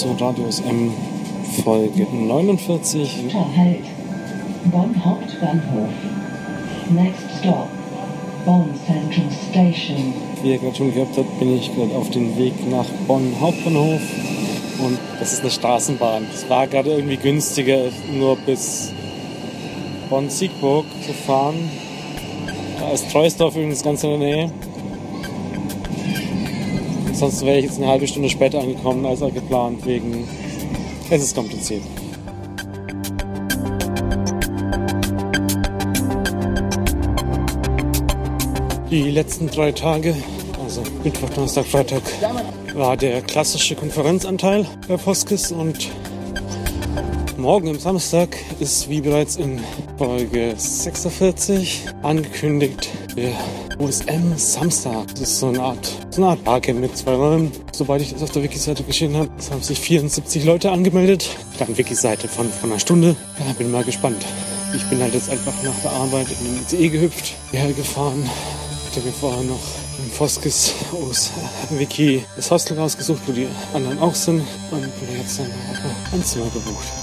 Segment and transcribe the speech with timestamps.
[0.00, 0.94] zu Radios M
[1.62, 3.34] Folge 49.
[3.54, 3.84] Halt.
[4.72, 5.90] Bonn Hauptbahnhof.
[6.88, 7.68] Next stop.
[8.46, 10.14] Bonn Central Station.
[10.42, 14.00] Wie ihr gerade schon gehört habt, bin ich gerade auf dem Weg nach Bonn Hauptbahnhof.
[14.78, 16.26] Und das ist eine Straßenbahn.
[16.32, 18.94] Es war gerade irgendwie günstiger, nur bis
[20.08, 21.68] Bonn-Siegburg zu fahren.
[22.78, 24.50] Da ist Treusdorf übrigens ganz in der Nähe.
[27.20, 30.26] Sonst wäre ich jetzt eine halbe Stunde später angekommen als geplant, wegen
[31.10, 31.82] es ist kompliziert.
[38.90, 40.16] Die letzten drei Tage,
[40.64, 42.02] also Mittwoch, Donnerstag, Freitag,
[42.72, 45.90] war der klassische Konferenzanteil bei Foskis und
[47.36, 49.60] morgen am Samstag ist wie bereits in
[49.98, 53.32] Folge 46 angekündigt der
[53.80, 55.06] USM Samstag.
[55.08, 57.50] Das ist so eine Art, so eine Art Barcamp mit zwei Räumen.
[57.72, 61.30] Soweit ich das auf der Wiki-Seite gesehen habe, es haben sich 74 Leute angemeldet.
[61.58, 63.16] Dann Wiki-Seite von, von einer Stunde.
[63.38, 64.24] Ja, bin mal gespannt.
[64.74, 68.28] Ich bin halt jetzt einfach nach der Arbeit in den ICE gehüpft, hierher gefahren.
[68.86, 69.60] Hatte mir vorher noch
[69.98, 71.30] im Foskis aus
[71.70, 74.42] Wiki das Hostel rausgesucht, wo die anderen auch sind.
[74.70, 75.50] Und bin jetzt dann
[76.12, 76.99] ein Zimmer gebucht.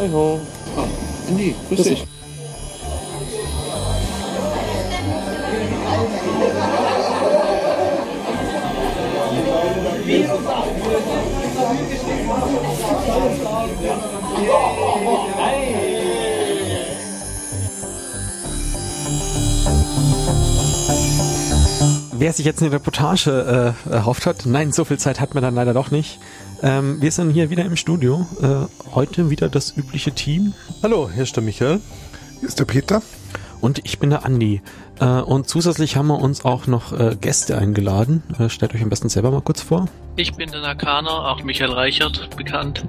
[0.00, 0.40] Hallo.
[0.78, 0.84] Ah,
[1.28, 2.06] Andy, grüß dich.
[22.12, 25.54] Wer sich jetzt eine Reportage äh, erhofft hat, nein, so viel Zeit hat man dann
[25.54, 26.20] leider doch nicht.
[26.62, 28.26] Ähm, wir sind hier wieder im Studio.
[28.42, 30.52] Äh, heute wieder das übliche Team.
[30.82, 31.80] Hallo, hier ist der Michael.
[32.38, 33.02] Hier ist der Peter.
[33.62, 34.60] Und ich bin der Andi.
[35.00, 38.22] Äh, und zusätzlich haben wir uns auch noch äh, Gäste eingeladen.
[38.38, 39.86] Äh, stellt euch am besten selber mal kurz vor.
[40.16, 42.86] Ich bin der Nakana, auch Michael Reichert bekannt.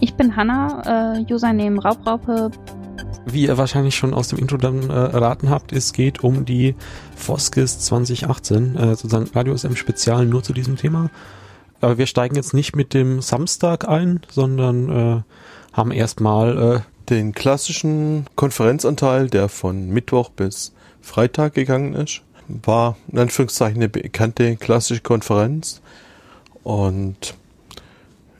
[0.00, 2.52] Ich bin Hanna, äh, Username Raubraupe.
[3.24, 6.76] Wie ihr wahrscheinlich schon aus dem Intro dann äh, erraten habt, es geht um die
[7.16, 11.10] Foskis 2018, äh, sozusagen Radio SM Spezial nur zu diesem Thema.
[11.86, 15.22] Aber wir steigen jetzt nicht mit dem Samstag ein, sondern äh,
[15.72, 23.20] haben erstmal äh, Den klassischen Konferenzanteil, der von Mittwoch bis Freitag gegangen ist, war in
[23.20, 25.80] Anführungszeichen eine bekannte klassische Konferenz.
[26.64, 27.34] Und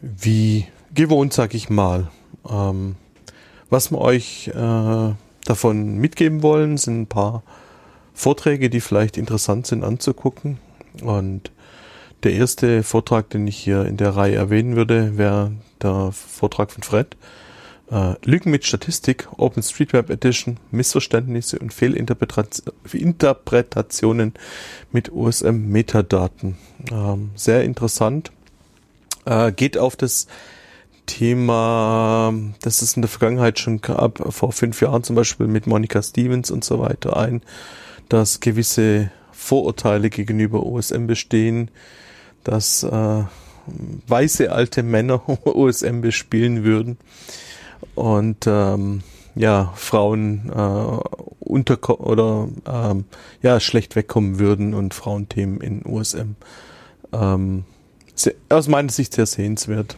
[0.01, 2.11] wie gewohnt, sag ich mal,
[2.51, 2.97] ähm,
[3.71, 5.15] was wir euch äh,
[5.45, 7.45] davon mitgeben wollen, sind ein paar
[8.13, 10.59] Vorträge, die vielleicht interessant sind anzugucken.
[11.01, 11.53] Und
[12.27, 16.83] der erste Vortrag, den ich hier in der Reihe erwähnen würde, wäre der Vortrag von
[16.83, 17.17] Fred.
[17.89, 24.35] Äh, Lügen mit Statistik, OpenStreetMap Edition, Missverständnisse und Fehlinterpretationen
[24.91, 26.57] mit OSM-Metadaten.
[26.91, 28.33] Ähm, sehr interessant.
[29.25, 30.27] Äh, geht auf das
[31.07, 36.03] Thema, das es in der Vergangenheit schon gab, vor fünf Jahren zum Beispiel mit Monica
[36.03, 37.43] Stevens und so weiter ein,
[38.09, 41.71] dass gewisse Vorurteile gegenüber OSM bestehen,
[42.47, 43.25] dass äh,
[44.07, 46.97] weiße alte Männer OSM bespielen würden
[47.95, 49.03] und ähm,
[49.35, 53.05] ja Frauen äh, unter oder ähm,
[53.43, 56.37] ja schlecht wegkommen würden und Frauenthemen in OSM
[57.13, 57.65] ähm,
[58.49, 59.97] aus meiner Sicht sehr sehenswert.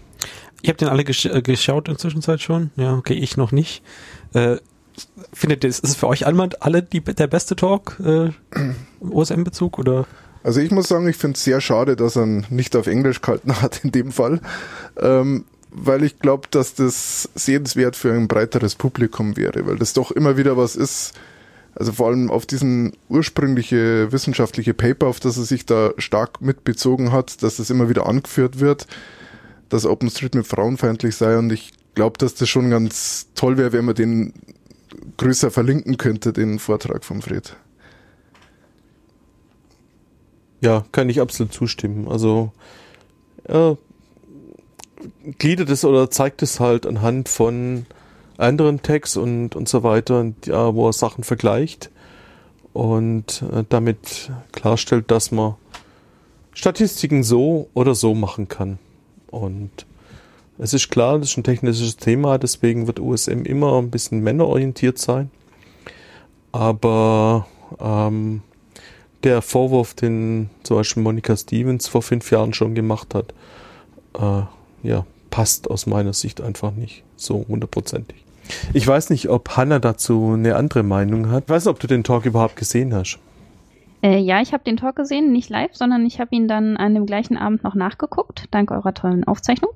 [0.63, 2.71] Ihr habt den alle gesch äh, geschaut inzwischen Zeit schon?
[2.77, 3.83] Ja, okay, ich noch nicht.
[4.33, 4.57] Äh,
[5.33, 8.31] findet ihr, ist es für euch alle, alle die, der beste Talk äh,
[9.01, 10.07] OSM-Bezug oder?
[10.49, 13.61] Also ich muss sagen, ich finde es sehr schade, dass er nicht auf Englisch gehalten
[13.61, 14.41] hat in dem Fall,
[14.99, 20.11] ähm, weil ich glaube, dass das sehenswert für ein breiteres Publikum wäre, weil das doch
[20.11, 21.13] immer wieder was ist,
[21.75, 27.13] also vor allem auf diesen ursprüngliche wissenschaftliche Paper, auf das er sich da stark mitbezogen
[27.13, 28.87] hat, dass das immer wieder angeführt wird,
[29.69, 31.37] dass OpenStreetMap frauenfeindlich sei.
[31.37, 34.33] Und ich glaube, dass das schon ganz toll wäre, wenn man den
[35.19, 37.55] größer verlinken könnte, den Vortrag von Fred.
[40.61, 42.09] Ja, kann ich absolut zustimmen.
[42.09, 42.53] Also
[43.45, 43.77] er
[45.39, 47.87] gliedert es oder zeigt es halt anhand von
[48.37, 51.91] anderen Tags und, und so weiter, ja, wo er Sachen vergleicht
[52.73, 55.55] und äh, damit klarstellt, dass man
[56.53, 58.79] Statistiken so oder so machen kann.
[59.31, 59.71] Und
[60.59, 64.99] es ist klar, das ist ein technisches Thema, deswegen wird USM immer ein bisschen männerorientiert
[64.99, 65.31] sein.
[66.51, 67.47] Aber
[67.79, 68.43] ähm,
[69.25, 73.35] der Vorwurf, den zum Beispiel Monica Stevens vor fünf Jahren schon gemacht hat,
[74.19, 74.43] äh,
[74.87, 78.25] ja, passt aus meiner Sicht einfach nicht so hundertprozentig.
[78.73, 81.45] Ich weiß nicht, ob Hanna dazu eine andere Meinung hat.
[81.45, 83.19] Ich weiß nicht, ob du den Talk überhaupt gesehen hast.
[84.03, 86.95] Äh, ja, ich habe den Talk gesehen, nicht live, sondern ich habe ihn dann an
[86.95, 89.73] dem gleichen Abend noch nachgeguckt, dank eurer tollen Aufzeichnung.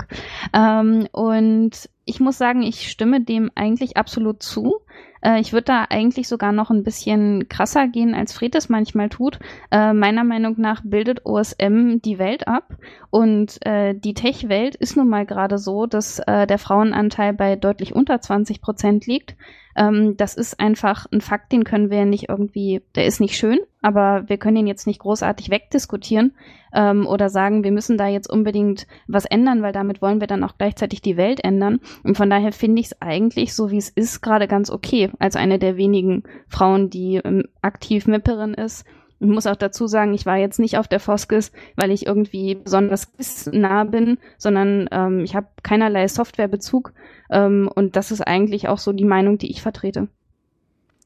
[0.53, 4.77] Ähm, und ich muss sagen, ich stimme dem eigentlich absolut zu.
[5.22, 9.08] Äh, ich würde da eigentlich sogar noch ein bisschen krasser gehen, als Fred es manchmal
[9.08, 9.38] tut.
[9.70, 12.76] Äh, meiner Meinung nach bildet OSM die Welt ab
[13.10, 17.94] und äh, die Tech-Welt ist nun mal gerade so, dass äh, der Frauenanteil bei deutlich
[17.94, 19.36] unter 20 Prozent liegt.
[19.76, 23.58] Ähm, das ist einfach ein Fakt, den können wir nicht irgendwie, der ist nicht schön,
[23.80, 26.34] aber wir können ihn jetzt nicht großartig wegdiskutieren
[26.72, 30.44] ähm, oder sagen, wir müssen da jetzt unbedingt was ändern, weil damit wollen wir dann
[30.44, 31.80] auch gleichzeitig die Welt ändern.
[32.04, 35.36] Und von daher finde ich es eigentlich, so wie es ist, gerade ganz okay, als
[35.36, 38.84] eine der wenigen Frauen, die ähm, aktiv Mipperin ist.
[39.22, 42.56] Ich muss auch dazu sagen, ich war jetzt nicht auf der Foskis, weil ich irgendwie
[42.56, 43.06] besonders
[43.52, 46.92] nah bin, sondern ähm, ich habe keinerlei Softwarebezug
[47.30, 50.08] ähm, und das ist eigentlich auch so die Meinung, die ich vertrete.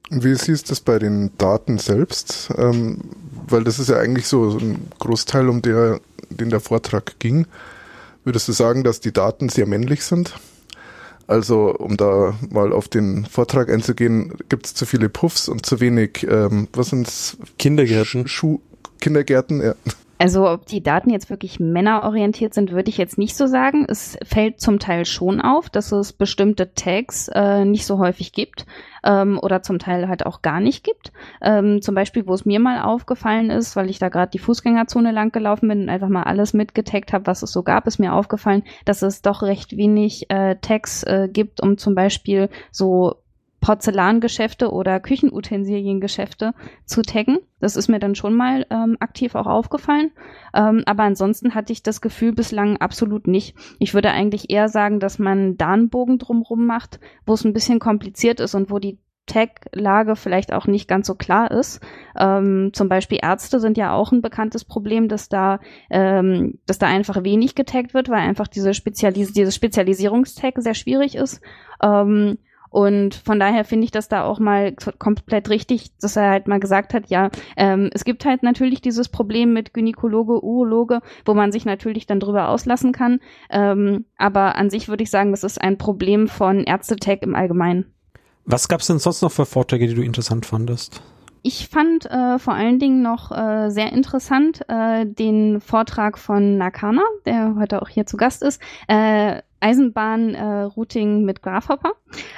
[0.09, 2.49] Wie siehst du das bei den Daten selbst?
[2.57, 3.01] Ähm,
[3.49, 7.47] weil das ist ja eigentlich so, ein Großteil, um der, den der Vortrag ging.
[8.25, 10.35] Würdest du sagen, dass die Daten sehr männlich sind?
[11.29, 15.81] Also, um da mal auf den Vortrag einzugehen, gibt es zu viele Puffs und zu
[15.81, 17.37] wenig, ähm, was sind's?
[17.59, 18.29] Kindergärten.
[18.29, 18.61] Schuh,
[19.01, 19.75] Kindergärten, ja.
[20.19, 23.85] Also ob die Daten jetzt wirklich männerorientiert sind, würde ich jetzt nicht so sagen.
[23.87, 28.65] Es fällt zum Teil schon auf, dass es bestimmte Tags äh, nicht so häufig gibt
[29.05, 31.13] ähm, oder zum Teil halt auch gar nicht gibt.
[31.43, 35.13] Ähm, zum Beispiel, wo es mir mal aufgefallen ist, weil ich da gerade die Fußgängerzone
[35.13, 38.15] lang gelaufen bin und einfach mal alles mitgetaggt habe, was es so gab, ist mir
[38.15, 43.17] aufgefallen, dass es doch recht wenig äh, Tags äh, gibt, um zum Beispiel so
[43.61, 46.55] Porzellangeschäfte oder Küchenutensiliengeschäfte
[46.85, 47.39] zu taggen.
[47.61, 50.13] Das ist mir dann schon mal ähm, aktiv auch aufgefallen.
[50.55, 53.57] Ähm, aber ansonsten hatte ich das Gefühl bislang absolut nicht.
[53.79, 57.53] Ich würde eigentlich eher sagen, dass man da einen Bogen drumrum macht, wo es ein
[57.53, 61.81] bisschen kompliziert ist und wo die Tag-Lage vielleicht auch nicht ganz so klar ist.
[62.17, 65.61] Ähm, zum Beispiel Ärzte sind ja auch ein bekanntes Problem, dass da,
[65.91, 71.17] ähm, dass da einfach wenig getaggt wird, weil einfach diese Spezialis dieses Spezialisierungstag sehr schwierig
[71.17, 71.41] ist.
[71.83, 72.39] Ähm,
[72.77, 76.61] und von daher finde ich das da auch mal komplett richtig, dass er halt mal
[76.61, 81.53] gesagt hat, ja, ähm, es gibt halt natürlich dieses Problem mit Gynäkologe, Urologe, wo man
[81.53, 83.21] sich natürlich dann drüber auslassen kann.
[83.49, 87.95] Ähm, aber an sich würde ich sagen, das ist ein Problem von Ärztetech im Allgemeinen.
[88.45, 91.01] Was gab es denn sonst noch für Vorträge, die du interessant fandest?
[91.41, 97.05] Ich fand äh, vor allen Dingen noch äh, sehr interessant äh, den Vortrag von Nakana,
[97.25, 98.61] der heute auch hier zu Gast ist.
[98.87, 101.93] Äh, Eisenbahn-Routing äh, mit Grasshopper.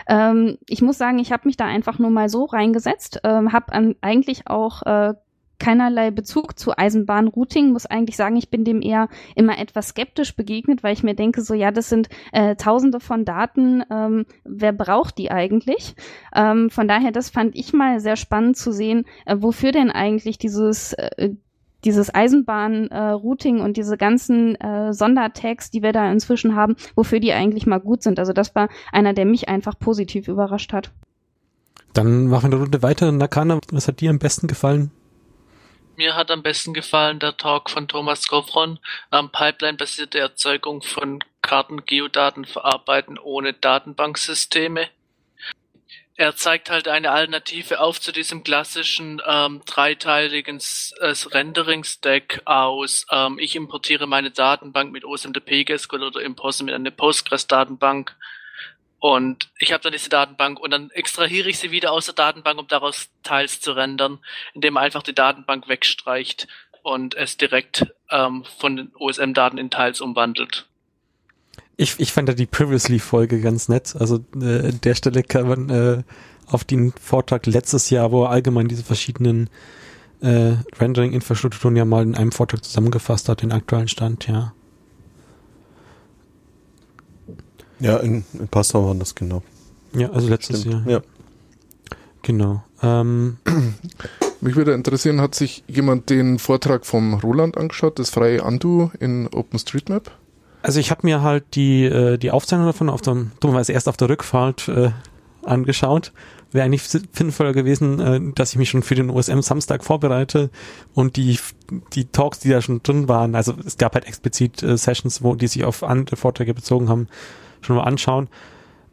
[0.09, 3.95] Ähm, ich muss sagen, ich habe mich da einfach nur mal so reingesetzt, ähm, habe
[4.01, 5.15] eigentlich auch äh,
[5.59, 10.83] keinerlei Bezug zu Eisenbahnrouting, muss eigentlich sagen, ich bin dem eher immer etwas skeptisch begegnet,
[10.83, 15.19] weil ich mir denke, so ja, das sind äh, tausende von Daten, ähm, wer braucht
[15.19, 15.95] die eigentlich?
[16.35, 20.39] Ähm, von daher, das fand ich mal sehr spannend zu sehen, äh, wofür denn eigentlich
[20.39, 21.35] dieses äh,
[21.85, 27.33] dieses Eisenbahn-Routing äh, und diese ganzen äh, Sondertags, die wir da inzwischen haben, wofür die
[27.33, 28.19] eigentlich mal gut sind.
[28.19, 30.91] Also das war einer, der mich einfach positiv überrascht hat.
[31.93, 33.11] Dann machen wir eine Runde weiter.
[33.13, 34.91] Nakana, was hat dir am besten gefallen?
[35.97, 38.79] Mir hat am besten gefallen der Talk von Thomas Goffron,
[39.11, 44.87] ähm, Pipeline-basierte Erzeugung von Karten-Geodaten verarbeiten ohne Datenbanksysteme
[46.19, 50.61] er zeigt halt eine Alternative auf zu diesem klassischen ähm, dreiteiligen
[50.99, 53.07] äh, Rendering-Stack aus.
[53.13, 58.17] Ähm, ich importiere meine Datenbank mit OSMDP-SQL oder Imposter mit einer Postgres-Datenbank.
[58.99, 62.59] Und ich habe dann diese Datenbank und dann extrahiere ich sie wieder aus der Datenbank,
[62.59, 64.19] um daraus Teils zu rendern,
[64.55, 66.49] indem man einfach die Datenbank wegstreicht
[66.83, 70.68] und es direkt ähm, von den OSM-Daten in Teils umwandelt.
[71.81, 73.95] Ich, ich fand da die Previously-Folge ganz nett.
[73.97, 76.03] Also äh, an der Stelle kann man äh,
[76.47, 79.49] auf den Vortrag letztes Jahr, wo er allgemein diese verschiedenen
[80.21, 84.53] äh, Rendering-Infrastrukturen ja mal in einem Vortrag zusammengefasst hat, den aktuellen Stand, ja.
[87.79, 89.45] Ja, in, in Passau waren das genau.
[89.95, 90.87] Ja, also letztes Stimmt.
[90.87, 90.99] Jahr.
[90.99, 91.03] Ja.
[92.23, 92.65] Genau.
[92.83, 93.37] Ähm,
[94.41, 99.29] Mich würde interessieren, hat sich jemand den Vortrag vom Roland angeschaut, das freie Andu in
[99.29, 100.11] OpenStreetMap?
[100.63, 103.97] Also ich habe mir halt die, äh, die Aufzeichnung davon auf dem, dummerweise erst auf
[103.97, 104.91] der Rückfahrt äh,
[105.45, 106.13] angeschaut.
[106.51, 110.51] Wäre eigentlich sinnvoller gewesen, äh, dass ich mich schon für den OSM Samstag vorbereite
[110.95, 111.39] und die,
[111.93, 115.35] die Talks, die da schon drin waren, also es gab halt explizit äh, Sessions, wo
[115.35, 117.09] die sich auf andere Vorträge bezogen haben,
[117.61, 118.29] schon mal anschauen.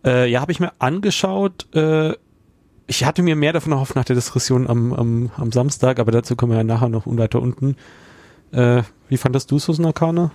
[0.03, 1.73] Äh, ja, habe ich mir angeschaut.
[1.73, 2.13] Äh,
[2.87, 6.35] ich hatte mir mehr davon erhofft nach der Diskussion am, am, am Samstag, aber dazu
[6.35, 7.75] kommen wir ja nachher noch weiter unten.
[8.51, 10.31] Äh, wie fandest du Susan Arcana?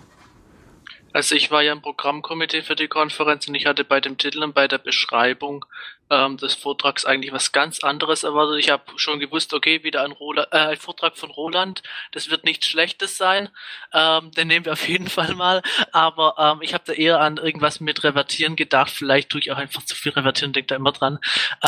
[1.13, 4.43] Also ich war ja im Programmkomitee für die Konferenz und ich hatte bei dem Titel
[4.43, 5.65] und bei der Beschreibung
[6.09, 8.59] ähm, des Vortrags eigentlich was ganz anderes erwartet.
[8.61, 12.45] Ich habe schon gewusst, okay, wieder ein, Roland, äh, ein Vortrag von Roland, das wird
[12.45, 13.49] nichts Schlechtes sein,
[13.93, 15.63] ähm, den nehmen wir auf jeden Fall mal,
[15.93, 19.59] aber ähm, ich habe da eher an irgendwas mit Revertieren gedacht, vielleicht tue ich auch
[19.59, 21.19] einfach zu viel Revertieren, denke da immer dran.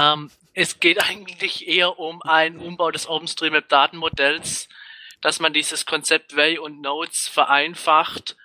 [0.00, 4.68] Ähm, es geht eigentlich eher um einen Umbau des OpenStreetMap Datenmodells,
[5.20, 8.36] dass man dieses Konzept Way und Nodes vereinfacht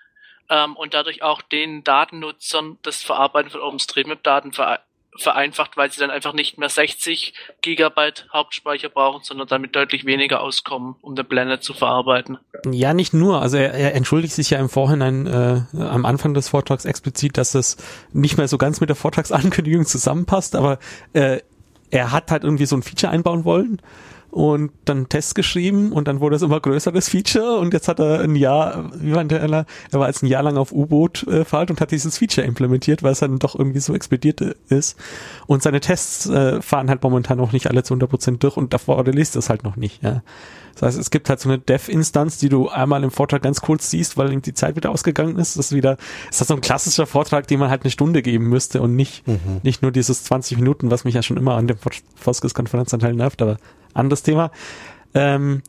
[0.49, 4.79] ähm, und dadurch auch den Datennutzern das Verarbeiten von OpenStreetMap-Daten ver
[5.19, 10.41] vereinfacht, weil sie dann einfach nicht mehr 60 Gigabyte Hauptspeicher brauchen, sondern damit deutlich weniger
[10.41, 12.37] auskommen, um den Blender zu verarbeiten.
[12.69, 13.41] Ja, nicht nur.
[13.41, 17.55] Also er, er entschuldigt sich ja im Vorhinein äh, am Anfang des Vortrags explizit, dass
[17.55, 17.77] es
[18.13, 20.77] nicht mehr so ganz mit der Vortragsankündigung zusammenpasst, aber
[21.13, 21.39] äh,
[21.89, 23.81] er hat halt irgendwie so ein Feature einbauen wollen
[24.31, 27.99] und dann Test geschrieben und dann wurde es immer größer, das Feature und jetzt hat
[27.99, 31.73] er ein Jahr, wie war der er war jetzt ein Jahr lang auf U-Boot-Fahrt äh,
[31.73, 34.97] und hat dieses Feature implementiert, weil es dann doch irgendwie so explodiert ist
[35.47, 39.05] und seine Tests äh, fahren halt momentan noch nicht alle zu 100% durch und davor
[39.05, 40.21] release das halt noch nicht, ja.
[40.79, 43.89] Das heißt, es gibt halt so eine Dev-Instanz, die du einmal im Vortrag ganz kurz
[43.89, 45.57] siehst, weil die Zeit wieder ausgegangen ist.
[45.57, 45.97] Das ist wieder,
[46.29, 49.27] ist das so ein klassischer Vortrag, den man halt eine Stunde geben müsste und nicht,
[49.27, 49.61] mhm.
[49.63, 51.77] nicht nur dieses 20 Minuten, was mich ja schon immer an dem
[52.15, 53.57] Foskes-Konferenzanteil nervt, aber
[53.95, 54.51] anderes Thema.
[55.15, 55.63] Ähm,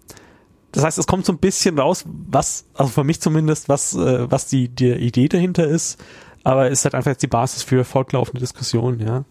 [0.72, 4.30] das heißt, es kommt so ein bisschen raus, was, also für mich zumindest, was, äh,
[4.30, 5.98] was die, die Idee dahinter ist,
[6.44, 9.24] aber ist halt einfach jetzt die Basis für fortlaufende Diskussionen, ja.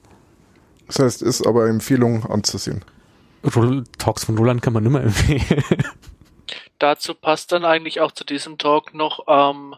[0.88, 2.84] Das heißt, ist aber Empfehlung anzusehen.
[3.98, 5.64] Talks von Roland kann man immer empfehlen.
[6.80, 9.76] Dazu passt dann eigentlich auch zu diesem Talk noch ähm,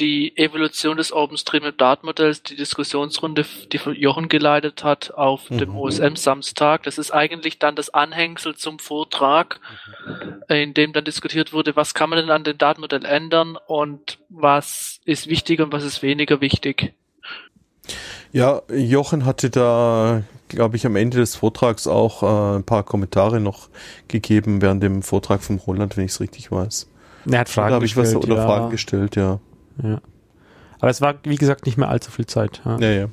[0.00, 5.58] die Evolution des OpenStreetMap Datenmodells, die Diskussionsrunde, die Jochen geleitet hat auf mhm.
[5.58, 6.84] dem OSM Samstag.
[6.84, 9.60] Das ist eigentlich dann das Anhängsel zum Vortrag,
[10.06, 10.42] mhm.
[10.48, 15.00] in dem dann diskutiert wurde, was kann man denn an dem Datenmodell ändern und was
[15.04, 16.94] ist wichtig und was ist weniger wichtig.
[18.32, 23.40] Ja, Jochen hatte da, glaube ich, am Ende des Vortrags auch äh, ein paar Kommentare
[23.40, 23.68] noch
[24.08, 26.86] gegeben während dem Vortrag vom Roland, wenn ich es richtig weiß.
[27.30, 28.46] Er hat Fragen da habe ich was oder ja.
[28.46, 29.40] Fragen gestellt, ja.
[29.82, 30.00] Ja.
[30.78, 32.62] Aber es war, wie gesagt, nicht mehr allzu viel Zeit.
[32.64, 32.90] Ja, ja.
[32.90, 33.08] ja.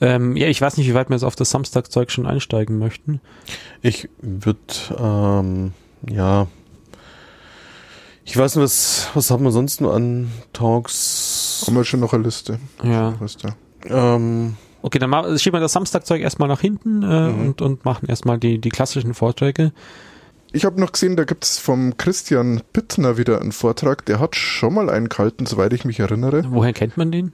[0.00, 3.20] Ähm, ja, ich weiß nicht, wie weit wir jetzt auf das Samstagzeug schon einsteigen möchten.
[3.80, 4.58] Ich würde,
[4.98, 5.72] ähm,
[6.08, 6.48] ja,
[8.24, 11.64] ich weiß nicht, was, was haben wir sonst noch an Talks?
[11.66, 12.58] Haben wir schon noch eine Liste.
[12.82, 13.14] Ja.
[13.20, 13.54] Liste.
[13.88, 17.40] Ähm, okay, dann schieben wir das Samstagzeug erstmal nach hinten äh, mhm.
[17.40, 19.72] und, und machen erstmal die, die klassischen Vorträge.
[20.52, 24.06] Ich habe noch gesehen, da gibt es vom Christian Bittner wieder einen Vortrag.
[24.06, 26.44] Der hat schon mal einen gehalten, soweit ich mich erinnere.
[26.48, 27.32] Woher kennt man den?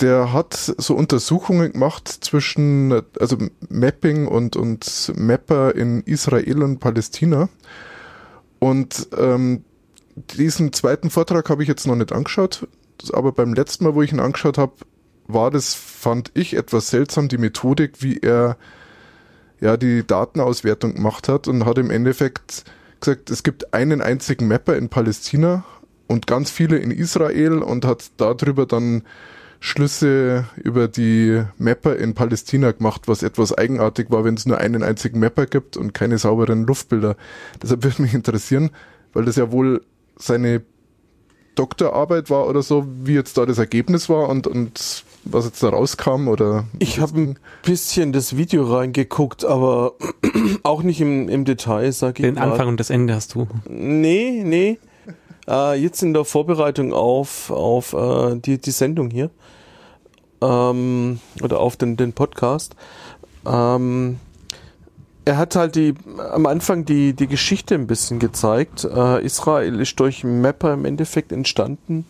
[0.00, 3.36] Der hat so Untersuchungen gemacht zwischen, also
[3.68, 7.48] Mapping und, und Mapper in Israel und Palästina.
[8.58, 9.64] Und ähm,
[10.36, 12.66] diesen zweiten Vortrag habe ich jetzt noch nicht angeschaut,
[13.12, 14.72] aber beim letzten Mal, wo ich ihn angeschaut habe,
[15.28, 18.56] war das, fand ich, etwas seltsam, die Methodik, wie er
[19.60, 22.64] ja die Datenauswertung gemacht hat und hat im Endeffekt
[23.00, 25.64] gesagt, es gibt einen einzigen Mapper in Palästina
[26.06, 29.02] und ganz viele in Israel und hat darüber dann
[29.60, 34.82] Schlüsse über die Mapper in Palästina gemacht, was etwas eigenartig war, wenn es nur einen
[34.82, 37.16] einzigen Mapper gibt und keine sauberen Luftbilder.
[37.60, 38.70] Deshalb würde mich interessieren,
[39.12, 39.82] weil das ja wohl
[40.16, 40.62] seine
[41.56, 45.68] Doktorarbeit war oder so, wie jetzt da das Ergebnis war und, und was jetzt da
[45.68, 46.64] rauskam oder?
[46.78, 49.92] Ich habe ein bisschen das Video reingeguckt, aber
[50.62, 52.50] auch nicht im, im Detail, sag ich Den mal.
[52.50, 53.46] Anfang und das Ende hast du.
[53.68, 54.78] Nee, nee.
[55.48, 59.30] Äh, jetzt in der Vorbereitung auf, auf äh, die, die Sendung hier.
[60.40, 62.74] Ähm, oder auf den, den Podcast.
[63.46, 64.18] Ähm,
[65.24, 65.94] er hat halt die
[66.32, 68.84] am Anfang die, die Geschichte ein bisschen gezeigt.
[68.84, 72.06] Äh, Israel ist durch Mapper im Endeffekt entstanden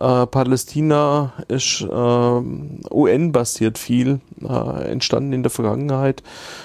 [0.00, 6.22] äh, Palästina ist äh, UN-basiert viel äh, entstanden in der Vergangenheit.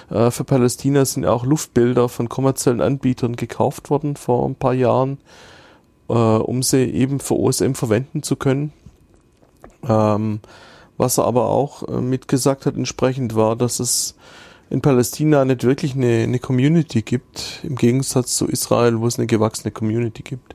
[0.10, 5.18] Äh, für Palästina sind auch Luftbilder von kommerziellen Anbietern gekauft worden vor ein paar Jahren,
[6.10, 8.72] äh, um sie eben für OSM verwenden zu können.
[9.88, 10.40] Ähm,
[10.98, 14.16] was er aber auch äh, mitgesagt hat entsprechend war, dass es
[14.70, 19.28] in Palästina nicht wirklich eine, eine Community gibt, im Gegensatz zu Israel, wo es eine
[19.28, 20.53] gewachsene Community gibt.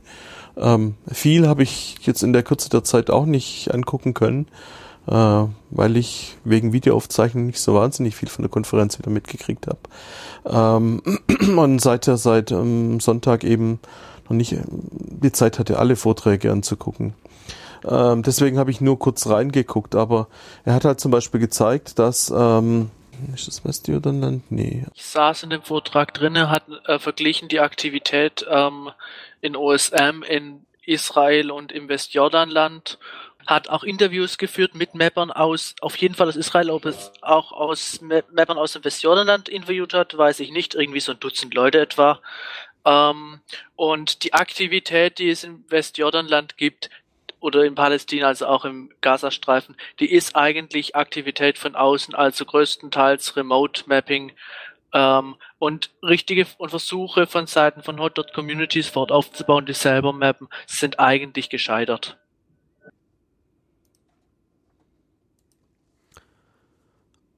[0.58, 4.46] Ähm, viel habe ich jetzt in der Kürze der Zeit auch nicht angucken können,
[5.06, 9.78] äh, weil ich wegen Videoaufzeichnung nicht so wahnsinnig viel von der Konferenz wieder mitgekriegt habe.
[10.46, 11.02] Ähm,
[11.56, 13.78] und seit seit ähm, Sonntag eben
[14.28, 17.14] noch nicht die Zeit hatte, alle Vorträge anzugucken.
[17.86, 20.28] Ähm, deswegen habe ich nur kurz reingeguckt, aber
[20.64, 22.90] er hat halt zum Beispiel gezeigt, dass ähm,
[23.34, 24.50] ist das Westjordanland?
[24.50, 24.84] Nee.
[24.94, 28.90] Ich saß in dem Vortrag drinne, hat äh, verglichen die Aktivität ähm,
[29.40, 32.99] in OSM in Israel und im Westjordanland.
[33.47, 37.52] Hat auch Interviews geführt mit Mappern aus, auf jeden Fall aus Israel, ob es auch
[37.52, 41.80] aus Mappern aus dem Westjordanland interviewt hat, weiß ich nicht, irgendwie so ein Dutzend Leute
[41.80, 42.21] etwa.
[42.85, 43.40] Ähm,
[43.75, 46.90] und die Aktivität, die es im Westjordanland gibt,
[47.40, 53.37] oder in Palästina, also auch im Gazastreifen, die ist eigentlich Aktivität von außen, also größtenteils
[53.37, 54.33] Remote Mapping
[54.92, 60.49] ähm, und richtige und Versuche von Seiten von Hot Communities fort aufzubauen, die selber mappen,
[60.66, 62.18] sind eigentlich gescheitert.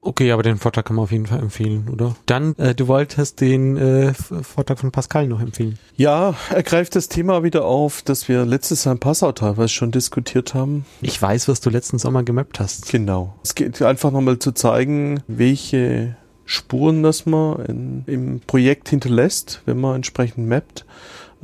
[0.03, 2.15] Okay, aber den Vortrag kann man auf jeden Fall empfehlen, oder?
[2.25, 5.77] Dann, äh, du wolltest den äh, Vortrag von Pascal noch empfehlen.
[5.95, 9.91] Ja, er greift das Thema wieder auf, das wir letztes Jahr in Passau teilweise schon
[9.91, 10.85] diskutiert haben.
[11.01, 12.91] Ich weiß, was du letzten Sommer gemappt hast.
[12.91, 13.35] Genau.
[13.43, 16.15] Es geht einfach nochmal zu zeigen, welche
[16.51, 20.85] Spuren, das man in, im Projekt hinterlässt, wenn man entsprechend mappt.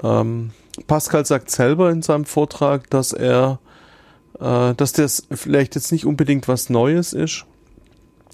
[0.03, 0.51] Ähm,
[0.85, 3.59] Pascal sagt selber in seinem Vortrag, dass er,
[4.41, 7.45] äh, dass das vielleicht jetzt nicht unbedingt was Neues ist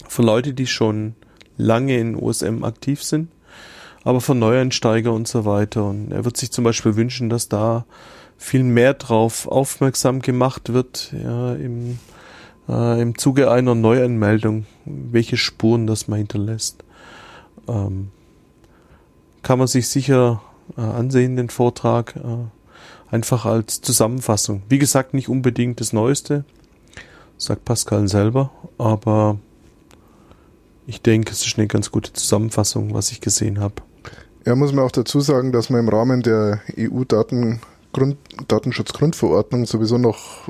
[0.07, 1.13] für Leute, die schon
[1.57, 3.29] lange in OSM aktiv sind,
[4.03, 5.85] aber für Neueinsteiger und so weiter.
[5.85, 7.85] Und er wird sich zum Beispiel wünschen, dass da
[8.35, 11.99] viel mehr drauf aufmerksam gemacht wird, ja, im
[12.69, 16.83] äh, im Zuge einer Neuanmeldung, welche Spuren das man hinterlässt.
[17.67, 18.11] Ähm,
[19.41, 20.41] kann man sich sicher
[20.77, 22.45] äh, ansehen, den Vortrag, äh,
[23.13, 24.63] einfach als Zusammenfassung.
[24.69, 26.45] Wie gesagt, nicht unbedingt das Neueste,
[27.37, 29.37] sagt Pascal selber, aber
[30.87, 33.75] ich denke, es ist eine ganz gute Zusammenfassung, was ich gesehen habe.
[34.45, 40.49] Ja, muss man auch dazu sagen, dass wir im Rahmen der EU-Datenschutzgrundverordnung sowieso noch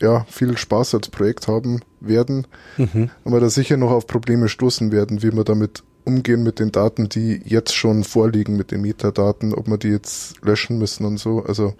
[0.00, 3.10] ja, viel Spaß als Projekt haben werden, mhm.
[3.24, 7.08] aber da sicher noch auf Probleme stoßen werden, wie wir damit umgehen mit den Daten,
[7.08, 11.44] die jetzt schon vorliegen, mit den Metadaten, ob wir die jetzt löschen müssen und so.
[11.44, 11.74] Also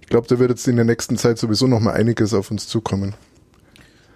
[0.00, 2.66] ich glaube, da wird jetzt in der nächsten Zeit sowieso noch mal einiges auf uns
[2.66, 3.14] zukommen.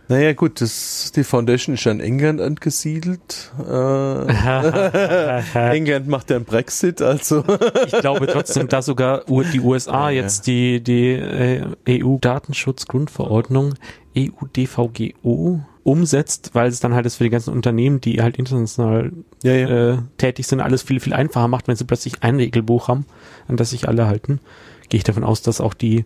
[0.08, 3.52] Naja gut, das, die Foundation ist ja in England angesiedelt.
[3.58, 4.24] Äh,
[5.76, 7.44] England macht ja einen Brexit, also.
[7.86, 13.74] ich glaube trotzdem, da sogar die USA ja, jetzt die, die äh, EU-Datenschutzgrundverordnung,
[14.16, 19.52] EU-DVGO, umsetzt, weil es dann halt das für die ganzen Unternehmen, die halt international ja,
[19.52, 19.94] ja.
[19.94, 23.06] Äh, tätig sind, alles viel, viel einfacher macht, wenn sie plötzlich ein Regelbuch haben,
[23.46, 24.40] an das sich alle halten.
[24.88, 26.04] Gehe ich davon aus, dass auch die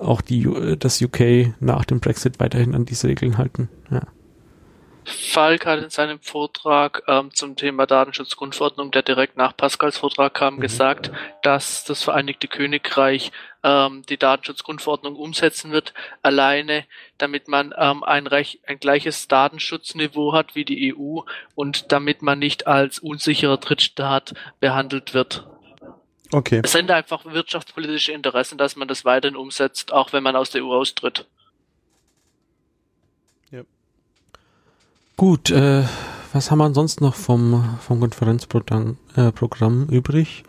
[0.00, 3.68] auch die, das UK nach dem Brexit weiterhin an diese Regeln halten.
[3.90, 4.02] Ja.
[5.08, 10.56] Falk hat in seinem Vortrag ähm, zum Thema Datenschutzgrundverordnung, der direkt nach Pascals Vortrag kam,
[10.56, 10.60] mhm.
[10.60, 13.30] gesagt, dass das Vereinigte Königreich
[13.62, 16.84] ähm, die Datenschutzgrundverordnung umsetzen wird, alleine
[17.18, 21.20] damit man ähm, ein, Recht, ein gleiches Datenschutzniveau hat wie die EU
[21.54, 25.46] und damit man nicht als unsicherer Drittstaat behandelt wird.
[26.32, 26.60] Okay.
[26.64, 30.64] Es sind einfach wirtschaftspolitische Interessen, dass man das weiterhin umsetzt, auch wenn man aus der
[30.64, 31.26] EU austritt.
[33.50, 33.62] Ja.
[35.16, 35.84] Gut, äh,
[36.32, 40.44] was haben wir ansonsten noch vom, vom Konferenzprogramm äh, Programm übrig?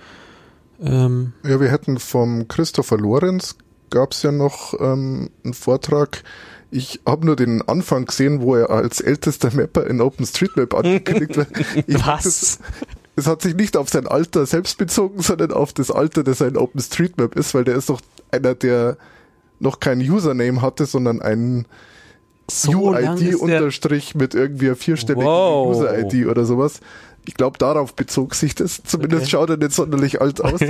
[0.82, 3.56] Ähm, ja, wir hätten vom Christopher Lorenz
[3.90, 6.24] gab es ja noch ähm, einen Vortrag.
[6.70, 11.50] Ich habe nur den Anfang gesehen, wo er als ältester Mapper in OpenStreetMap angekündigt wird.
[12.06, 12.60] Was?
[13.18, 16.56] Es hat sich nicht auf sein Alter selbst bezogen, sondern auf das Alter, das ein
[16.56, 18.00] OpenStreetMap ist, weil der ist doch
[18.32, 18.96] einer, der
[19.60, 21.66] noch kein Username hatte, sondern einen
[22.50, 25.76] so UID-Unterstrich mit irgendwie einer vierstelligen wow.
[25.76, 26.80] User-ID oder sowas.
[27.26, 28.84] Ich glaube, darauf bezog sich das.
[28.84, 29.32] Zumindest okay.
[29.32, 30.62] schaut er nicht sonderlich alt aus.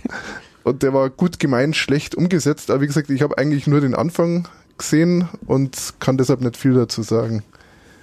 [0.64, 2.70] und der war gut gemeint, schlecht umgesetzt.
[2.70, 6.74] Aber wie gesagt, ich habe eigentlich nur den Anfang gesehen und kann deshalb nicht viel
[6.74, 7.42] dazu sagen.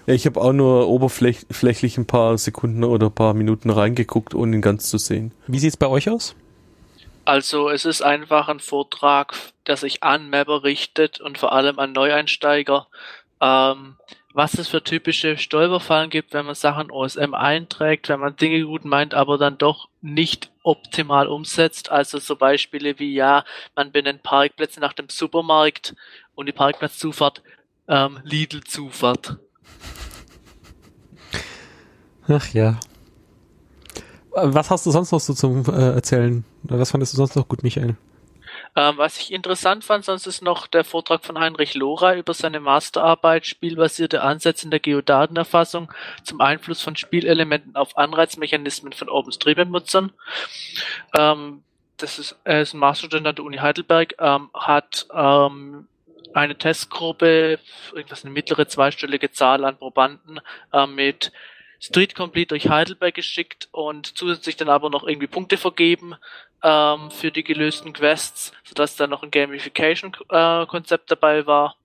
[0.06, 4.58] Ja, ich habe auch nur oberflächlich ein paar Sekunden oder ein paar Minuten reingeguckt, ohne
[4.58, 5.32] ihn ganz zu sehen.
[5.48, 6.36] Wie sieht's bei euch aus?
[7.26, 9.34] Also es ist einfach ein Vortrag,
[9.66, 12.88] der sich an Mapper richtet und vor allem an Neueinsteiger.
[13.40, 13.96] Ähm,
[14.34, 18.84] was es für typische Stolperfallen gibt, wenn man Sachen OSM einträgt, wenn man Dinge gut
[18.84, 21.92] meint, aber dann doch nicht optimal umsetzt.
[21.92, 25.96] Also so Beispiele wie, ja, man benennt Parkplätze nach dem Supermarkt
[26.36, 27.44] und die Parkplatzzufahrt
[27.88, 29.38] ähm, Lidl-Zufahrt.
[32.28, 32.80] Ach ja.
[34.32, 36.44] Was hast du sonst noch so zum äh, Erzählen?
[36.64, 37.96] Was fandest du sonst noch gut, Michael?
[38.76, 42.60] Ähm, was ich interessant fand, sonst ist noch der Vortrag von Heinrich Lora über seine
[42.60, 45.92] Masterarbeit Spielbasierte Ansätze in der Geodatenerfassung
[46.24, 50.12] zum Einfluss von Spielelementen auf Anreizmechanismen von OpenStreetMap-Nutzern.
[51.16, 51.64] Ähm,
[51.98, 55.88] das ist, er ist ein Masterstudent an der Uni Heidelberg, ähm, hat ähm,
[56.34, 57.60] eine Testgruppe,
[57.94, 60.40] irgendwas eine mittlere zweistellige Zahl an Probanden
[60.72, 61.32] äh, mit
[61.80, 66.16] Street Complete durch Heidelberg geschickt und zusätzlich dann aber noch irgendwie Punkte vergeben
[66.64, 71.76] ähm, für die gelösten Quests, sodass dann noch ein Gamification-Konzept äh, dabei war.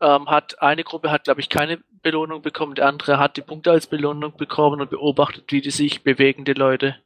[0.00, 3.70] Ähm, hat eine Gruppe hat, glaube ich, keine Belohnung bekommen, die andere hat die Punkte
[3.70, 6.96] als Belohnung bekommen und beobachtet, wie die sich bewegen, die Leute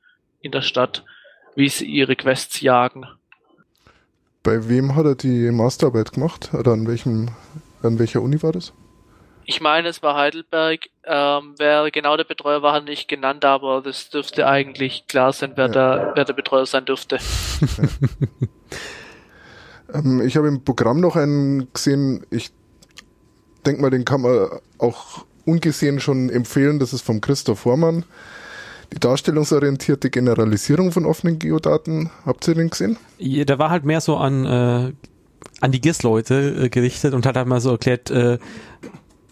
[0.40, 1.04] in der Stadt,
[1.54, 3.06] wie sie ihre Quests jagen.
[4.42, 6.50] Bei wem hat er die Masterarbeit gemacht?
[6.52, 7.28] Oder an welchem,
[7.83, 8.72] an welcher Uni war das?
[9.44, 10.88] Ich meine, es war Heidelberg.
[11.05, 15.52] Ähm, wer genau der Betreuer war, hat nicht genannt, aber das dürfte eigentlich klar sein,
[15.57, 15.72] wer, ja.
[15.72, 17.18] der, wer der Betreuer sein dürfte.
[19.94, 22.50] ähm, ich habe im Programm noch einen gesehen, ich
[23.66, 26.78] denke mal, den kann man auch ungesehen schon empfehlen.
[26.78, 28.05] Das ist vom Christoph Hormann.
[28.92, 32.11] Die darstellungsorientierte Generalisierung von offenen Geodaten.
[32.26, 32.98] Habt ihr den gesehen?
[33.18, 34.92] Ja, der war halt mehr so an, äh,
[35.61, 38.38] an die GIS-Leute äh, gerichtet und hat halt mal so erklärt, äh,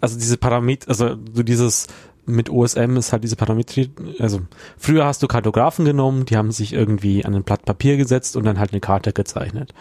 [0.00, 1.88] also diese Parameter, also so dieses
[2.26, 4.40] mit OSM ist halt diese Parametrie, also
[4.78, 8.44] früher hast du Kartografen genommen, die haben sich irgendwie an ein Blatt Papier gesetzt und
[8.44, 9.74] dann halt eine Karte gezeichnet.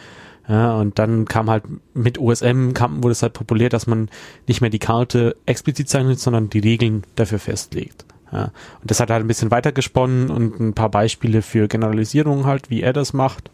[0.48, 1.64] Ja, und dann kam halt
[1.94, 4.10] mit OSM kam, wurde es halt populär, dass man
[4.48, 8.06] nicht mehr die Karte explizit zeichnet, sondern die Regeln dafür festlegt.
[8.32, 8.46] Ja,
[8.82, 12.82] und das hat halt ein bisschen weitergesponnen und ein paar Beispiele für Generalisierung halt, wie
[12.82, 13.50] er das macht,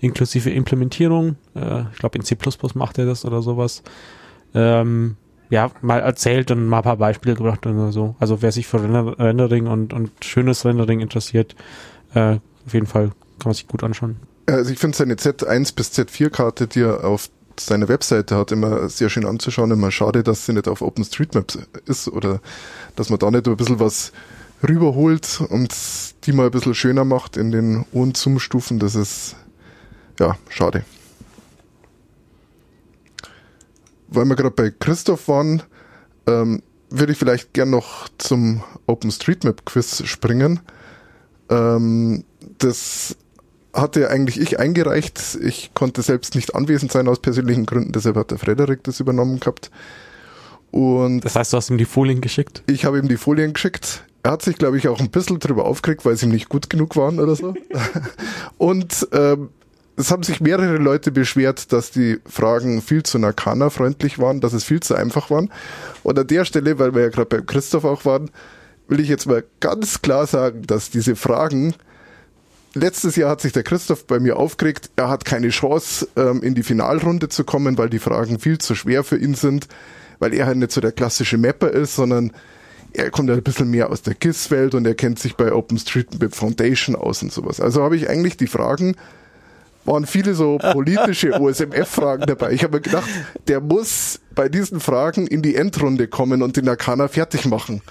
[0.00, 1.36] inklusive Implementierung.
[1.54, 2.36] Äh, ich glaube, in C++
[2.74, 3.82] macht er das oder sowas.
[4.54, 5.16] Ähm,
[5.50, 8.14] ja, mal erzählt und mal ein paar Beispiele gebracht oder so.
[8.20, 11.56] Also wer sich für Render Rendering und, und schönes Rendering interessiert,
[12.14, 14.16] äh, auf jeden Fall kann man sich gut anschauen.
[14.46, 17.30] Also ich finde seine Z1 bis Z4-Karte, die er auf
[17.66, 19.70] seiner Webseite hat, immer sehr schön anzuschauen.
[19.70, 21.52] Immer schade, dass sie nicht auf OpenStreetMap
[21.86, 22.40] ist oder
[22.96, 24.12] dass man da nicht ein bisschen was
[24.66, 25.74] rüberholt und
[26.24, 28.78] die mal ein bisschen schöner macht in den hohen Zoom-Stufen.
[28.78, 29.36] Das ist
[30.18, 30.84] ja schade.
[34.10, 35.62] weil wir gerade bei Christoph waren,
[36.26, 40.60] ähm, würde ich vielleicht gern noch zum OpenStreetMap-Quiz springen.
[41.48, 42.24] Ähm,
[42.58, 43.16] das
[43.72, 45.38] hatte eigentlich ich eingereicht.
[45.42, 49.40] Ich konnte selbst nicht anwesend sein aus persönlichen Gründen, deshalb hat der Frederik das übernommen
[49.40, 49.70] gehabt.
[50.70, 52.62] Und das heißt, du hast ihm die Folien geschickt?
[52.66, 54.04] Ich habe ihm die Folien geschickt.
[54.22, 56.70] Er hat sich, glaube ich, auch ein bisschen drüber aufgeregt, weil sie ihm nicht gut
[56.70, 57.54] genug waren oder so.
[58.58, 59.48] Und ähm,
[59.96, 64.64] es haben sich mehrere Leute beschwert, dass die Fragen viel zu Nakana-freundlich waren, dass es
[64.64, 65.50] viel zu einfach waren.
[66.02, 68.30] Und an der Stelle, weil wir ja gerade beim Christoph auch waren,
[68.88, 71.74] will ich jetzt mal ganz klar sagen, dass diese Fragen
[72.74, 76.54] letztes Jahr hat sich der Christoph bei mir aufgeregt, er hat keine Chance, ähm, in
[76.54, 79.68] die Finalrunde zu kommen, weil die Fragen viel zu schwer für ihn sind,
[80.18, 82.32] weil er halt nicht so der klassische Mapper ist, sondern
[82.92, 86.96] er kommt ein bisschen mehr aus der GIS-Welt und er kennt sich bei OpenStreetMap Foundation
[86.96, 87.60] aus und sowas.
[87.60, 88.96] Also habe ich eigentlich die Fragen
[89.84, 92.52] waren viele so politische OSMF-Fragen dabei.
[92.52, 93.08] Ich habe mir gedacht,
[93.48, 97.82] der muss bei diesen Fragen in die Endrunde kommen und den Arcana fertig machen.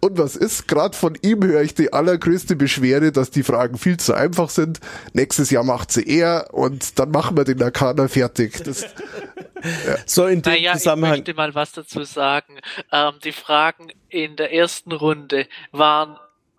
[0.00, 0.68] Und was ist?
[0.68, 4.78] Gerade von ihm höre ich die allergrößte Beschwerde, dass die Fragen viel zu einfach sind.
[5.12, 8.62] Nächstes Jahr macht sie er und dann machen wir den Arcana fertig.
[8.62, 9.96] Das, ja.
[10.06, 11.14] So in dem naja, Zusammenhang.
[11.14, 12.60] Ich möchte mal was dazu sagen.
[12.92, 16.16] Ähm, die Fragen in der ersten Runde waren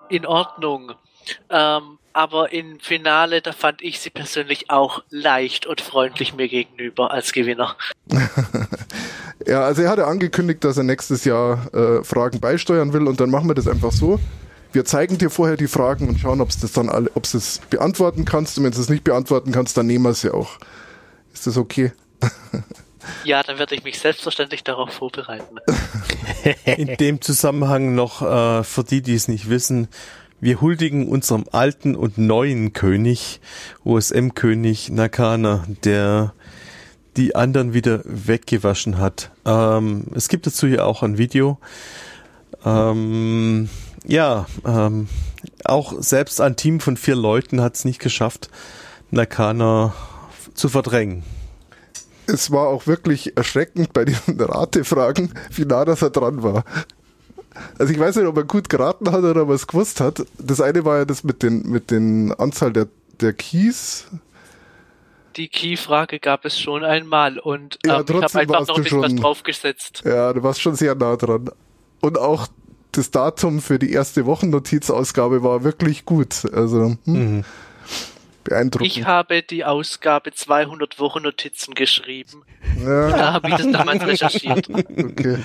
[0.10, 0.92] in Ordnung.
[1.50, 7.12] Ähm, aber im Finale, da fand ich sie persönlich auch leicht und freundlich mir gegenüber
[7.12, 7.78] als Gewinner.
[9.50, 13.30] ja, also er hatte angekündigt, dass er nächstes Jahr äh, Fragen beisteuern will und dann
[13.30, 14.20] machen wir das einfach so.
[14.72, 17.60] Wir zeigen dir vorher die Fragen und schauen, ob es das dann alle, ob es
[17.72, 18.58] beantworten kannst.
[18.58, 20.60] Und wenn du es nicht beantworten kannst, dann nehmen wir sie auch.
[21.34, 21.92] Ist das okay?
[23.24, 25.58] Ja, dann werde ich mich selbstverständlich darauf vorbereiten.
[26.66, 29.88] In dem Zusammenhang noch äh, für die, die es nicht wissen,
[30.42, 33.42] wir huldigen unserem alten und neuen König,
[33.84, 36.34] OSM-König Nakana, der
[37.18, 39.32] die anderen wieder weggewaschen hat.
[39.46, 41.58] Ähm, es gibt dazu ja auch ein Video.
[42.66, 43.70] Ähm,
[44.06, 45.08] ja, ähm,
[45.64, 48.50] auch selbst ein Team von vier Leuten hat es nicht geschafft,
[49.12, 49.94] Nakana
[50.54, 51.24] zu verdrängen.
[52.28, 56.64] Es war auch wirklich erschreckend bei diesen Ratefragen, wie nah das er dran war.
[57.78, 60.26] Also ich weiß nicht, ob er gut geraten hat oder was gewusst hat.
[60.38, 62.88] Das eine war ja das mit den, mit den Anzahl der,
[63.20, 64.06] der Keys.
[65.36, 69.02] Die Key-Frage gab es schon einmal und ja, ähm, ich habe einfach noch ein bisschen
[69.02, 70.04] was draufgesetzt.
[70.06, 71.50] Ja, du warst schon sehr nah dran.
[72.02, 72.48] Und auch
[72.92, 76.46] das Datum für die erste Wochennotizausgabe war wirklich gut.
[76.54, 77.46] Also hm, mhm.
[78.44, 78.88] beeindruckend.
[78.88, 82.44] Ich habe die Ausgabe 200 Wochennotizen geschrieben.
[82.84, 83.10] Ja.
[83.10, 84.68] Da habe ich das damals recherchiert.
[84.98, 85.38] Okay.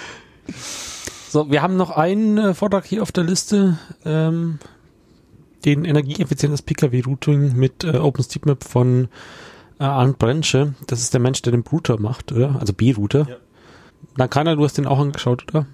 [1.28, 4.60] So, wir haben noch einen äh, Vortrag hier auf der Liste, ähm,
[5.64, 9.08] den energieeffizientes PKW-Routing mit äh, OpenStreetMap von
[9.78, 10.74] äh, Arndt Brensche.
[10.86, 12.56] Das ist der Mensch, der den Router macht, oder?
[12.60, 13.26] Also B-Router.
[13.28, 13.36] Ja.
[14.16, 15.66] Nakana, du hast den auch angeschaut, oder?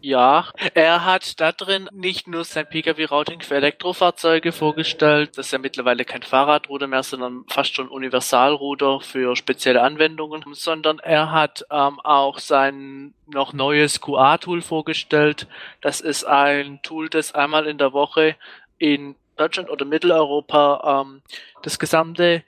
[0.00, 5.58] Ja, er hat da drin nicht nur sein Pkw-Routing für Elektrofahrzeuge vorgestellt, das ist ja
[5.58, 11.98] mittlerweile kein Fahrradruder mehr, sondern fast schon Universalruder für spezielle Anwendungen, sondern er hat ähm,
[12.04, 15.48] auch sein noch neues QA-Tool vorgestellt.
[15.80, 18.36] Das ist ein Tool, das einmal in der Woche
[18.78, 21.22] in Deutschland oder Mitteleuropa ähm,
[21.62, 22.42] das gesamte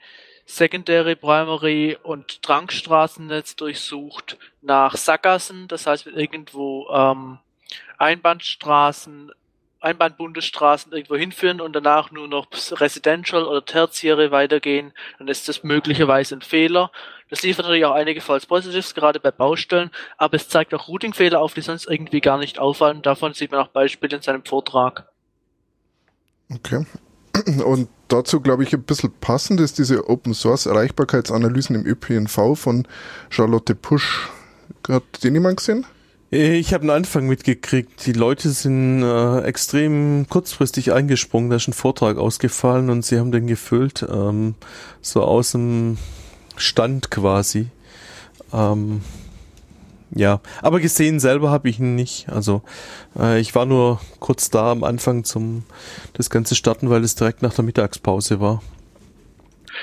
[0.45, 7.39] Secondary, Primary und Trankstraßennetz durchsucht nach Sackgassen, das heißt, wenn irgendwo ähm,
[7.97, 9.31] Einbahnstraßen,
[9.79, 16.35] Einbahnbundesstraßen irgendwo hinführen und danach nur noch Residential oder Tertiäre weitergehen, dann ist das möglicherweise
[16.35, 16.91] ein Fehler.
[17.29, 21.39] Das liefert natürlich auch einige False Positives, gerade bei Baustellen, aber es zeigt auch Routing-Fehler
[21.39, 23.01] auf, die sonst irgendwie gar nicht auffallen.
[23.01, 25.10] Davon sieht man auch Beispiele in seinem Vortrag.
[26.53, 26.85] Okay.
[27.63, 32.87] Und dazu, glaube ich, ein bisschen passend ist diese Open Source Erreichbarkeitsanalysen im ÖPNV von
[33.29, 34.29] Charlotte Pusch.
[34.87, 35.85] Hat den jemand gesehen?
[36.33, 38.05] Ich habe einen Anfang mitgekriegt.
[38.05, 41.49] Die Leute sind äh, extrem kurzfristig eingesprungen.
[41.49, 44.55] Da ist ein Vortrag ausgefallen und sie haben den gefüllt, ähm,
[45.01, 45.97] so aus dem
[46.55, 47.67] Stand quasi.
[48.53, 49.01] Ähm,
[50.13, 52.27] ja, aber gesehen selber habe ich ihn nicht.
[52.29, 52.63] Also
[53.17, 55.63] äh, ich war nur kurz da am Anfang zum
[56.13, 58.61] das Ganze starten, weil es direkt nach der Mittagspause war.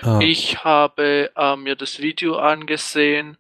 [0.03, 0.19] Ah.
[0.23, 3.39] Ich habe äh, mir das Video angesehen.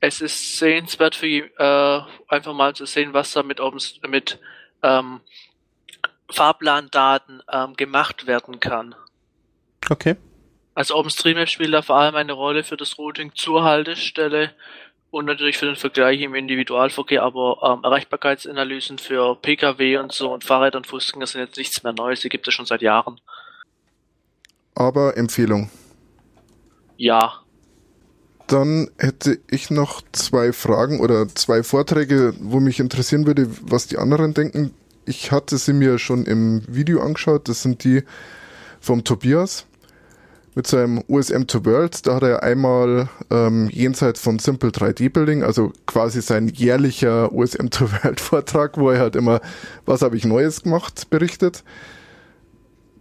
[0.00, 3.60] Es ist sehenswert für äh, einfach mal zu sehen, was da mit,
[4.08, 4.38] mit
[4.82, 5.20] ähm,
[6.30, 8.94] Fahrplandaten ähm, gemacht werden kann.
[9.90, 10.16] Okay.
[10.74, 14.52] Also OpenStreetMap spielt da vor allem eine Rolle für das Routing zur Haltestelle
[15.10, 20.44] und natürlich für den Vergleich im Individualverkehr, aber ähm, Erreichbarkeitsanalysen für Pkw und so und
[20.44, 23.20] Fahrräder und Fußgänger sind jetzt nichts mehr Neues, die gibt es schon seit Jahren.
[24.74, 25.70] Aber Empfehlung.
[26.96, 27.40] Ja.
[28.46, 33.98] Dann hätte ich noch zwei Fragen oder zwei Vorträge, wo mich interessieren würde, was die
[33.98, 34.74] anderen denken.
[35.04, 37.48] Ich hatte sie mir schon im Video angeschaut.
[37.48, 38.04] Das sind die
[38.80, 39.67] vom Tobias
[40.58, 42.04] mit seinem USM to World.
[42.04, 47.68] Da hat er einmal ähm, jenseits von Simple 3D Building, also quasi sein jährlicher USM
[47.70, 49.40] to World Vortrag, wo er halt immer,
[49.86, 51.62] was habe ich Neues gemacht, berichtet.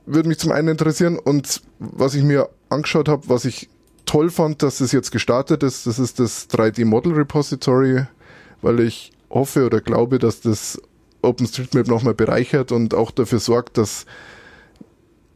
[0.06, 3.70] Würde mich zum einen interessieren und was ich mir angeschaut habe, was ich
[4.06, 8.06] toll fand, dass es jetzt gestartet ist, das ist das 3D Model Repository,
[8.62, 10.80] weil ich hoffe oder glaube, dass das
[11.24, 14.06] OpenStreetMap nochmal bereichert und auch dafür sorgt, dass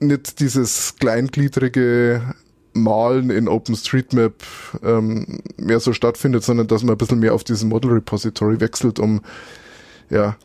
[0.02, 2.34] nicht dieses kleingliedrige
[2.74, 4.34] Malen in OpenStreetMap
[4.84, 9.00] ähm, mehr so stattfindet, sondern dass man ein bisschen mehr auf diesen Model Repository wechselt,
[9.00, 9.22] um
[10.10, 10.36] ja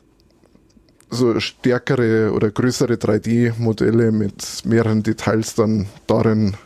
[1.09, 6.57] so stärkere oder größere 3D-Modelle mit mehreren Details dann darin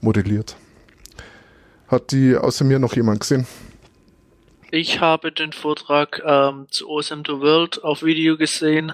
[0.00, 0.56] modelliert.
[1.86, 3.46] Hat die außer mir noch jemand gesehen?
[4.70, 8.92] Ich habe den Vortrag ähm, zu Awesome to World auf Video gesehen.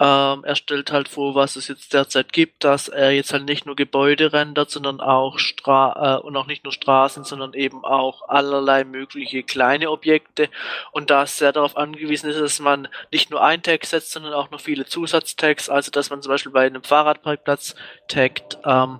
[0.00, 3.64] Ähm, er stellt halt vor, was es jetzt derzeit gibt, dass er jetzt halt nicht
[3.64, 8.28] nur Gebäude rendert, sondern auch Stra äh, und auch nicht nur Straßen, sondern eben auch
[8.28, 10.48] allerlei mögliche kleine Objekte
[10.90, 14.50] und da sehr darauf angewiesen ist, dass man nicht nur ein Tag setzt, sondern auch
[14.50, 17.76] noch viele Zusatztags, also dass man zum Beispiel bei einem Fahrradparkplatz
[18.08, 18.98] taggt, ähm,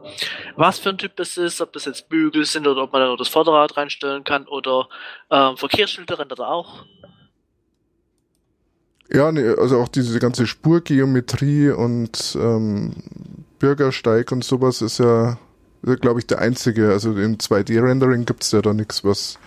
[0.55, 3.09] was für ein Typ das ist, ob das jetzt Bügel sind oder ob man da
[3.09, 4.89] nur das Vorderrad reinstellen kann oder
[5.29, 6.85] ähm, Verkehrsschilder rendert er auch.
[9.13, 12.93] Ja, nee, also auch diese ganze Spurgeometrie und ähm,
[13.59, 15.39] Bürgersteig und sowas ist ja,
[15.87, 16.91] ja glaube ich, der einzige.
[16.91, 19.39] Also im 2D-Rendering gibt's ja da nichts, was,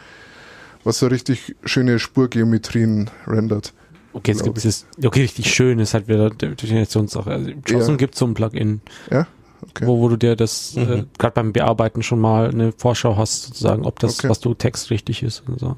[0.83, 3.73] was so richtig schöne Spurgeometrien rendert.
[4.13, 7.29] Okay, jetzt gibt es okay, richtig schön ist halt wieder Definitionssache.
[7.29, 7.97] Also JOSM ja.
[7.97, 8.81] gibt so ein Plugin.
[9.11, 9.27] Ja.
[9.61, 9.85] Okay.
[9.85, 10.81] Wo, wo du dir das mhm.
[10.81, 14.29] äh, gerade beim Bearbeiten schon mal eine Vorschau hast, sozusagen, ob das, okay.
[14.29, 15.77] was du Text richtig ist und so.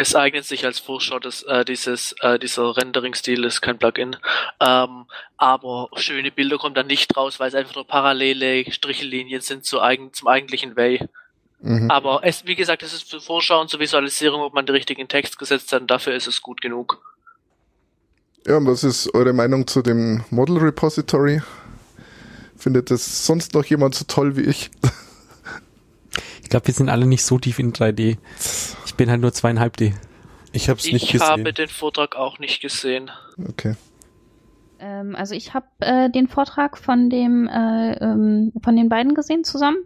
[0.00, 4.16] Es eignet sich als Vorschau, dass äh, dieses, äh, dieser Rendering-Stil ist kein Plugin.
[4.58, 5.04] Ähm,
[5.36, 9.78] aber schöne Bilder kommen dann nicht raus, weil es einfach nur parallele Strichellinien sind zu
[9.82, 11.06] eigen, zum eigentlichen Way.
[11.60, 11.90] Mhm.
[11.90, 15.06] Aber es, wie gesagt, es ist für Vorschau und zur Visualisierung, ob man den richtigen
[15.06, 17.02] Text gesetzt hat, und dafür ist es gut genug.
[18.46, 21.42] Ja, und was ist eure Meinung zu dem Model Repository?
[22.56, 24.70] Findet das sonst noch jemand so toll wie ich?
[26.42, 28.16] Ich glaube, wir sind alle nicht so tief in 3D.
[29.00, 29.94] Ich bin halt nur zweieinhalb D.
[30.52, 31.24] Ich habe es nicht gesehen.
[31.24, 33.10] Ich habe den Vortrag auch nicht gesehen.
[33.48, 33.76] Okay.
[34.78, 39.42] Ähm, also ich habe äh, den Vortrag von dem äh, ähm, von den beiden gesehen
[39.42, 39.78] zusammen.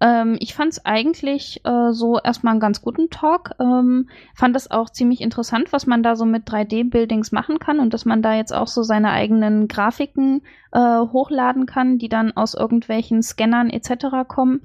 [0.00, 3.52] Ähm, ich fand es eigentlich äh, so erstmal einen ganz guten Talk.
[3.60, 7.94] Ähm, fand es auch ziemlich interessant, was man da so mit 3D-Buildings machen kann und
[7.94, 12.54] dass man da jetzt auch so seine eigenen Grafiken äh, hochladen kann, die dann aus
[12.54, 14.26] irgendwelchen Scannern etc.
[14.26, 14.62] kommen.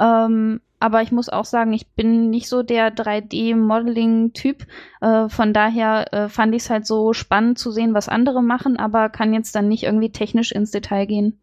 [0.00, 4.66] Ähm, aber ich muss auch sagen, ich bin nicht so der 3D-Modeling-Typ.
[5.00, 8.76] Äh, von daher äh, fand ich es halt so spannend zu sehen, was andere machen,
[8.76, 11.38] aber kann jetzt dann nicht irgendwie technisch ins Detail gehen.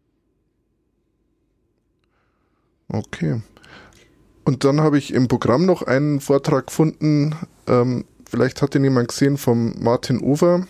[2.86, 3.42] Okay.
[4.44, 7.34] Und dann habe ich im Programm noch einen Vortrag gefunden,
[7.66, 10.68] ähm, vielleicht hat ihn jemand gesehen, vom Martin Over,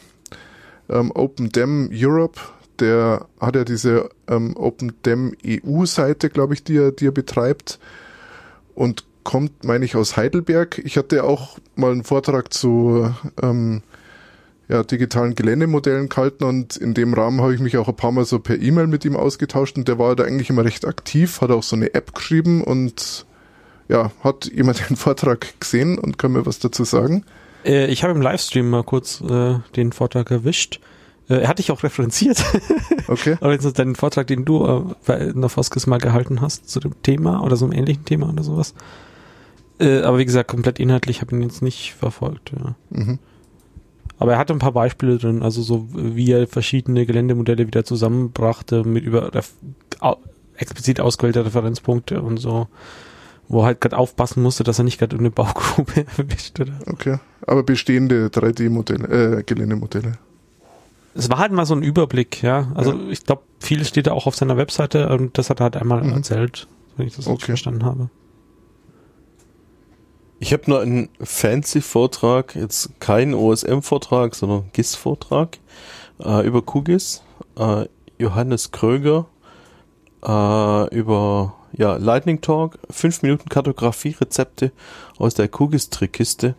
[0.89, 2.41] ähm, Open Dam Europe.
[2.81, 7.79] Der hat ja diese ähm, Open Dam EU-Seite, glaube ich, die er, die er betreibt
[8.75, 10.81] und kommt, meine ich, aus Heidelberg.
[10.85, 13.83] Ich hatte auch mal einen Vortrag zu ähm,
[14.69, 18.25] ja, digitalen Geländemodellen gehalten und in dem Rahmen habe ich mich auch ein paar Mal
[18.25, 21.51] so per E-Mail mit ihm ausgetauscht und der war da eigentlich immer recht aktiv, hat
[21.51, 23.27] auch so eine App geschrieben und
[23.89, 27.25] ja, hat jemand den Vortrag gesehen und kann mir was dazu sagen?
[27.65, 30.81] Äh, ich habe im Livestream mal kurz äh, den Vortrag erwischt.
[31.33, 32.45] Äh, er hat dich auch referenziert.
[33.09, 33.37] Okay.
[33.41, 36.71] Aber jetzt ist dein Vortrag, den du äh, bei in der Foskis mal gehalten hast
[36.71, 38.75] zu dem Thema oder so einem ähnlichen Thema oder sowas.
[39.81, 42.53] Äh, aber wie gesagt, komplett inhaltlich habe ich ihn jetzt nicht verfolgt.
[42.53, 42.75] Ja.
[42.91, 43.19] Mhm.
[44.19, 48.85] Aber er hatte ein paar Beispiele drin, also so wie er verschiedene Geländemodelle wieder zusammenbrachte
[48.85, 49.53] mit über ref,
[49.99, 50.17] au,
[50.57, 52.69] explizit ausgewählte Referenzpunkte und so,
[53.49, 56.61] wo er halt gerade aufpassen musste, dass er nicht gerade eine Baugrube erwischt.
[56.61, 56.79] Oder?
[56.87, 57.19] Okay.
[57.47, 60.13] Aber bestehende 3D-Modelle, äh, Geländemodelle.
[61.15, 62.73] Es war halt mal so ein Überblick, ja.
[62.75, 62.99] Also Ja.
[63.11, 66.03] ich glaube, viel steht da auch auf seiner Webseite und das hat er halt einmal
[66.03, 66.13] Mhm.
[66.15, 67.47] erzählt, wenn ich das richtig Okay.
[67.53, 68.09] verstanden habe.
[70.39, 75.59] Ich habe nur einen Fancy-Vortrag, jetzt kein OSM-Vortrag, sondern GIS-Vortrag
[76.19, 77.23] äh, über QGIS.
[77.57, 77.87] Äh,
[78.19, 79.27] Johannes Kröger
[80.25, 84.73] äh, über ja, Lightning Talk, 5 Minuten Kartografie-Rezepte
[85.19, 86.55] aus der QGIS-Trickkiste.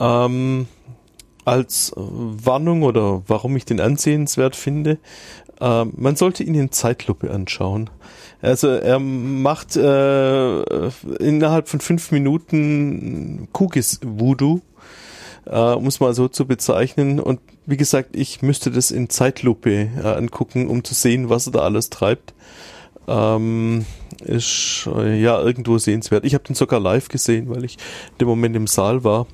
[0.00, 0.66] Ähm,
[1.48, 4.98] als äh, Warnung oder warum ich den ansehenswert finde,
[5.60, 7.90] äh, man sollte ihn in Zeitlupe anschauen.
[8.40, 10.62] Also er macht äh,
[11.18, 14.60] innerhalb von fünf Minuten Kugis Voodoo,
[15.46, 17.18] äh, um es mal so zu bezeichnen.
[17.18, 21.52] Und wie gesagt, ich müsste das in Zeitlupe äh, angucken, um zu sehen, was er
[21.52, 22.34] da alles treibt.
[23.08, 23.86] Ähm,
[24.24, 26.24] ist äh, ja irgendwo sehenswert.
[26.24, 27.78] Ich habe den sogar live gesehen, weil ich
[28.12, 29.26] in dem Moment im Saal war.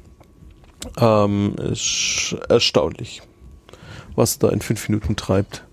[0.99, 3.23] Ähm, ist erstaunlich,
[4.14, 5.64] was er da in fünf Minuten treibt.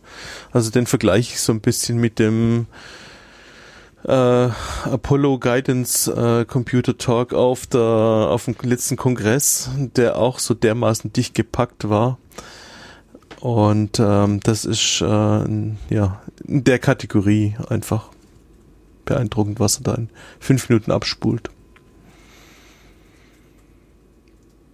[0.51, 2.67] Also den vergleiche ich so ein bisschen mit dem
[4.03, 10.53] äh, Apollo Guidance äh, Computer Talk auf der auf dem letzten Kongress, der auch so
[10.53, 12.17] dermaßen dicht gepackt war.
[13.39, 18.09] Und ähm, das ist äh, ja in der Kategorie einfach
[19.05, 21.49] beeindruckend, was er da in fünf Minuten abspult.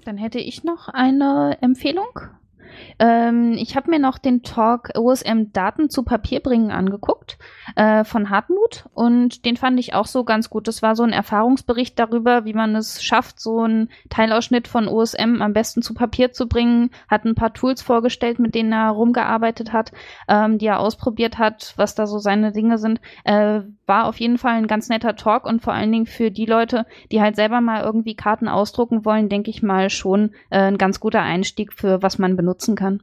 [0.08, 2.08] Dann hätte ich noch eine Empfehlung.
[2.98, 7.38] Ähm, ich habe mir noch den Talk OSM Daten zu Papier bringen angeguckt
[7.76, 10.70] äh, von Hartmut und den fand ich auch so ganz gut.
[10.70, 15.42] Das war so ein Erfahrungsbericht darüber, wie man es schafft, so einen Teilausschnitt von OSM
[15.42, 16.92] am besten zu Papier zu bringen.
[17.10, 19.92] Hat ein paar Tools vorgestellt, mit denen er rumgearbeitet hat,
[20.30, 23.02] ähm, die er ausprobiert hat, was da so seine Dinge sind.
[23.26, 26.46] Äh, war auf jeden Fall ein ganz netter Talk und vor allen Dingen für die
[26.46, 30.78] Leute, die halt selber mal irgendwie Karten ausdrucken wollen, denke ich mal schon äh, ein
[30.78, 33.02] ganz guter Einstieg für was man benutzen kann.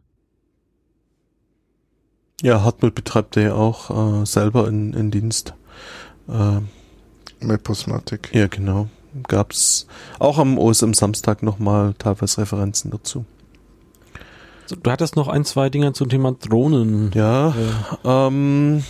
[2.43, 5.55] Ja, Hartmut betreibt er ja auch äh, selber einen, einen Dienst.
[6.29, 6.61] Äh,
[7.45, 8.31] Maposmatic.
[8.35, 8.89] ja, genau.
[9.29, 9.87] Gab's
[10.19, 13.25] auch am OSM Samstag nochmal teilweise Referenzen dazu.
[14.67, 17.13] So, du hattest noch ein, zwei Dinge zum Thema Drohnen.
[17.15, 17.55] Ja, Äh,
[18.05, 18.83] ähm,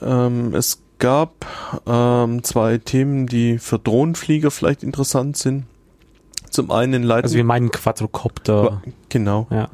[0.00, 1.46] ähm, es gab
[1.86, 5.64] ähm, zwei Themen, die für Drohnenflieger vielleicht interessant sind.
[6.50, 8.82] Zum einen Lightning, also wir meinen Quadrocopter.
[9.08, 9.68] genau, Ja.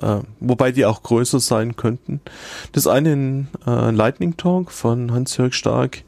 [0.00, 2.20] äh, wobei die auch größer sein könnten.
[2.72, 6.02] Das eine ein äh, Lightning Talk von Hans-Jörg Stark,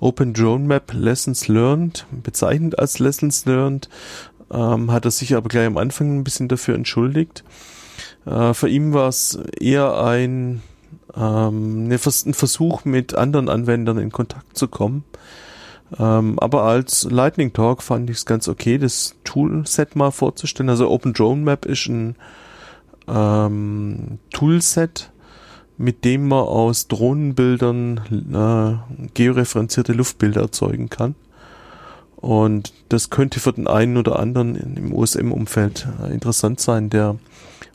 [0.00, 3.88] Open Drone Map Lessons Learned, bezeichnet als Lessons Learned,
[4.52, 7.42] ähm, hat er sich aber gleich am Anfang ein bisschen dafür entschuldigt.
[8.26, 10.62] Äh, für ihn war es eher ein,
[11.16, 15.04] ähm, Vers ein Versuch, mit anderen Anwendern in Kontakt zu kommen.
[15.98, 20.68] Ähm, aber als Lightning Talk fand ich es ganz okay, das Toolset mal vorzustellen.
[20.68, 22.16] Also Open Drone Map ist ein
[23.08, 25.10] ähm, Toolset,
[25.78, 28.00] mit dem man aus Drohnenbildern
[28.34, 31.14] äh, georeferenzierte Luftbilder erzeugen kann.
[32.16, 37.16] Und das könnte für den einen oder anderen im USM-Umfeld äh, interessant sein, der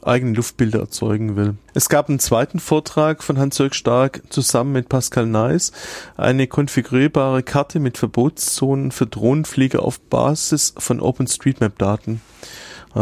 [0.08, 1.56] eigene Luftbilder erzeugen will.
[1.74, 5.72] Es gab einen zweiten Vortrag von Hans-Jörg Stark zusammen mit Pascal Neis,
[6.18, 12.22] eine konfigurierbare Karte mit Verbotszonen für Drohnenflieger auf Basis von OpenStreetMap-Daten.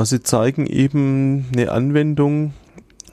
[0.04, 2.54] Sie zeigen eben eine Anwendung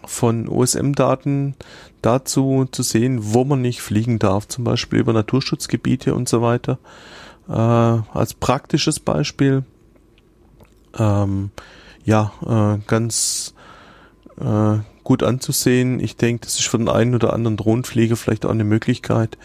[0.04, 1.56] von OSM-Daten
[2.02, 6.78] dazu zu sehen, wo man nicht fliegen darf, zum Beispiel über Naturschutzgebiete und so weiter.
[7.48, 9.64] äh, als praktisches Beispiel.
[10.98, 11.50] Ähm,
[12.04, 13.54] ja, äh, ganz
[14.40, 16.00] äh, gut anzusehen.
[16.00, 19.38] Ich denke, das ist für den einen oder anderen Drohnenflieger vielleicht auch eine Möglichkeit,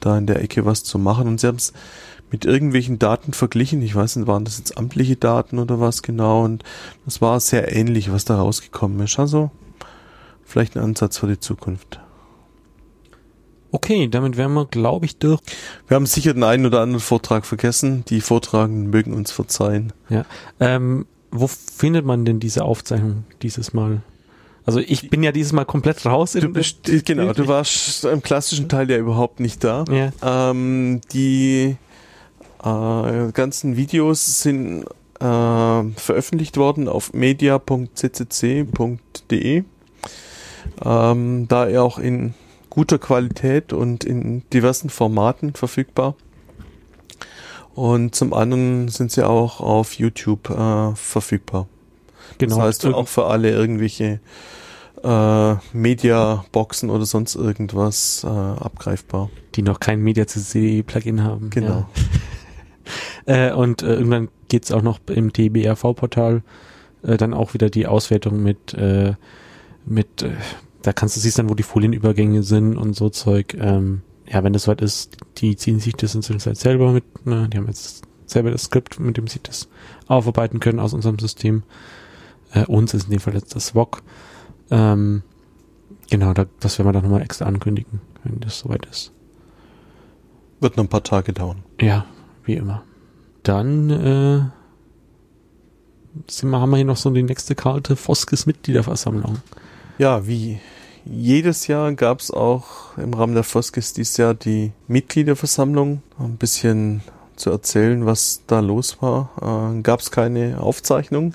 [0.00, 1.28] da in der Ecke was zu machen.
[1.28, 1.72] Und sie haben es
[2.30, 3.82] mit irgendwelchen Daten verglichen.
[3.82, 6.44] Ich weiß nicht, waren das jetzt amtliche Daten oder was genau?
[6.44, 6.64] Und
[7.04, 9.18] das war sehr ähnlich, was da rausgekommen ist.
[9.18, 9.50] Also
[10.44, 12.00] vielleicht ein Ansatz für die Zukunft.
[13.70, 15.40] Okay, damit wären wir, glaube ich, durch.
[15.88, 18.04] Wir haben sicher den einen oder anderen Vortrag vergessen.
[18.08, 19.94] Die Vortragenden mögen uns verzeihen.
[20.10, 20.26] Ja.
[20.60, 24.02] Ähm, wo findet man denn diese Aufzeichnung dieses Mal?
[24.64, 26.32] Also ich bin ja dieses Mal komplett raus.
[26.32, 29.84] Du bist, genau, du warst im klassischen Teil ja überhaupt nicht da.
[29.90, 30.12] Ja.
[30.50, 31.76] Ähm, die
[32.62, 34.84] äh, ganzen Videos sind
[35.18, 37.64] äh, veröffentlicht worden auf media.ccc.de.
[40.84, 42.34] Ähm, da er auch in
[42.70, 46.14] guter Qualität und in diversen Formaten verfügbar.
[47.74, 51.66] Und zum anderen sind sie auch auf YouTube äh, verfügbar.
[52.42, 52.56] Genau.
[52.56, 54.20] Das heißt auch für alle irgendwelche
[55.02, 59.30] äh, Media-Boxen oder sonst irgendwas äh, abgreifbar.
[59.54, 61.50] Die noch kein Media-CC-Plugin haben.
[61.50, 61.86] Genau.
[63.26, 63.48] Ja.
[63.50, 66.42] äh, und äh, irgendwann geht's auch noch im DBRV-Portal
[67.02, 69.14] äh, dann auch wieder die Auswertung mit, äh,
[69.84, 70.32] mit äh,
[70.82, 73.54] da kannst du siehst dann, wo die Folienübergänge sind und so Zeug.
[73.54, 77.48] Ähm, ja, wenn das soweit ist, die ziehen sich das inzwischen halt selber mit, ne,
[77.48, 79.68] die haben jetzt selber das Skript, mit dem sie das
[80.06, 81.62] aufarbeiten können aus unserem System.
[82.52, 84.02] Äh, uns ist in dem Fall jetzt das VOG.
[84.70, 85.22] Ähm,
[86.10, 89.12] genau, da, das werden wir dann nochmal extra ankündigen, wenn das soweit ist.
[90.60, 91.62] Wird noch ein paar Tage dauern.
[91.80, 92.06] Ja,
[92.44, 92.84] wie immer.
[93.42, 94.42] Dann äh,
[96.30, 99.38] sind wir, haben wir hier noch so die nächste Karte, Foskes Mitgliederversammlung.
[99.98, 100.60] Ja, wie
[101.04, 106.02] jedes Jahr gab es auch im Rahmen der Foskes dieses Jahr die Mitgliederversammlung.
[106.18, 107.02] Ein bisschen
[107.36, 109.30] zu erzählen, was da los war.
[109.76, 111.34] Äh, gab es keine Aufzeichnung.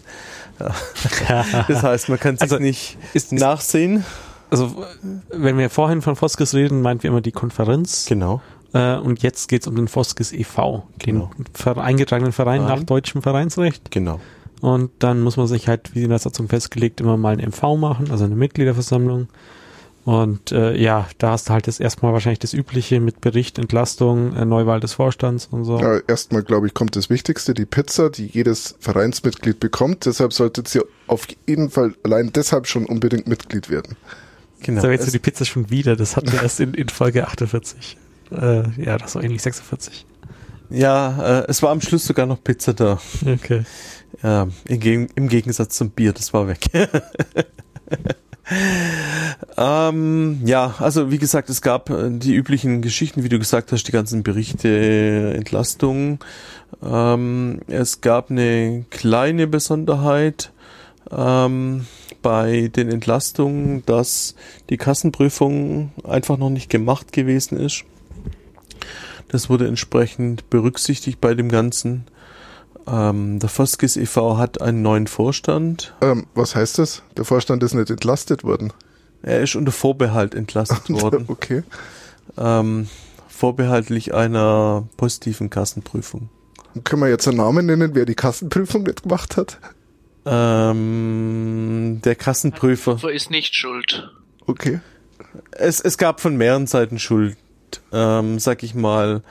[1.68, 4.04] das heißt, man kann es also, nicht ist, nachsehen.
[4.50, 4.86] Also,
[5.30, 8.06] wenn wir vorhin von Foskes reden, meint wir immer die Konferenz.
[8.08, 8.42] Genau.
[8.74, 11.28] Äh, und jetzt geht es um den Foskes e.V., den
[11.64, 11.80] genau.
[11.80, 12.80] eingetragenen Verein Verein.
[12.80, 13.92] nach deutschem Vereinsrecht.
[13.92, 14.20] Genau.
[14.62, 17.78] Und dann muss man sich halt, wie in der Satzung festgelegt, immer mal ein MV
[17.78, 19.28] machen, also eine Mitgliederversammlung.
[20.08, 24.34] Und äh, ja, da hast du halt jetzt erstmal wahrscheinlich das Übliche mit Bericht, Entlastung,
[24.38, 25.82] äh, Neuwahl des Vorstands und so.
[25.82, 30.06] Ja, erstmal, glaube ich, kommt das Wichtigste, die Pizza, die jedes Vereinsmitglied bekommt.
[30.06, 33.98] Deshalb solltet ihr auf jeden Fall allein deshalb schon unbedingt Mitglied werden.
[34.62, 34.80] Genau.
[34.80, 35.98] So, jetzt die Pizza schon wieder.
[35.98, 37.98] Das hatten wir erst in, in Folge 48.
[38.32, 40.06] Äh, ja, das war eigentlich 46.
[40.70, 43.02] Ja, äh, es war am Schluss sogar noch Pizza da.
[43.26, 43.66] Okay.
[44.24, 46.62] Ja, im, im Gegensatz zum Bier, das war weg.
[49.58, 53.84] ähm, ja, also wie gesagt, es gab äh, die üblichen Geschichten, wie du gesagt hast,
[53.84, 56.20] die ganzen Berichte, Entlastungen.
[56.84, 60.52] Ähm, es gab eine kleine Besonderheit
[61.12, 61.86] ähm,
[62.22, 64.36] bei den Entlastungen, dass
[64.70, 67.84] die Kassenprüfung einfach noch nicht gemacht gewesen ist.
[69.30, 72.06] Das wurde entsprechend berücksichtigt bei dem Ganzen.
[72.88, 74.38] Ähm, der Foskis e.V.
[74.38, 75.94] hat einen neuen Vorstand.
[76.02, 77.04] Ähm, was heißt das?
[77.18, 78.72] Der Vorstand ist nicht entlastet worden.
[79.22, 81.26] Er ist unter Vorbehalt entlastet worden.
[81.28, 81.64] okay.
[82.38, 82.88] Ähm,
[83.28, 86.30] vorbehaltlich einer positiven Kassenprüfung.
[86.84, 89.60] können wir jetzt einen Namen nennen, wer die Kassenprüfung nicht gemacht hat?
[90.26, 92.96] Ähm, der Kassenprüfer.
[92.96, 94.12] Der ist nicht schuld.
[94.46, 94.80] Okay.
[95.52, 97.38] Es, es gab von mehreren Seiten Schuld,
[97.92, 99.24] ähm, sag ich mal,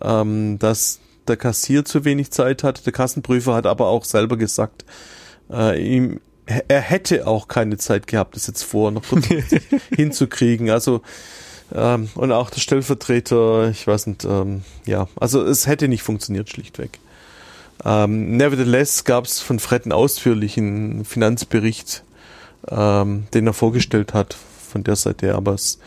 [0.00, 2.84] ähm, dass der Kassier zu wenig Zeit hat.
[2.86, 4.84] Der Kassenprüfer hat aber auch selber gesagt,
[5.50, 9.04] äh, ihm, er hätte auch keine Zeit gehabt, das jetzt vor noch
[9.96, 10.70] hinzukriegen.
[10.70, 11.02] Also
[11.74, 16.50] ähm, und auch der Stellvertreter, ich weiß nicht, ähm, ja, also es hätte nicht funktioniert
[16.50, 16.98] schlichtweg.
[17.84, 22.04] Ähm, nevertheless gab es von Fred einen ausführlichen Finanzbericht,
[22.68, 24.36] ähm, den er vorgestellt hat
[24.68, 25.78] von der Seite aber es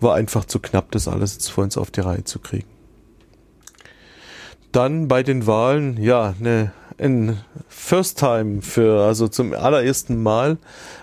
[0.00, 2.68] war einfach zu knapp, das alles jetzt vor uns auf die Reihe zu kriegen.
[4.72, 7.38] Dann bei den Wahlen, ja, ne, ein
[7.68, 10.58] First Time für, also zum allerersten Mal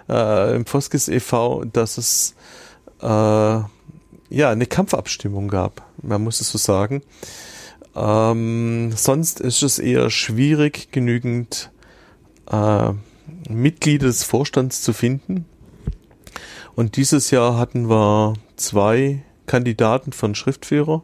[0.10, 2.36] äh, im Foskis e.V., dass es
[3.02, 3.70] äh, ja
[4.30, 7.02] eine Kampfabstimmung gab, man muss es so sagen.
[7.96, 11.72] Ähm, sonst ist es eher schwierig, genügend
[12.52, 12.92] äh,
[13.50, 15.46] Mitglieder des Vorstands zu finden.
[16.76, 21.04] Und dieses Jahr hatten wir zwei Kandidaten von Schriftführer.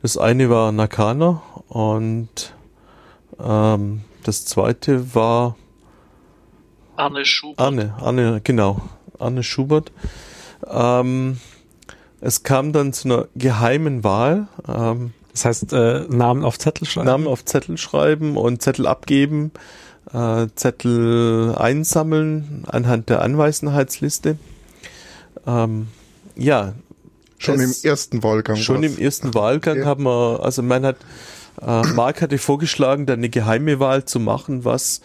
[0.00, 2.52] Das eine war Nakana und
[3.42, 5.56] ähm, das zweite war
[6.96, 7.58] Arne Schubert.
[7.58, 8.82] Arne, Arne, genau,
[9.18, 9.90] Arne Schubert.
[10.68, 11.40] Ähm,
[12.20, 14.48] es kam dann zu einer geheimen Wahl.
[14.68, 17.06] Ähm, Das heißt, äh, Namen auf Zettel schreiben?
[17.06, 19.52] Namen auf Zettel schreiben und Zettel abgeben,
[20.12, 24.36] äh, Zettel einsammeln anhand der Anwesenheitsliste.
[25.46, 25.86] Ähm,
[26.34, 26.74] ja.
[27.38, 28.56] Schon im ersten Wahlgang.
[28.56, 29.86] Schon im ersten Wahlgang okay.
[29.86, 30.96] haben wir, also man hat,
[31.62, 35.00] äh, Mark hatte vorgeschlagen, da eine geheime Wahl zu machen, was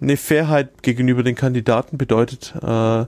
[0.00, 2.54] eine Fairheit gegenüber den Kandidaten bedeutet.
[2.62, 3.06] Äh,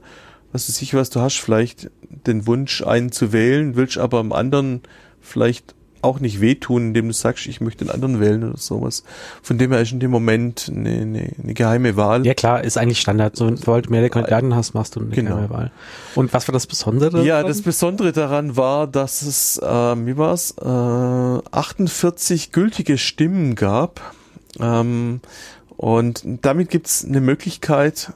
[0.55, 4.33] was du sicher was du hast, vielleicht den Wunsch, einen zu wählen, willst aber am
[4.33, 4.83] anderen
[5.21, 5.75] vielleicht
[6.05, 9.05] auch nicht wehtun, indem du sagst, ich möchte den anderen wählen oder sowas.
[9.43, 12.27] Von dem her ist in dem Moment eine, eine, eine geheime Wahl.
[12.27, 13.37] Ja klar, ist eigentlich Standard.
[13.37, 15.31] So, sobald du mehrere Kandidaten hast, machst du eine genau.
[15.31, 15.71] geheime Wahl.
[16.15, 17.25] Und was war das Besondere?
[17.25, 17.49] Ja, daran?
[17.49, 24.01] das Besondere daran war, dass es, äh, wie war's, äh, 48 gültige Stimmen gab.
[24.61, 25.21] Ähm,
[25.77, 28.13] und damit gibt's eine Möglichkeit,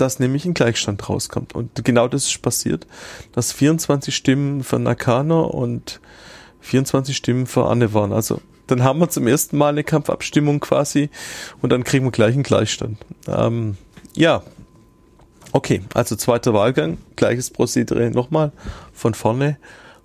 [0.00, 1.54] dass nämlich ein Gleichstand rauskommt.
[1.54, 2.86] Und genau das ist passiert,
[3.32, 6.00] dass 24 Stimmen für Nakana und
[6.60, 8.12] 24 Stimmen für Anne waren.
[8.12, 11.10] Also dann haben wir zum ersten Mal eine Kampfabstimmung quasi
[11.60, 12.98] und dann kriegen wir gleich einen Gleichstand.
[13.26, 13.76] Ähm,
[14.14, 14.42] ja,
[15.52, 18.52] okay, also zweiter Wahlgang, gleiches Prozedere nochmal
[18.92, 19.56] von vorne.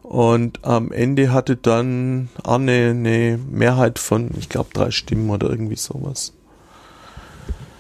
[0.01, 5.77] Und am Ende hatte dann Arne eine Mehrheit von, ich glaube, drei Stimmen oder irgendwie
[5.77, 6.33] sowas.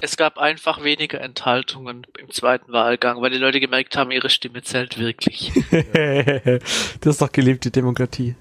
[0.01, 4.61] Es gab einfach weniger Enthaltungen im zweiten Wahlgang, weil die Leute gemerkt haben, ihre Stimme
[4.61, 5.51] zählt wirklich.
[5.71, 8.35] das ist doch gelebte Demokratie.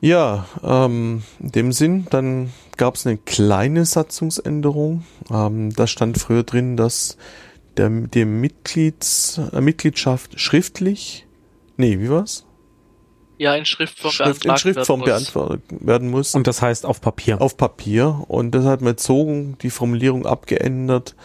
[0.00, 5.04] Ja, ähm, in dem Sinn, dann gab es eine kleine Satzungsänderung.
[5.30, 7.16] Ähm, da stand früher drin, dass
[7.76, 11.26] der, die Mitglieds, äh, Mitgliedschaft schriftlich,
[11.76, 12.44] nee, wie war's?
[13.42, 16.36] Ja, in Schriftform Schrift, in Schriftform beantwortet werden muss.
[16.36, 17.42] Und das heißt auf Papier.
[17.42, 18.22] Auf Papier.
[18.28, 21.16] Und das hat man zogen die Formulierung abgeändert,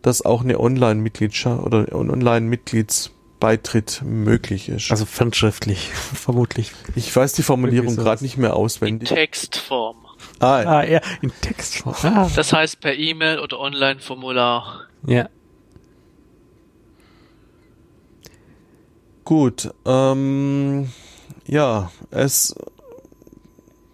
[0.00, 4.92] dass auch eine Online-Mitgliedschaft oder ein Online-Mitgliedsbeitritt möglich ist.
[4.92, 6.70] Also fernschriftlich, vermutlich.
[6.94, 9.10] Ich weiß die Formulierung gerade nicht mehr auswendig.
[9.10, 10.06] In Textform.
[10.38, 11.96] Ah, ah ja, in Textform.
[12.04, 12.30] Ah.
[12.36, 14.82] Das heißt per E-Mail oder Online-Formular.
[15.04, 15.28] Ja.
[19.24, 20.88] Gut, ähm,
[21.46, 22.54] ja, es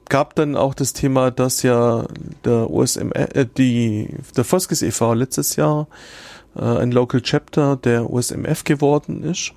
[0.09, 2.05] gab dann auch das Thema, dass ja
[2.45, 5.15] der USM, äh, die, der Foskis e.V.
[5.15, 5.89] letztes Jahr
[6.55, 9.53] äh, ein Local Chapter der USMF geworden ist.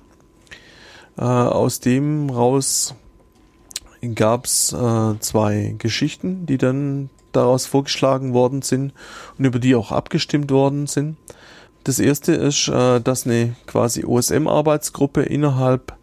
[1.18, 2.94] Äh, aus dem raus
[4.14, 8.92] gab's äh, zwei Geschichten, die dann daraus vorgeschlagen worden sind
[9.38, 11.16] und über die auch abgestimmt worden sind.
[11.84, 15.96] Das erste ist, äh, dass eine quasi OSM-Arbeitsgruppe innerhalb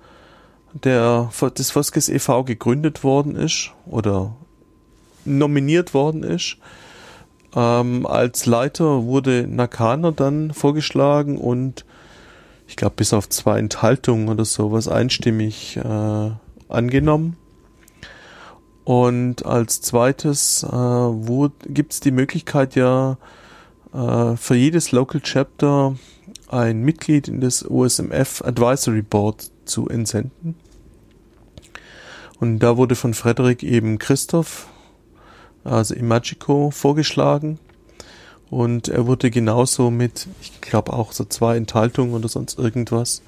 [0.74, 2.43] der des Foskes e.V.
[2.43, 4.36] gegründet worden ist oder
[5.26, 6.57] nominiert worden ist.
[7.55, 11.86] Ähm, als Leiter wurde Nakana dann vorgeschlagen und
[12.67, 16.32] ich glaube bis auf zwei Enthaltungen oder sowas einstimmig äh,
[16.69, 17.38] angenommen.
[18.84, 23.17] Und als zweites äh, gibt es die Möglichkeit ja
[23.93, 25.95] äh, für jedes Local Chapter
[26.49, 30.55] ein Mitglied in das OSMF Advisory Board zu entsenden.
[32.39, 34.67] Und da wurde von Frederik eben Christoph,
[35.63, 37.59] also Imagico, vorgeschlagen.
[38.49, 43.21] Und er wurde genauso mit, ich glaube auch so zwei Enthaltungen oder sonst irgendwas,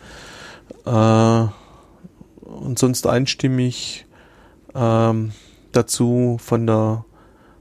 [0.85, 1.45] äh,
[2.45, 4.05] und sonst einstimmig
[4.75, 5.31] ähm,
[5.71, 7.05] dazu von der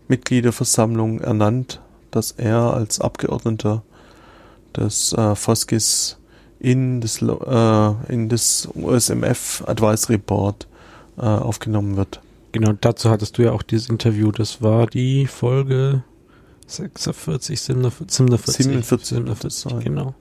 [0.08, 1.80] Mitgliederversammlung ernannt,
[2.10, 3.82] dass er als Abgeordneter
[4.76, 6.18] des äh, Foskis
[6.58, 10.66] in das, äh, in das USMF Advisory Board
[11.18, 12.20] äh, aufgenommen wird.
[12.52, 14.30] Genau, dazu hattest du ja auch dieses Interview.
[14.30, 16.04] Das war die Folge
[16.66, 18.10] 46, 47,
[18.56, 20.14] 47, 47 genau.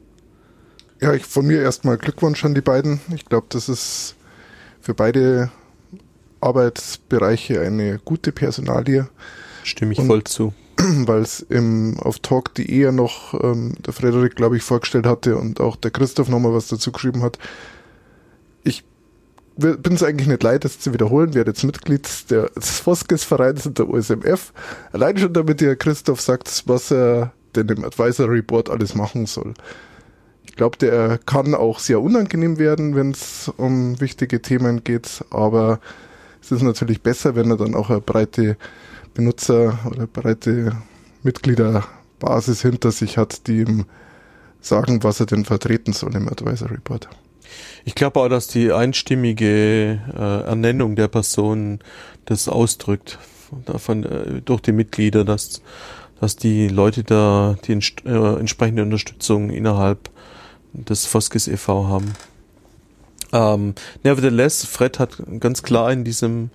[1.00, 3.02] Ja, ich von mir erstmal Glückwunsch an die beiden.
[3.14, 4.16] Ich glaube, das ist
[4.82, 5.52] für beide
[6.42, 9.08] Arbeitsbereiche eine gute Personalie.
[9.64, 10.54] Stimme ich Und voll zu.
[10.78, 15.60] Weil es im auf talk.de ja noch ähm, der Frederik, glaube ich, vorgestellt hatte und
[15.60, 17.38] auch der Christoph nochmal was dazu geschrieben hat.
[18.64, 18.84] Ich
[19.56, 21.34] bin es eigentlich nicht leid, das zu wiederholen.
[21.34, 24.54] Werde jetzt Mitglied des Foskes-Vereins und der OSMF.
[24.92, 29.54] Allein schon damit der Christoph sagt, was er denn im Advisory Board alles machen soll.
[30.46, 35.80] Ich glaube, der kann auch sehr unangenehm werden, wenn es um wichtige Themen geht, aber
[36.42, 38.58] es ist natürlich besser, wenn er dann auch eine breite
[39.14, 40.74] Benutzer- oder breite
[41.24, 43.86] Mitgliederbasis hinter sich hat, die ihm
[44.60, 47.10] sagen, was er denn vertreten soll im Advisory Board.
[47.86, 51.80] Ich glaube auch, dass die einstimmige äh, Ernennung der Person
[52.26, 53.20] das ausdrückt,
[53.66, 55.62] davon, äh, durch die Mitglieder, dass,
[56.20, 57.74] dass die Leute da die
[58.06, 60.10] äh, entsprechende Unterstützung innerhalb
[60.74, 61.88] des Foskes e.V.
[61.88, 62.14] haben.
[63.32, 63.74] Ähm,
[64.04, 66.52] nevertheless, Fred hat ganz klar in diesem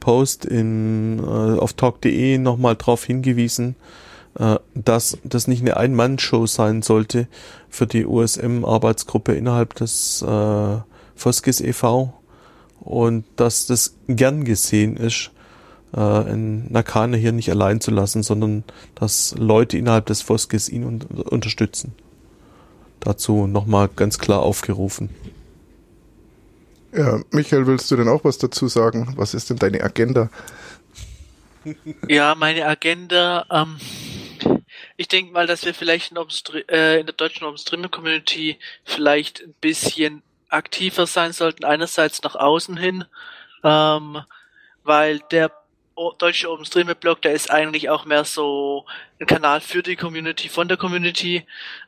[0.00, 3.76] Post in, äh, auf talk.de nochmal darauf hingewiesen,
[4.74, 7.28] dass das nicht eine Ein-Mann-Show sein sollte
[7.68, 10.76] für die USM-Arbeitsgruppe innerhalb des äh,
[11.14, 12.12] Foskis e.V.
[12.80, 15.30] und dass das gern gesehen ist,
[15.96, 18.64] äh, in Nakane hier nicht allein zu lassen, sondern
[18.94, 21.94] dass Leute innerhalb des Foskis ihn un unterstützen.
[23.00, 25.10] Dazu nochmal ganz klar aufgerufen.
[26.92, 29.14] Ja, Michael, willst du denn auch was dazu sagen?
[29.16, 30.30] Was ist denn deine Agenda?
[32.08, 33.76] Ja, meine Agenda, ähm,
[34.96, 36.18] ich denke mal, dass wir vielleicht in,
[36.68, 41.64] äh, in der deutschen Open Streaming Community vielleicht ein bisschen aktiver sein sollten.
[41.64, 43.04] Einerseits nach außen hin,
[43.64, 44.22] ähm,
[44.84, 45.50] weil der
[46.18, 48.86] deutsche Open Streaming Blog, der ist eigentlich auch mehr so
[49.20, 51.46] ein Kanal für die Community, von der Community.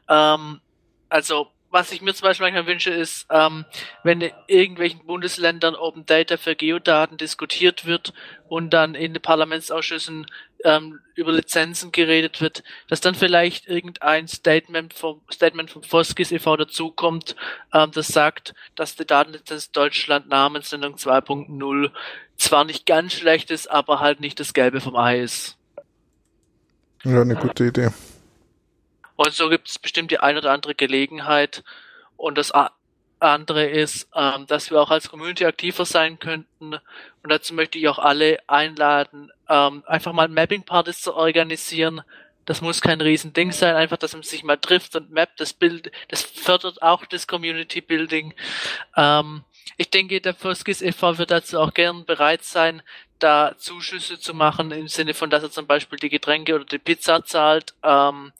[0.08, 0.60] Ähm,
[1.08, 3.66] also was ich mir zum Beispiel manchmal wünsche, ist, ähm,
[4.02, 8.14] wenn in irgendwelchen Bundesländern Open Data für Geodaten diskutiert wird
[8.48, 10.24] und dann in den Parlamentsausschüssen
[10.64, 16.56] ähm, über Lizenzen geredet wird, dass dann vielleicht irgendein Statement vom Statement vom Foskis e.V.
[16.56, 17.36] dazukommt,
[17.74, 21.90] ähm, das sagt, dass die Datenlizenz Deutschland Namensnennung 2.0
[22.38, 25.58] zwar nicht ganz schlecht ist, aber halt nicht das Gelbe vom Ei ist.
[27.04, 27.90] Ja, eine gute Idee.
[29.16, 31.64] Und so gibt es bestimmt die ein oder andere Gelegenheit.
[32.16, 32.52] Und das
[33.18, 36.74] andere ist, ähm, dass wir auch als Community aktiver sein könnten.
[36.74, 42.02] Und dazu möchte ich auch alle einladen, ähm, einfach mal Mapping-Partys zu organisieren.
[42.44, 45.40] Das muss kein Riesending sein, einfach, dass man sich mal trifft und mappt.
[45.40, 48.34] Das Bild, das fördert auch das Community Building.
[48.96, 49.42] Ähm,
[49.76, 51.18] ich denke, der Foskis e.V.
[51.18, 52.82] wird dazu auch gern bereit sein,
[53.18, 56.78] da Zuschüsse zu machen, im Sinne von, dass er zum Beispiel die Getränke oder die
[56.78, 57.74] Pizza zahlt.
[57.82, 58.32] Ähm,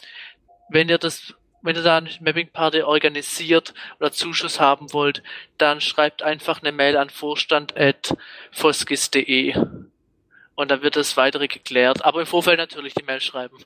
[0.68, 5.22] wenn ihr das, wenn ihr da eine Mapping Party organisiert oder Zuschuss haben wollt,
[5.58, 9.56] dann schreibt einfach eine Mail an vorstand.foskis.de
[10.54, 12.04] und dann wird das weitere geklärt.
[12.04, 13.56] Aber im Vorfeld natürlich die Mail schreiben.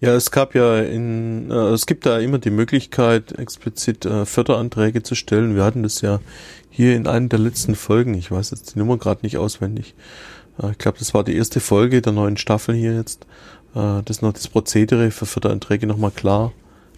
[0.00, 5.02] Ja, es gab ja in, äh, es gibt da immer die Möglichkeit, explizit äh, Förderanträge
[5.02, 5.54] zu stellen.
[5.54, 6.20] Wir hatten das ja
[6.70, 8.14] hier in einer der letzten Folgen.
[8.14, 9.94] Ich weiß jetzt die Nummer gerade nicht auswendig.
[10.60, 13.26] Äh, ich glaube, das war die erste Folge der neuen Staffel hier jetzt
[13.74, 16.52] äh, das noch das Prozedere für Förderanträge nochmal klar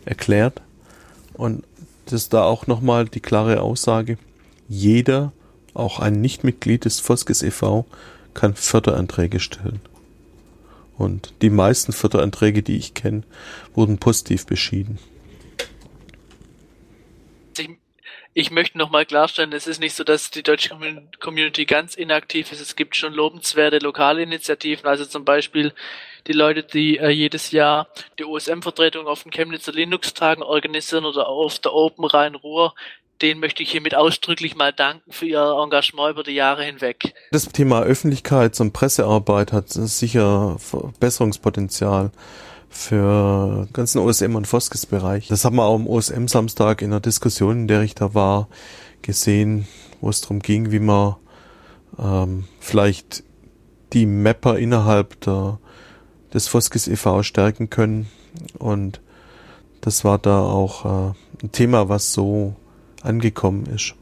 [0.05, 0.61] erklärt.
[1.35, 1.65] Und
[2.07, 4.19] das da auch nochmal die klare Aussage,
[4.69, 5.33] jeder,
[5.75, 7.87] auch ein Nichtmitglied des Foskes e.V.,
[8.35, 9.81] kann Förderanträge stellen.
[10.97, 13.23] Und die meisten Förderanträge, die ich kenne,
[13.75, 14.99] wurden positiv beschieden.
[17.57, 17.69] Ich,
[18.35, 20.71] ich möchte nochmal klarstellen, es ist nicht so, dass die deutsche
[21.21, 22.61] Community ganz inaktiv ist.
[22.61, 25.73] Es gibt schon lobenswerte lokale Initiativen, also zum Beispiel
[26.27, 31.59] die Leute, die äh, jedes Jahr die OSM-Vertretung auf den Chemnitzer Linux-Tagen organisieren oder auf
[31.59, 32.75] der Open Rhein-Ruhr,
[33.21, 37.15] denen möchte ich hiermit ausdrücklich mal danken für ihr Engagement über die Jahre hinweg.
[37.31, 42.11] Das Thema Öffentlichkeits- und Pressearbeit hat sicher Verbesserungspotenzial
[42.69, 45.29] für den ganzen OSM- und Foskes-Bereich.
[45.29, 48.49] Das haben wir auch am OSM-Samstag in der Diskussion, in der ich da war,
[49.03, 49.69] gesehen,
[50.01, 51.17] wo es darum ging, wie man
[51.99, 53.25] ähm, vielleicht
[53.93, 55.59] die Mapper innerhalb der
[56.33, 57.23] des Foskis e.V.
[57.23, 58.09] stärken können.
[58.59, 59.01] Und
[59.81, 62.55] das war da auch äh, ein Thema, was so
[63.03, 63.95] angekommen ist.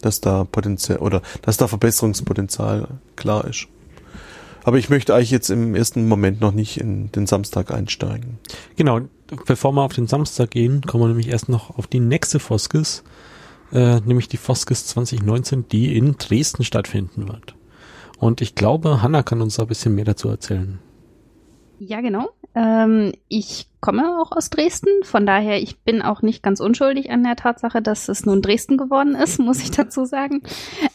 [0.00, 3.66] Dass da Potenzial oder dass da Verbesserungspotenzial klar ist.
[4.64, 8.38] Aber ich möchte eigentlich jetzt im ersten Moment noch nicht in den Samstag einsteigen.
[8.76, 9.00] Genau,
[9.46, 13.02] bevor wir auf den Samstag gehen, kommen wir nämlich erst noch auf die nächste Foskis,
[13.72, 17.54] äh, nämlich die Foskis 2019, die in Dresden stattfinden wird.
[18.18, 20.78] Und ich glaube, Hanna kann uns da ein bisschen mehr dazu erzählen.
[21.78, 22.30] Ja, genau.
[22.54, 27.22] Ähm, ich komme auch aus Dresden, von daher ich bin auch nicht ganz unschuldig an
[27.22, 30.42] der Tatsache, dass es nun Dresden geworden ist, muss ich dazu sagen.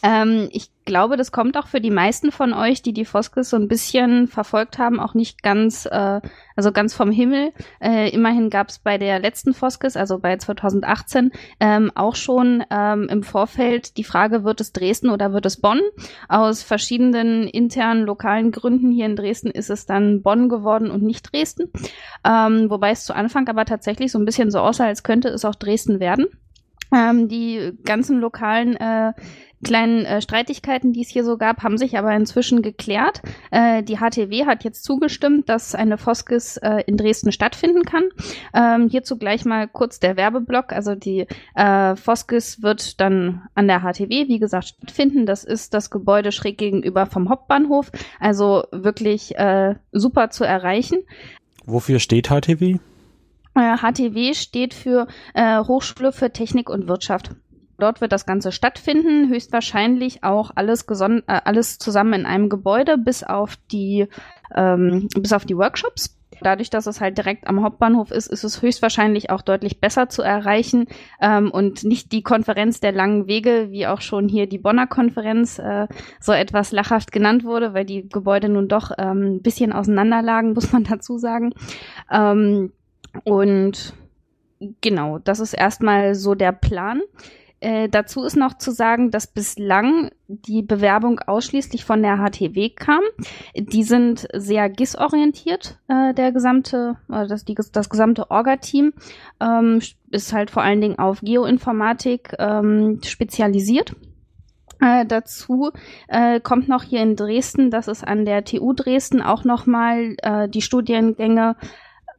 [0.02, 3.56] Ähm, ich glaube, das kommt auch für die meisten von euch, die die Foskes so
[3.56, 6.20] ein bisschen verfolgt haben, auch nicht ganz, äh,
[6.56, 7.52] also ganz vom Himmel.
[7.80, 13.08] Äh, immerhin gab es bei der letzten Foskes, also bei 2018, ähm, auch schon ähm,
[13.08, 15.80] im Vorfeld die Frage, wird es Dresden oder wird es Bonn?
[16.28, 21.32] Aus verschiedenen internen, lokalen Gründen hier in Dresden ist es dann Bonn geworden und nicht
[21.32, 21.70] Dresden.
[22.24, 25.44] Ähm, wobei es zu Anfang aber tatsächlich so ein bisschen so aussah, als könnte es
[25.44, 26.26] auch Dresden werden.
[26.92, 29.12] Ähm, die ganzen lokalen äh,
[29.64, 33.22] kleinen äh, Streitigkeiten, die es hier so gab, haben sich aber inzwischen geklärt.
[33.50, 38.04] Äh, die HTW hat jetzt zugestimmt, dass eine Foskis äh, in Dresden stattfinden kann.
[38.54, 40.72] Ähm, hierzu gleich mal kurz der Werbeblock.
[40.72, 45.26] Also die äh, Foskis wird dann an der HTW, wie gesagt, stattfinden.
[45.26, 47.90] Das ist das Gebäude schräg gegenüber vom Hauptbahnhof.
[48.20, 50.98] Also wirklich äh, super zu erreichen.
[51.66, 52.78] Wofür steht HTW?
[53.54, 57.30] HTW äh, steht für äh, Hochschule für Technik und Wirtschaft
[57.78, 63.22] dort wird das Ganze stattfinden, höchstwahrscheinlich auch alles, äh, alles zusammen in einem Gebäude, bis
[63.22, 64.06] auf die,
[64.54, 66.13] ähm, bis auf die Workshops.
[66.40, 70.22] Dadurch, dass es halt direkt am Hauptbahnhof ist, ist es höchstwahrscheinlich auch deutlich besser zu
[70.22, 70.86] erreichen
[71.20, 75.58] ähm, und nicht die Konferenz der langen Wege, wie auch schon hier die Bonner Konferenz
[75.58, 75.86] äh,
[76.20, 80.72] so etwas lachhaft genannt wurde, weil die Gebäude nun doch ähm, ein bisschen auseinanderlagen, muss
[80.72, 81.52] man dazu sagen.
[82.10, 82.72] Ähm,
[83.24, 83.94] und
[84.80, 87.00] genau, das ist erstmal so der Plan.
[87.64, 93.00] Äh, dazu ist noch zu sagen, dass bislang die Bewerbung ausschließlich von der HTW kam.
[93.56, 98.92] Die sind sehr GIS-orientiert, äh, der gesamte, äh, das, die, das gesamte Orga-Team
[99.40, 103.96] ähm, ist halt vor allen Dingen auf Geoinformatik ähm, spezialisiert.
[104.82, 105.70] Äh, dazu
[106.08, 110.50] äh, kommt noch hier in Dresden, dass es an der TU Dresden auch nochmal äh,
[110.50, 111.56] die Studiengänge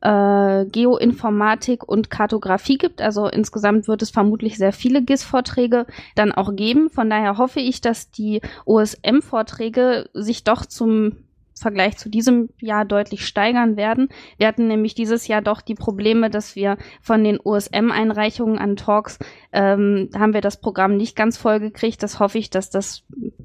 [0.06, 3.01] äh, Geoinformatik und Kartografie gibt.
[3.01, 6.89] Also insgesamt wird es vermutlich sehr viele GIS-Vorträge dann auch geben.
[6.91, 11.18] Von daher hoffe ich, dass die OSM-Vorträge sich doch zum
[11.58, 14.10] Vergleich zu diesem Jahr deutlich steigern werden.
[14.38, 19.18] Wir hatten nämlich dieses Jahr doch die Probleme, dass wir von den OSM-Einreichungen an Talks
[19.53, 22.03] ähm, haben wir das Programm nicht ganz voll gekriegt.
[22.03, 23.03] Das hoffe ich, dass das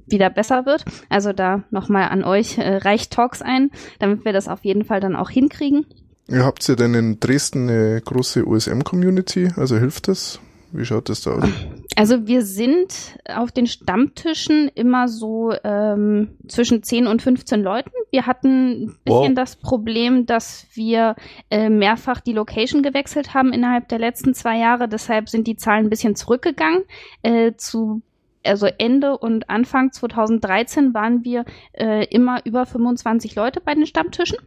[0.09, 0.85] wieder besser wird.
[1.09, 4.99] Also da nochmal an euch, äh, reicht Talks ein, damit wir das auf jeden Fall
[4.99, 5.87] dann auch hinkriegen.
[6.31, 9.51] Ja, habt ihr denn in Dresden eine große OSM-Community?
[9.57, 10.41] Also hilft das?
[10.73, 11.49] Wie schaut das da aus?
[11.97, 17.91] Also wir sind auf den Stammtischen immer so ähm, zwischen 10 und 15 Leuten.
[18.13, 19.35] Wir hatten ein bisschen wow.
[19.35, 21.17] das Problem, dass wir
[21.51, 24.89] äh, mehrfach die Location gewechselt haben innerhalb der letzten zwei Jahre.
[24.89, 26.85] Deshalb sind die Zahlen ein bisschen zurückgegangen.
[27.23, 28.03] Äh, zu
[28.45, 34.39] also Ende und Anfang 2013 waren wir äh, immer über 25 Leute bei den Stammtischen.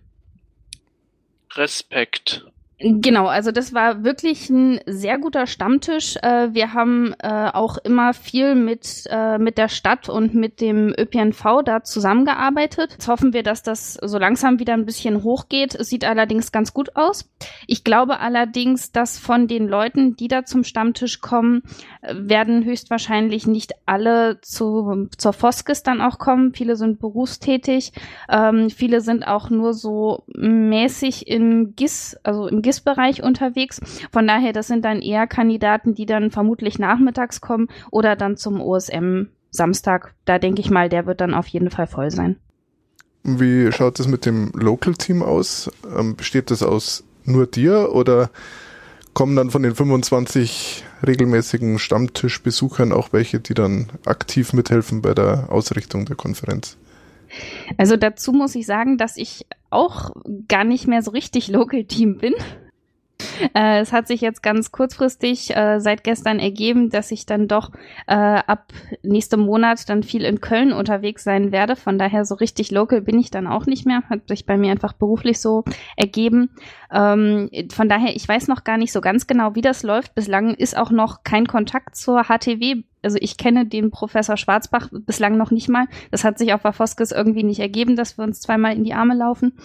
[1.56, 2.45] Respekt.
[2.86, 6.17] Genau, also das war wirklich ein sehr guter Stammtisch.
[6.21, 10.89] Äh, wir haben äh, auch immer viel mit, äh, mit der Stadt und mit dem
[10.89, 12.91] ÖPNV da zusammengearbeitet.
[12.91, 15.75] Jetzt hoffen wir, dass das so langsam wieder ein bisschen hochgeht.
[15.75, 17.29] Es sieht allerdings ganz gut aus.
[17.67, 21.63] Ich glaube allerdings, dass von den Leuten, die da zum Stammtisch kommen,
[22.01, 26.53] werden höchstwahrscheinlich nicht alle zu, zur Foskes dann auch kommen.
[26.53, 27.93] Viele sind berufstätig.
[28.29, 33.80] Ähm, viele sind auch nur so mäßig im GIS, also im GIS GIS-Bereich unterwegs.
[34.11, 38.61] Von daher, das sind dann eher Kandidaten, die dann vermutlich nachmittags kommen oder dann zum
[38.61, 40.15] OSM Samstag.
[40.26, 42.38] Da denke ich mal, der wird dann auf jeden Fall voll sein.
[43.24, 45.71] Wie schaut es mit dem Local-Team aus?
[45.97, 48.30] Ähm, besteht das aus nur dir oder
[49.13, 55.47] kommen dann von den 25 regelmäßigen Stammtischbesuchern auch welche, die dann aktiv mithelfen bei der
[55.49, 56.78] Ausrichtung der Konferenz?
[57.78, 60.11] Also dazu muss ich sagen, dass ich auch
[60.47, 62.34] gar nicht mehr so richtig Local Team bin.
[63.53, 67.72] Äh, es hat sich jetzt ganz kurzfristig äh, seit gestern ergeben, dass ich dann doch
[68.07, 71.76] äh, ab nächstem Monat dann viel in Köln unterwegs sein werde.
[71.76, 74.03] Von daher so richtig local bin ich dann auch nicht mehr.
[74.09, 75.64] Hat sich bei mir einfach beruflich so
[75.95, 76.49] ergeben.
[76.91, 80.16] Ähm, von daher, ich weiß noch gar nicht so ganz genau, wie das läuft.
[80.16, 85.38] Bislang ist auch noch kein Kontakt zur HTW also ich kenne den Professor Schwarzbach bislang
[85.38, 85.88] noch nicht mal.
[86.09, 89.14] Das hat sich auf Wafoskes irgendwie nicht ergeben, dass wir uns zweimal in die Arme
[89.14, 89.57] laufen.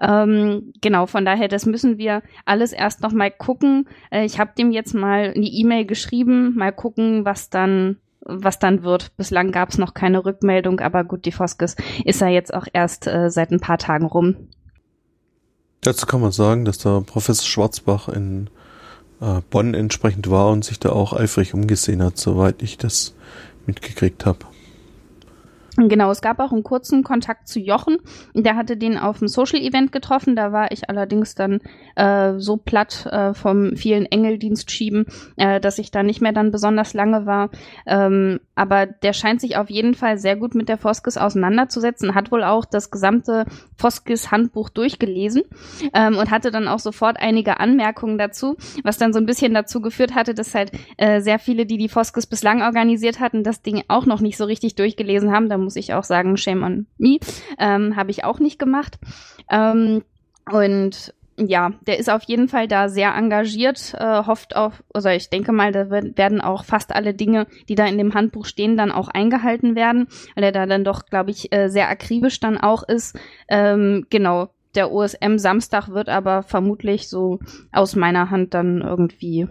[0.00, 3.88] Ähm, genau, von daher, das müssen wir alles erst noch mal gucken.
[4.10, 7.96] Äh, ich habe dem jetzt mal eine E-Mail geschrieben, mal gucken, was dann
[8.28, 9.16] was dann wird.
[9.16, 13.06] Bislang gab es noch keine Rückmeldung, aber gut, die Foskes ist ja jetzt auch erst
[13.06, 14.34] äh, seit ein paar Tagen rum.
[15.80, 18.50] Dazu kann man sagen, dass der Professor Schwarzbach in
[19.20, 23.14] äh, Bonn entsprechend war und sich da auch eifrig umgesehen hat, soweit ich das
[23.66, 24.40] mitgekriegt habe.
[25.76, 27.98] Genau, es gab auch einen kurzen Kontakt zu Jochen.
[28.34, 30.34] Der hatte den auf dem Social-Event getroffen.
[30.34, 31.60] Da war ich allerdings dann
[31.96, 35.06] äh, so platt äh, vom vielen Engeldienst schieben,
[35.36, 37.50] äh, dass ich da nicht mehr dann besonders lange war.
[37.86, 42.32] Ähm, aber der scheint sich auf jeden Fall sehr gut mit der Foskis auseinanderzusetzen, hat
[42.32, 43.44] wohl auch das gesamte
[43.76, 45.42] Foskis-Handbuch durchgelesen
[45.92, 49.82] ähm, und hatte dann auch sofort einige Anmerkungen dazu, was dann so ein bisschen dazu
[49.82, 53.82] geführt hatte, dass halt äh, sehr viele, die die Foskis bislang organisiert hatten, das Ding
[53.88, 55.50] auch noch nicht so richtig durchgelesen haben.
[55.50, 57.18] Da muss ich auch sagen, shame on me.
[57.58, 58.98] Ähm, Habe ich auch nicht gemacht.
[59.50, 60.04] Ähm,
[60.50, 65.28] und ja, der ist auf jeden Fall da sehr engagiert, äh, hofft auch, also ich
[65.28, 68.92] denke mal, da werden auch fast alle Dinge, die da in dem Handbuch stehen, dann
[68.92, 72.82] auch eingehalten werden, weil er da dann doch, glaube ich, äh, sehr akribisch dann auch
[72.84, 73.18] ist.
[73.48, 77.40] Ähm, genau, der OSM Samstag wird aber vermutlich so
[77.72, 79.46] aus meiner Hand dann irgendwie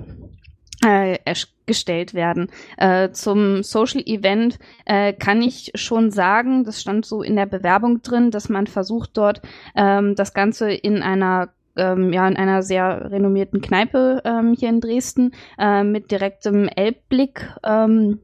[0.85, 1.17] äh,
[1.65, 2.49] gestellt werden.
[2.77, 8.03] Äh, zum Social Event äh, kann ich schon sagen, das stand so in der Bewerbung
[8.03, 9.41] drin, dass man versucht dort
[9.75, 14.79] ähm, das Ganze in einer ähm, ja in einer sehr renommierten Kneipe ähm, hier in
[14.79, 17.49] Dresden äh, mit direktem Elbblick.
[17.63, 18.19] Ähm,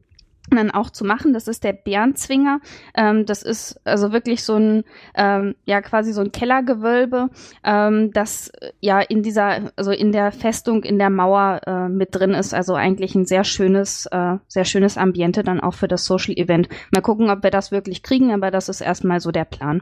[0.57, 1.33] dann auch zu machen.
[1.33, 2.59] Das ist der Bärenzwinger.
[2.95, 4.83] Ähm, das ist also wirklich so ein,
[5.15, 7.29] ähm, ja, quasi so ein Kellergewölbe,
[7.63, 12.09] ähm, das äh, ja in dieser, also in der Festung, in der Mauer äh, mit
[12.15, 12.53] drin ist.
[12.53, 16.69] Also eigentlich ein sehr schönes, äh, sehr schönes Ambiente dann auch für das Social Event.
[16.91, 19.81] Mal gucken, ob wir das wirklich kriegen, aber das ist erstmal so der Plan.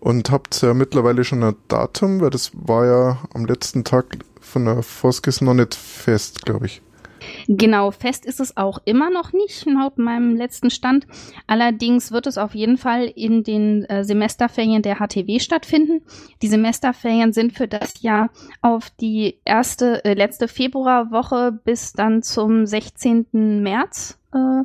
[0.00, 2.20] Und habt ihr mittlerweile schon ein Datum?
[2.20, 4.06] Weil das war ja am letzten Tag
[4.40, 6.82] von der Foskis noch nicht fest, glaube ich.
[7.52, 11.08] Genau, fest ist es auch immer noch nicht, laut meinem letzten Stand.
[11.48, 16.02] Allerdings wird es auf jeden Fall in den äh, Semesterferien der HTW stattfinden.
[16.42, 18.30] Die Semesterferien sind für das Jahr
[18.62, 23.26] auf die erste, äh, letzte Februarwoche bis dann zum 16.
[23.64, 24.20] März.
[24.32, 24.62] Äh,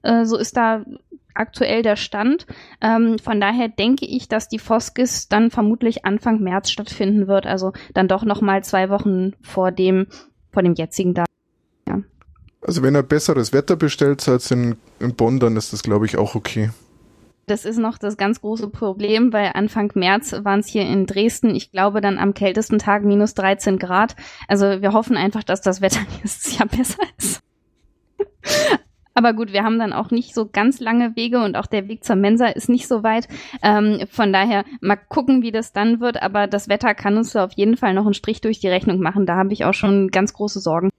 [0.00, 0.86] äh, so ist da
[1.34, 2.46] aktuell der Stand.
[2.80, 7.44] Ähm, von daher denke ich, dass die Foskis dann vermutlich Anfang März stattfinden wird.
[7.44, 10.06] Also dann doch noch mal zwei Wochen vor dem,
[10.52, 11.31] vor dem jetzigen Datum.
[12.64, 16.16] Also wenn er besseres Wetter bestellt als in, in Bonn, dann ist das, glaube ich,
[16.16, 16.70] auch okay.
[17.46, 21.54] Das ist noch das ganz große Problem, weil Anfang März waren es hier in Dresden,
[21.56, 24.14] ich glaube, dann am kältesten Tag minus 13 Grad.
[24.46, 27.42] Also wir hoffen einfach, dass das Wetter nächstes Jahr besser ist.
[29.14, 32.02] Aber gut, wir haben dann auch nicht so ganz lange Wege und auch der Weg
[32.02, 33.28] zur Mensa ist nicht so weit.
[33.62, 36.22] Ähm, von daher mal gucken, wie das dann wird.
[36.22, 39.26] Aber das Wetter kann uns auf jeden Fall noch einen Strich durch die Rechnung machen.
[39.26, 40.90] Da habe ich auch schon ganz große Sorgen.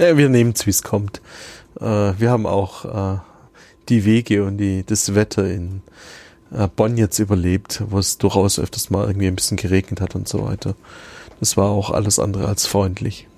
[0.00, 1.20] Ja, wir nehmen es, wie es kommt.
[1.78, 3.18] Äh, wir haben auch äh,
[3.90, 5.82] die Wege und die, das Wetter in
[6.56, 10.26] äh, Bonn jetzt überlebt, wo es durchaus öfters mal irgendwie ein bisschen geregnet hat und
[10.26, 10.74] so weiter.
[11.38, 13.28] Das war auch alles andere als freundlich.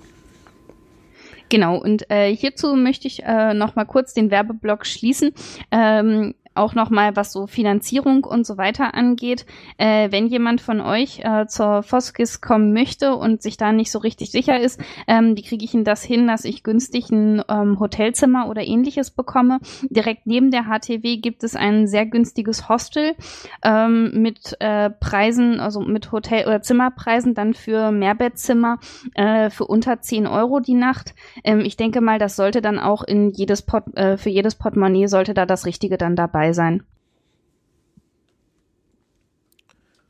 [1.49, 5.33] Genau, und äh, hierzu möchte ich äh, noch kurz den Werbeblock schließen.
[5.69, 9.45] Ähm, auch nochmal, was so Finanzierung und so weiter angeht.
[9.77, 13.99] Äh, wenn jemand von euch äh, zur Foskis kommen möchte und sich da nicht so
[13.99, 17.79] richtig sicher ist, ähm, die kriege ich Ihnen das hin, dass ich günstig ein ähm,
[17.79, 19.59] Hotelzimmer oder ähnliches bekomme.
[19.89, 23.15] Direkt neben der HTW gibt es ein sehr günstiges Hostel
[23.63, 28.79] ähm, mit äh, Preisen, also mit Hotel- oder Zimmerpreisen dann für Mehrbettzimmer
[29.15, 31.15] äh, für unter 10 Euro die Nacht.
[31.43, 35.07] Ähm, ich denke mal, das sollte dann auch in jedes Pot, äh, für jedes Portemonnaie
[35.07, 36.83] sollte da das Richtige dann dabei dabei sein.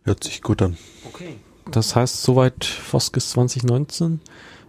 [0.03, 0.77] Hört sich gut an.
[1.05, 1.35] Okay.
[1.71, 4.19] Das heißt, soweit Foskis 2019.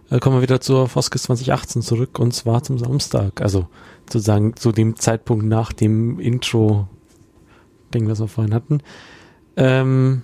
[0.09, 3.41] Äh, kommen wir wieder zur Foskis 2018 zurück und zwar zum Samstag.
[3.41, 3.67] Also
[4.03, 8.81] sozusagen zu dem Zeitpunkt nach dem Intro-Ding, was wir vorhin hatten.
[9.57, 10.21] Ähm,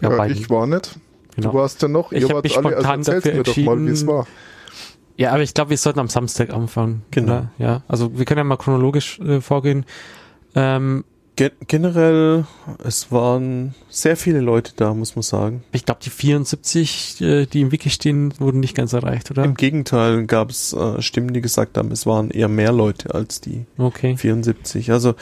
[0.00, 0.98] ja, ja ich war nicht.
[1.34, 1.50] Genau.
[1.50, 2.12] Du warst ja noch.
[2.12, 3.84] Ich habe mich also spontan also dafür entschieden.
[3.84, 4.26] Mal, war.
[5.20, 7.02] Ja, aber ich glaube, wir sollten am Samstag anfangen.
[7.10, 7.32] Genau.
[7.32, 7.52] Oder?
[7.58, 9.84] Ja, also wir können ja mal chronologisch äh, vorgehen.
[10.54, 11.04] Ähm,
[11.40, 12.44] Gen generell,
[12.84, 15.64] es waren sehr viele Leute da, muss man sagen.
[15.72, 19.44] Ich glaube, die 74, äh, die im Wiki stehen, wurden nicht ganz erreicht, oder?
[19.44, 23.40] Im Gegenteil gab es äh, Stimmen, die gesagt haben, es waren eher mehr Leute als
[23.40, 24.18] die okay.
[24.18, 24.92] 74.
[24.92, 25.14] Also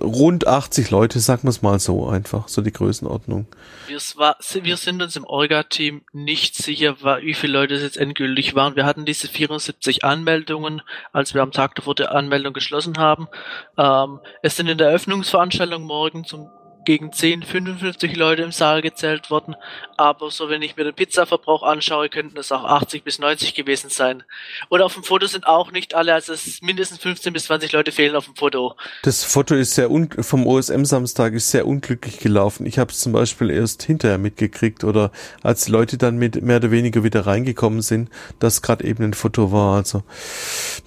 [0.00, 3.46] rund 80 Leute, sagen wir es mal so einfach, so die Größenordnung.
[3.86, 8.54] Wir, war, wir sind uns im Orga-Team nicht sicher, wie viele Leute es jetzt endgültig
[8.54, 8.76] waren.
[8.76, 10.80] Wir hatten diese 74 Anmeldungen,
[11.12, 13.28] als wir am Tag davor der Anmeldung geschlossen haben.
[13.76, 15.49] Ähm, es sind in der Eröffnungsveranstaltung
[15.80, 16.50] morgen zum
[16.84, 19.54] gegen 10, 55 Leute im Saal gezählt worden.
[19.96, 23.90] Aber so, wenn ich mir den Pizzaverbrauch anschaue, könnten es auch 80 bis 90 gewesen
[23.90, 24.22] sein.
[24.68, 27.92] Und auf dem Foto sind auch nicht alle, also es mindestens 15 bis 20 Leute
[27.92, 28.76] fehlen auf dem Foto.
[29.02, 32.66] Das Foto ist sehr un vom OSM-Samstag ist sehr unglücklich gelaufen.
[32.66, 36.56] Ich habe es zum Beispiel erst hinterher mitgekriegt oder als die Leute dann mit mehr
[36.56, 39.76] oder weniger wieder reingekommen sind, dass gerade eben ein Foto war.
[39.76, 40.02] Also,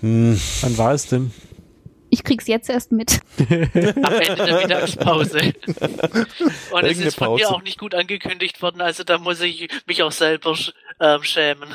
[0.01, 0.33] mh.
[0.33, 0.41] Hm.
[0.61, 1.31] Wann war es denn?
[2.13, 3.21] Ich krieg's jetzt erst mit.
[3.39, 5.39] Am Ende der Mittagspause.
[6.71, 7.43] Und es ist von Pause.
[7.43, 10.55] mir auch nicht gut angekündigt worden, also da muss ich mich auch selber
[10.99, 11.69] ähm, schämen.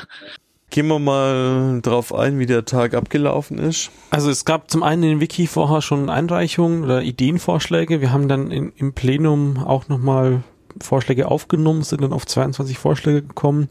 [0.69, 3.91] Gehen wir mal drauf ein, wie der Tag abgelaufen ist.
[4.11, 7.99] Also es gab zum einen in Wiki vorher schon Einreichungen oder Ideenvorschläge.
[7.99, 10.43] Wir haben dann in, im Plenum auch nochmal
[10.81, 13.67] Vorschläge aufgenommen, sind dann auf 22 Vorschläge gekommen,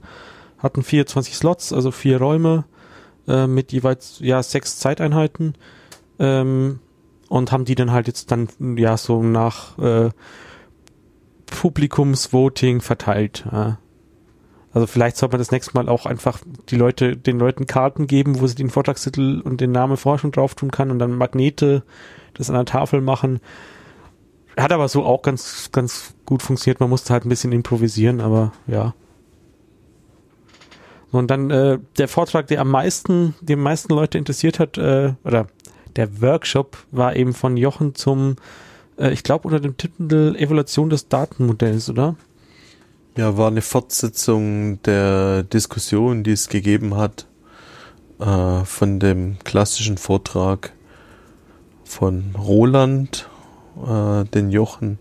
[0.59, 2.67] hatten 24 Slots, also vier Räume
[3.27, 5.55] äh, mit jeweils ja sechs Zeiteinheiten
[6.19, 6.81] ähm,
[7.29, 10.11] und haben die dann halt jetzt dann ja so nach äh,
[11.47, 13.45] Publikumsvoting verteilt.
[13.51, 13.79] Ja.
[14.73, 18.41] Also vielleicht sollte man das nächste Mal auch einfach die Leute, den Leuten Karten geben,
[18.41, 21.83] wo sie den Vortragstitel und den Namen schon drauf tun kann und dann Magnete
[22.35, 23.41] das an der Tafel machen.
[24.57, 26.81] Hat aber so auch ganz, ganz gut funktioniert.
[26.81, 28.95] Man musste halt ein bisschen improvisieren, aber ja.
[31.11, 35.47] Und dann äh, der Vortrag, der am meisten, die meisten Leute interessiert hat, äh, oder
[35.99, 38.37] der Workshop war eben von Jochen zum
[38.99, 42.17] Äh, ich glaube unter dem Titel Evaluation des Datenmodells, oder?
[43.17, 47.27] Ja, war eine Fortsetzung der Diskussion, die es gegeben hat
[48.21, 50.73] äh, von dem klassischen Vortrag
[51.85, 53.29] von Roland,
[53.85, 54.99] äh, den Jochen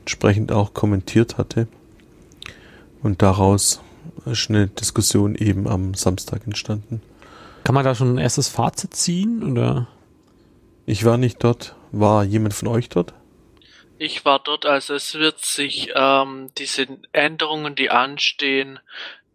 [0.00, 1.68] entsprechend auch kommentiert hatte.
[3.02, 3.80] Und daraus
[4.24, 7.02] ist eine Diskussion eben am Samstag entstanden.
[7.64, 9.88] Kann man da schon ein erstes Fazit ziehen oder?
[10.88, 11.74] Ich war nicht dort.
[11.92, 13.12] War jemand von euch dort?
[13.98, 18.80] Ich war dort, also es wird sich ähm, diese Änderungen, die anstehen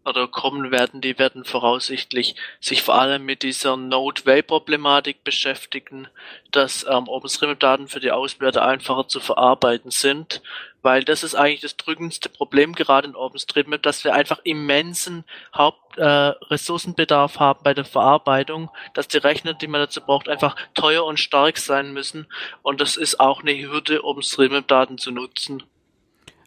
[0.04, 6.08] oder kommen werden, die werden voraussichtlich sich vor allem mit dieser Node-Way-Problematik beschäftigen,
[6.50, 10.42] dass ähm, OpenStreetMap-Daten für die Auswerter einfacher zu verarbeiten sind
[10.84, 15.24] weil das ist eigentlich das drückendste Problem gerade in OpenStreetMap, dass wir einfach immensen
[15.54, 21.04] Hauptressourcenbedarf äh, haben bei der Verarbeitung, dass die Rechner, die man dazu braucht, einfach teuer
[21.04, 22.26] und stark sein müssen
[22.62, 25.62] und das ist auch eine Hürde, OpenStreetMap-Daten zu nutzen.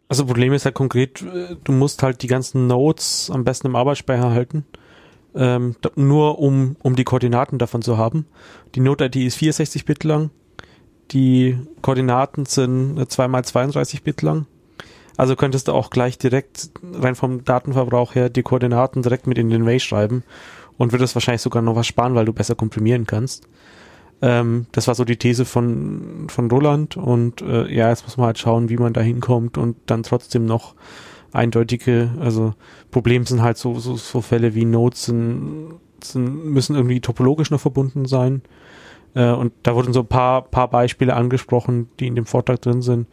[0.07, 3.75] Also Problem ist ja konkret, äh, du musst halt die ganzen Nodes am besten im
[3.75, 4.65] Arbeitsspeicher halten.
[5.35, 8.25] Ähm, nur um, um die Koordinaten davon zu haben.
[8.75, 10.31] Die Node-ID ist 64 Bit lang
[11.11, 14.45] die Koordinaten sind zweimal 32 Bit lang.
[15.17, 19.49] Also könntest du auch gleich direkt rein vom Datenverbrauch her die Koordinaten direkt mit in
[19.49, 20.23] den Way schreiben
[20.77, 23.47] und würdest wahrscheinlich sogar noch was sparen, weil du besser komprimieren kannst.
[24.21, 28.27] Ähm, das war so die These von, von Roland und äh, ja, jetzt muss man
[28.27, 30.75] halt schauen, wie man da hinkommt und dann trotzdem noch
[31.33, 32.53] eindeutige, also
[32.91, 37.59] Problem sind halt so, so, so Fälle wie Nodes sind, sind, müssen irgendwie topologisch noch
[37.59, 38.41] verbunden sein.
[39.17, 42.83] Äh, und da wurden so ein paar, paar Beispiele angesprochen, die in dem Vortrag drin
[42.83, 43.07] sind.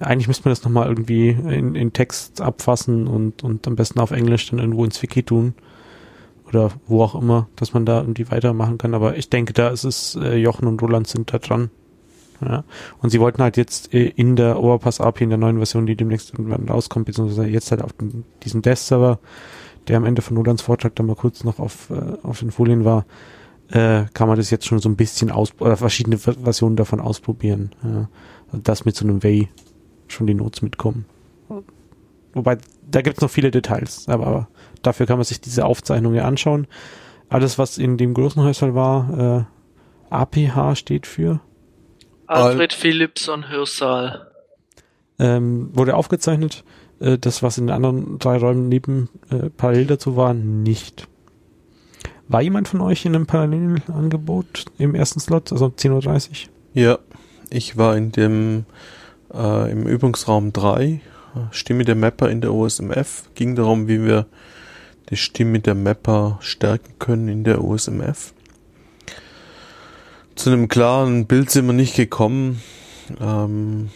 [0.00, 4.10] Eigentlich müsste man das nochmal irgendwie in, in Text abfassen und, und am besten auf
[4.10, 5.54] Englisch dann irgendwo ins Wiki tun.
[6.48, 8.94] Oder wo auch immer, dass man da irgendwie weitermachen kann.
[8.94, 11.70] Aber ich denke, da ist es, äh, Jochen und Roland sind da dran.
[12.40, 12.64] Ja.
[13.00, 15.94] Und sie wollten halt jetzt äh, in der Overpass API in der neuen Version, die
[15.94, 19.20] demnächst irgendwann rauskommt, beziehungsweise jetzt halt auf den, diesem Desk-Server,
[19.86, 23.04] der am Ende von Rolands Vortrag dann mal kurz noch auf, auf den Folien war,
[23.70, 27.70] äh, kann man das jetzt schon so ein bisschen aus oder verschiedene Versionen davon ausprobieren.
[27.82, 28.08] Ja.
[28.52, 29.48] Dass mit so einem Way
[30.08, 31.04] schon die Notes mitkommen.
[32.32, 32.58] Wobei,
[32.88, 34.48] da gibt's noch viele Details, aber
[34.82, 36.66] dafür kann man sich diese Aufzeichnung ja anschauen.
[37.28, 39.46] Alles, was in dem großen Hörsaal war,
[40.10, 41.40] äh, APH steht für
[42.26, 44.28] Alfred Philipson Hörsaal.
[45.18, 46.64] Ähm, wurde aufgezeichnet.
[47.00, 51.08] Äh, das, was in den anderen drei Räumen neben äh, parallel dazu war, nicht.
[52.30, 56.36] War jemand von euch in einem Parallelangebot im ersten Slot, also 10.30 Uhr?
[56.74, 56.98] Ja,
[57.50, 58.66] ich war in dem
[59.34, 61.00] äh, im Übungsraum 3,
[61.50, 63.24] Stimme der Mapper in der OSMF.
[63.34, 64.26] Ging darum, wie wir
[65.10, 68.32] die Stimme der Mapper stärken können in der OSMF.
[70.36, 72.62] Zu einem klaren Bild sind wir nicht gekommen.
[73.20, 73.90] Ähm,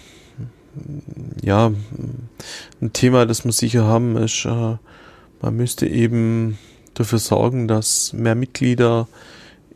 [1.41, 1.71] ja,
[2.81, 4.77] ein Thema, das wir sicher haben, ist, äh,
[5.41, 6.59] man müsste eben
[6.95, 9.09] dafür sorgen, dass mehr Mitglieder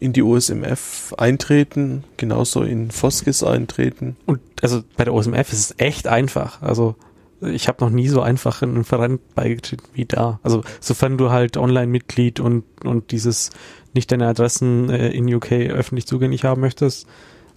[0.00, 4.16] in die OSMF eintreten, genauso in Foskis eintreten.
[4.26, 6.62] Und also bei der OSMF ist es echt einfach.
[6.62, 6.94] Also
[7.40, 10.40] ich habe noch nie so einfach in einen Verein beigetreten wie da.
[10.42, 13.50] Also sofern du halt Online-Mitglied und und dieses
[13.94, 17.06] nicht deine Adressen äh, in UK öffentlich zugänglich haben möchtest.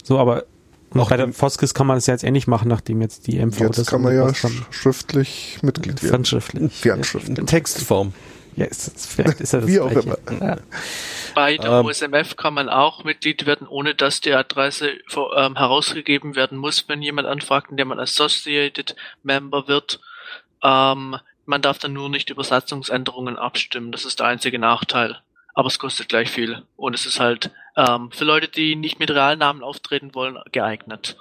[0.02, 0.44] So, aber
[0.94, 3.60] noch bei der Foskis kann man das ja jetzt ähnlich machen, nachdem jetzt die MV
[3.60, 6.10] jetzt das kann man ja sch schriftlich Mitglied werden.
[6.10, 6.74] Fernschriftlich.
[6.74, 7.46] Fernschriftlich.
[7.46, 8.12] Textform.
[8.56, 10.18] Ja, ist, vielleicht ist er das Wie auch immer.
[10.40, 10.56] Ja.
[11.34, 15.56] Bei der ähm, OSMF kann man auch Mitglied werden, ohne dass die Adresse vor, ähm,
[15.56, 20.00] herausgegeben werden muss, wenn jemand anfragt, indem man Associated Member wird.
[20.62, 23.92] Ähm, man darf dann nur nicht über Satzungsänderungen abstimmen.
[23.92, 25.18] Das ist der einzige Nachteil.
[25.54, 26.62] Aber es kostet gleich viel.
[26.76, 31.16] Und es ist halt ähm, für Leute, die nicht mit Realnamen auftreten wollen, geeignet.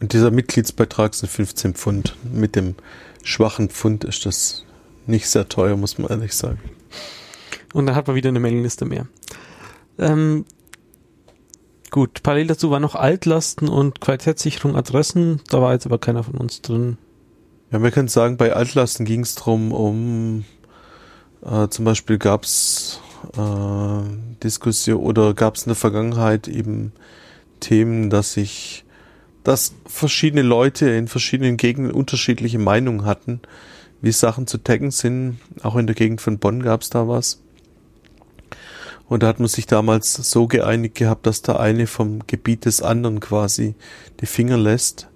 [0.00, 2.16] Und dieser Mitgliedsbeitrag sind 15 Pfund.
[2.24, 2.74] Mit dem
[3.22, 4.64] schwachen Pfund ist das
[5.06, 6.58] nicht sehr teuer, muss man ehrlich sagen.
[7.72, 9.06] Und dann hat man wieder eine Mailingliste mehr.
[9.98, 10.44] Ähm,
[11.90, 15.40] gut, parallel dazu war noch Altlasten und Qualitätssicherung Adressen.
[15.48, 16.98] Da war jetzt aber keiner von uns drin.
[17.70, 20.44] Ja, wir können sagen, bei Altlasten ging es darum, um
[21.44, 23.00] äh, zum Beispiel gab es
[23.36, 24.02] äh,
[24.42, 26.92] Diskussion oder gab es in der Vergangenheit eben
[27.60, 28.84] Themen, dass sich,
[29.44, 33.40] dass verschiedene Leute in verschiedenen Gegenden unterschiedliche Meinungen hatten
[34.02, 35.38] wie Sachen zu taggen sind.
[35.62, 37.40] Auch in der Gegend von Bonn gab es da was.
[39.08, 42.82] Und da hat man sich damals so geeinigt gehabt, dass der eine vom Gebiet des
[42.82, 43.74] anderen quasi
[44.20, 45.08] die Finger lässt.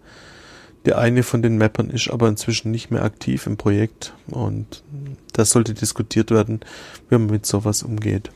[0.85, 4.85] Der eine von den Mappern ist aber inzwischen nicht mehr aktiv im Projekt und
[5.33, 6.61] das sollte diskutiert werden,
[7.09, 8.31] wie man mit sowas umgeht.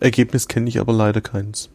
[0.00, 1.70] Ergebnis kenne ich aber leider keins.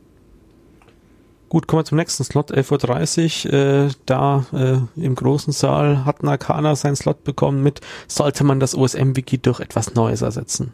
[1.50, 3.54] Gut, kommen wir zum nächsten Slot, 11.30 Uhr.
[3.54, 8.76] Äh, da äh, im großen Saal hat Nakana seinen Slot bekommen mit, sollte man das
[8.76, 10.74] OSM-Wiki durch etwas Neues ersetzen.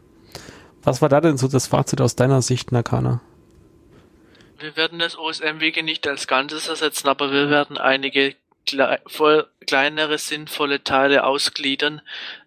[0.83, 3.21] Was war da denn so das Fazit aus deiner Sicht, Nakana?
[4.59, 8.35] Wir werden das OSM-Wiki nicht als Ganzes ersetzen, aber wir werden einige
[8.65, 8.99] kle
[9.65, 12.01] kleinere sinnvolle Teile ausgliedern,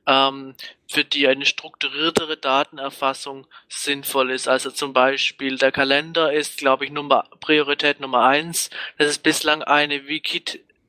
[0.06, 0.54] ähm,
[0.90, 4.48] für die eine strukturiertere Datenerfassung sinnvoll ist.
[4.48, 8.70] Also zum Beispiel der Kalender ist, glaube ich, Nummer, Priorität Nummer eins.
[8.96, 10.42] Das ist bislang eine Wiki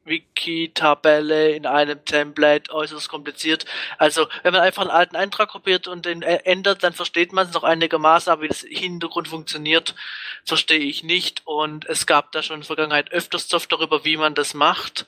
[0.10, 3.66] Wiki-Tabelle in einem Template äußerst kompliziert.
[3.98, 7.54] Also wenn man einfach einen alten Eintrag kopiert und den ändert, dann versteht man es
[7.54, 9.96] noch einigermaßen, aber wie das Hintergrund funktioniert,
[10.44, 11.44] verstehe ich nicht.
[11.46, 15.06] Und es gab da schon in der Vergangenheit öfters Stoff darüber, wie man das macht.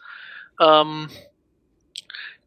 [0.62, 1.10] Ähm,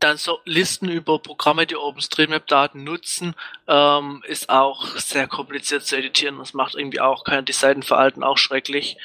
[0.04, 3.34] dann so Listen über Programme, die OpenStreetMap-Daten nutzen,
[3.66, 6.38] ähm, ist auch sehr kompliziert zu editieren.
[6.38, 8.98] Das macht irgendwie auch kein, die Seiten veralten auch schrecklich.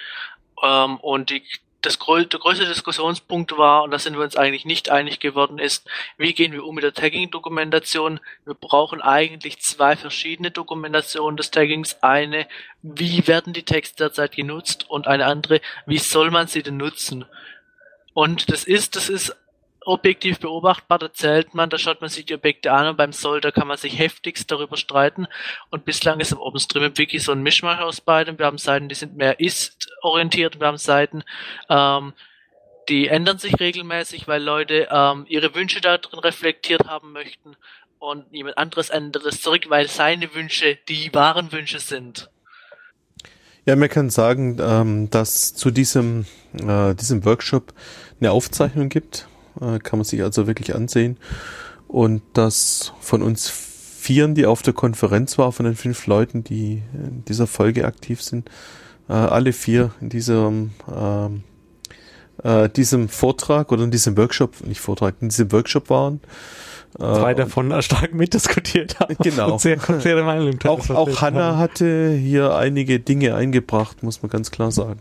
[0.61, 1.43] Ähm, und die,
[1.81, 5.87] das der größte Diskussionspunkt war, und da sind wir uns eigentlich nicht einig geworden, ist,
[6.17, 8.19] wie gehen wir um mit der Tagging-Dokumentation?
[8.45, 12.03] Wir brauchen eigentlich zwei verschiedene Dokumentationen des Taggings.
[12.03, 12.45] Eine,
[12.81, 14.89] wie werden die Texte derzeit genutzt?
[14.89, 17.23] Und eine andere, wie soll man sie denn nutzen?
[18.13, 19.35] Und das ist, das ist
[19.85, 23.41] objektiv beobachtbar, da zählt man, da schaut man sich die Objekte an und beim Soll,
[23.41, 25.27] da kann man sich heftigst darüber streiten.
[25.69, 28.37] Und bislang ist im OpenStreetMap-Wiki so ein Mischmasch aus beidem.
[28.37, 31.23] Wir haben Seiten, die sind mehr ist-orientiert, wir haben Seiten,
[31.69, 32.13] ähm,
[32.87, 37.55] die ändern sich regelmäßig, weil Leute ähm, ihre Wünsche da drin reflektiert haben möchten
[37.99, 42.29] und jemand anderes ändert es zurück, weil seine Wünsche die wahren Wünsche sind.
[43.69, 47.71] Ja, man kann sagen, ähm, dass zu diesem, äh, diesem Workshop
[48.19, 49.27] eine Aufzeichnung gibt.
[49.61, 51.17] Äh, kann man sich also wirklich ansehen.
[51.87, 56.81] Und dass von uns Vieren, die auf der Konferenz war, von den fünf Leuten, die
[56.95, 58.49] in dieser Folge aktiv sind,
[59.07, 61.43] äh, alle vier in diesem, ähm,
[62.41, 66.21] äh, diesem Vortrag oder in diesem Workshop, nicht Vortrag, in diesem Workshop waren.
[66.97, 69.15] Zwei davon stark mitdiskutiert haben.
[69.23, 69.57] Genau.
[69.57, 70.57] Sehr konträre Meinung.
[70.65, 74.99] Auch, auch Hanna hatte hier einige Dinge eingebracht, muss man ganz klar sagen.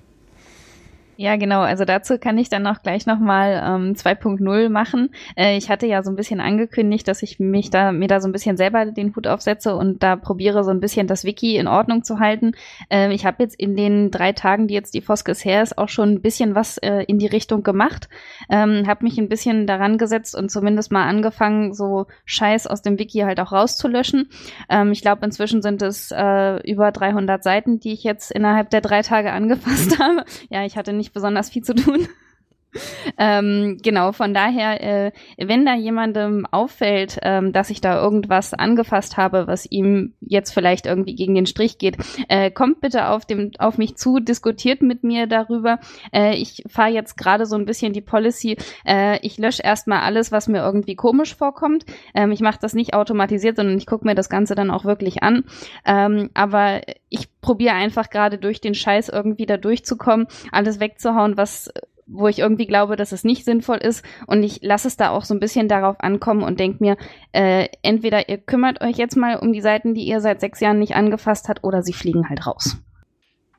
[1.21, 1.63] Ja, genau.
[1.63, 5.11] Also dazu kann ich dann auch gleich nochmal ähm, 2.0 machen.
[5.35, 8.29] Äh, ich hatte ja so ein bisschen angekündigt, dass ich mich da, mir da so
[8.29, 11.67] ein bisschen selber den Hut aufsetze und da probiere so ein bisschen das Wiki in
[11.67, 12.53] Ordnung zu halten.
[12.89, 15.89] Äh, ich habe jetzt in den drei Tagen, die jetzt die Foskes her ist, auch
[15.89, 18.09] schon ein bisschen was äh, in die Richtung gemacht.
[18.49, 22.97] Ähm, habe mich ein bisschen daran gesetzt und zumindest mal angefangen, so Scheiß aus dem
[23.01, 24.31] Wiki halt auch rauszulöschen.
[24.69, 28.83] Ähm, ich glaube, inzwischen sind es äh, über 300 Seiten, die ich jetzt innerhalb der
[28.83, 30.25] drei Tage angefasst habe.
[30.49, 32.07] Ja, ich hatte nicht nicht besonders viel zu tun.
[33.19, 39.17] ähm, genau, von daher, äh, wenn da jemandem auffällt, ähm, dass ich da irgendwas angefasst
[39.17, 41.97] habe, was ihm jetzt vielleicht irgendwie gegen den Strich geht,
[42.29, 45.79] äh, kommt bitte auf, dem, auf mich zu, diskutiert mit mir darüber.
[46.13, 48.57] Äh, ich fahre jetzt gerade so ein bisschen die Policy,
[48.87, 51.87] äh, ich lösche erstmal alles, was mir irgendwie komisch vorkommt.
[52.15, 55.23] Ähm, ich mache das nicht automatisiert, sondern ich gucke mir das Ganze dann auch wirklich
[55.23, 55.45] an.
[55.87, 61.73] Ähm, aber ich probiere einfach gerade durch den Scheiß irgendwie da durchzukommen, alles wegzuhauen, was
[62.09, 64.05] wo ich irgendwie glaube, dass es nicht sinnvoll ist.
[64.27, 66.97] Und ich lasse es da auch so ein bisschen darauf ankommen und denke mir,
[67.33, 70.79] äh, entweder ihr kümmert euch jetzt mal um die Seiten, die ihr seit sechs Jahren
[70.79, 72.79] nicht angefasst habt, oder sie fliegen halt raus.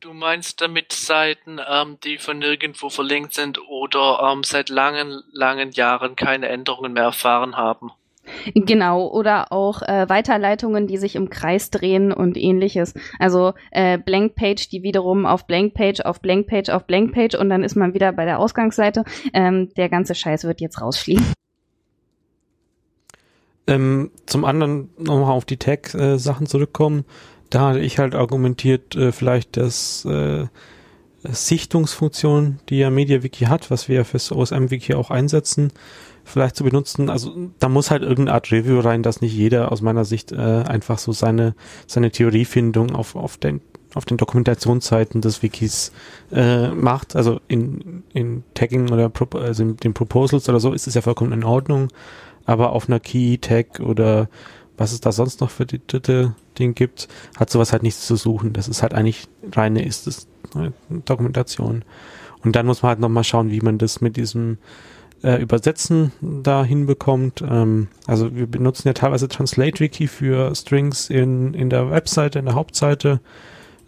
[0.02, 5.72] Du meinst damit Seiten, ähm, die von nirgendwo verlinkt sind oder ähm, seit langen, langen
[5.72, 7.92] Jahren keine Änderungen mehr erfahren haben?
[8.54, 12.94] Genau, oder auch äh, Weiterleitungen, die sich im Kreis drehen und ähnliches.
[13.18, 17.94] Also äh, Blankpage, die wiederum auf Blankpage, auf Blankpage, auf Blankpage und dann ist man
[17.94, 19.04] wieder bei der Ausgangsseite.
[19.34, 21.26] Ähm, der ganze Scheiß wird jetzt rausfliegen.
[23.68, 27.06] Ähm, zum anderen nochmal auf die Tag-Sachen zurückkommen.
[27.50, 30.48] Da hatte ich halt argumentiert, äh, vielleicht das äh,
[31.24, 35.72] Sichtungsfunktion, die ja MediaWiki hat, was wir fürs OSM-Wiki auch einsetzen,
[36.30, 37.10] vielleicht zu benutzen.
[37.10, 40.36] Also da muss halt irgendeine Art Review rein, dass nicht jeder aus meiner Sicht äh,
[40.36, 41.56] einfach so seine
[41.88, 43.62] seine Theoriefindung auf auf den
[43.96, 45.92] auf den Dokumentationsseiten des Wikis
[46.32, 50.88] äh, macht, also in, in Tagging oder Pro also in den Proposals oder so ist
[50.88, 51.88] es ja vollkommen in Ordnung,
[52.46, 54.30] aber auf einer Key Tag oder
[54.78, 58.16] was es da sonst noch für die dritte Ding gibt, hat sowas halt nichts zu
[58.16, 58.54] suchen.
[58.54, 60.72] Das ist halt eigentlich reine ist es äh,
[61.04, 61.84] Dokumentation.
[62.44, 64.58] Und dann muss man halt nochmal schauen, wie man das mit diesem
[65.24, 67.42] äh, Übersetzen da hinbekommt.
[67.42, 72.46] Ähm, also wir benutzen ja teilweise Translate Wiki für Strings in, in der Webseite, in
[72.46, 73.20] der Hauptseite.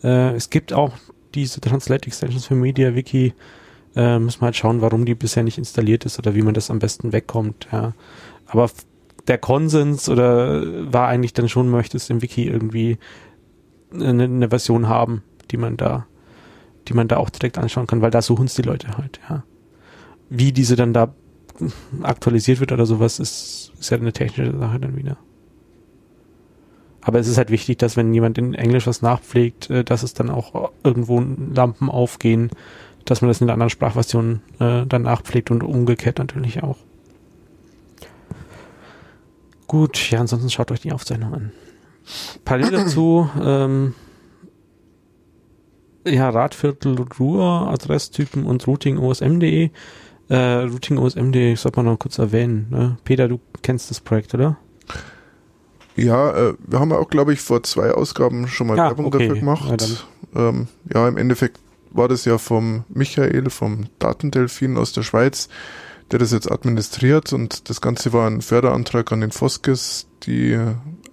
[0.04, 0.94] Äh, es gibt auch
[1.34, 3.34] diese Translate Extensions für Media Wiki.
[3.96, 6.70] Äh, müssen wir halt schauen, warum die bisher nicht installiert ist oder wie man das
[6.70, 7.68] am besten wegkommt.
[7.72, 7.94] Ja.
[8.46, 8.70] Aber
[9.28, 12.98] der Konsens oder war eigentlich dann schon, möchtest im Wiki irgendwie
[13.94, 16.08] eine, eine Version haben, die man da
[16.88, 19.44] die man da auch direkt anschauen kann, weil da suchen es die Leute halt, ja.
[20.30, 21.14] Wie diese dann da
[22.02, 25.18] aktualisiert wird oder sowas, ist, ist ja eine technische Sache dann wieder.
[27.02, 30.14] Aber es ist halt wichtig, dass wenn jemand in Englisch was nachpflegt, äh, dass es
[30.14, 32.52] dann auch irgendwo Lampen aufgehen,
[33.06, 36.78] dass man das in der anderen Sprachversion äh, dann nachpflegt und umgekehrt natürlich auch.
[39.68, 41.52] Gut, ja, ansonsten schaut euch die Aufzeichnung an.
[42.46, 43.96] Parallel dazu, ähm,
[46.06, 49.70] ja, Radviertel, Ruhr, Adresstypen und routingosm.de.
[50.32, 52.68] Äh, routingosm.de sollte man noch kurz erwähnen.
[52.70, 52.98] Ne?
[53.04, 54.58] Peter, du kennst das Projekt, oder?
[55.98, 59.28] Ja, äh, wir haben auch, glaube ich, vor zwei Ausgaben schon mal Ja, Werbung okay.
[59.28, 60.02] dafür gemacht.
[60.34, 61.60] Ja, ähm, ja, im Endeffekt
[61.90, 65.50] war das ja vom Michael, vom Datendelfin aus der Schweiz,
[66.12, 70.54] der das jetzt administriert und das Ganze war ein Förderantrag an den Foskes, die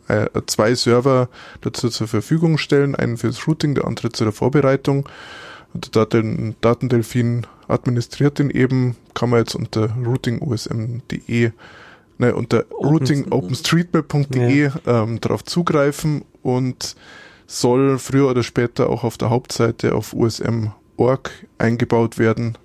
[0.07, 1.28] äh, zwei Server
[1.61, 5.09] dazu zur Verfügung stellen, einen fürs Routing, der andere zu der Vorbereitung.
[5.74, 11.53] Und der Daten, Datendelfin administriert den eben, kann man jetzt unter routingosm.de
[12.19, 16.97] ne, unter routing openstreetmap.de ähm, darauf zugreifen und
[17.47, 22.59] soll früher oder später auch auf der Hauptseite auf USM.org eingebaut werden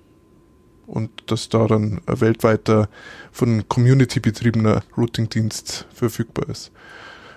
[0.86, 2.90] und dass da dann ein weltweiter
[3.32, 6.72] von Community betriebener Routing-Dienst verfügbar ist.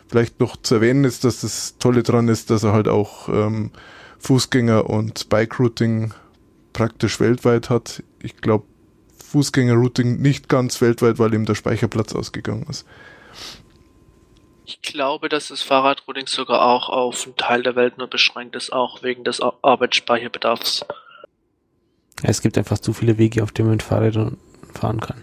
[0.08, 3.70] Vielleicht noch zu erwähnen ist, dass das Tolle dran ist, dass er halt auch ähm,
[4.22, 6.12] Fußgänger- und Bike-Routing
[6.72, 8.02] praktisch weltweit hat.
[8.22, 8.64] Ich glaube,
[9.24, 12.86] Fußgänger-Routing nicht ganz weltweit, weil ihm der Speicherplatz ausgegangen ist.
[14.64, 18.72] Ich glaube, dass das Fahrradrouting sogar auch auf einen Teil der Welt nur beschränkt ist,
[18.72, 20.84] auch wegen des Ar- Arbeitsspeicherbedarfs.
[22.22, 24.38] Es gibt einfach zu viele Wege, auf denen man mit Fahrrädern
[24.72, 25.22] fahren kann.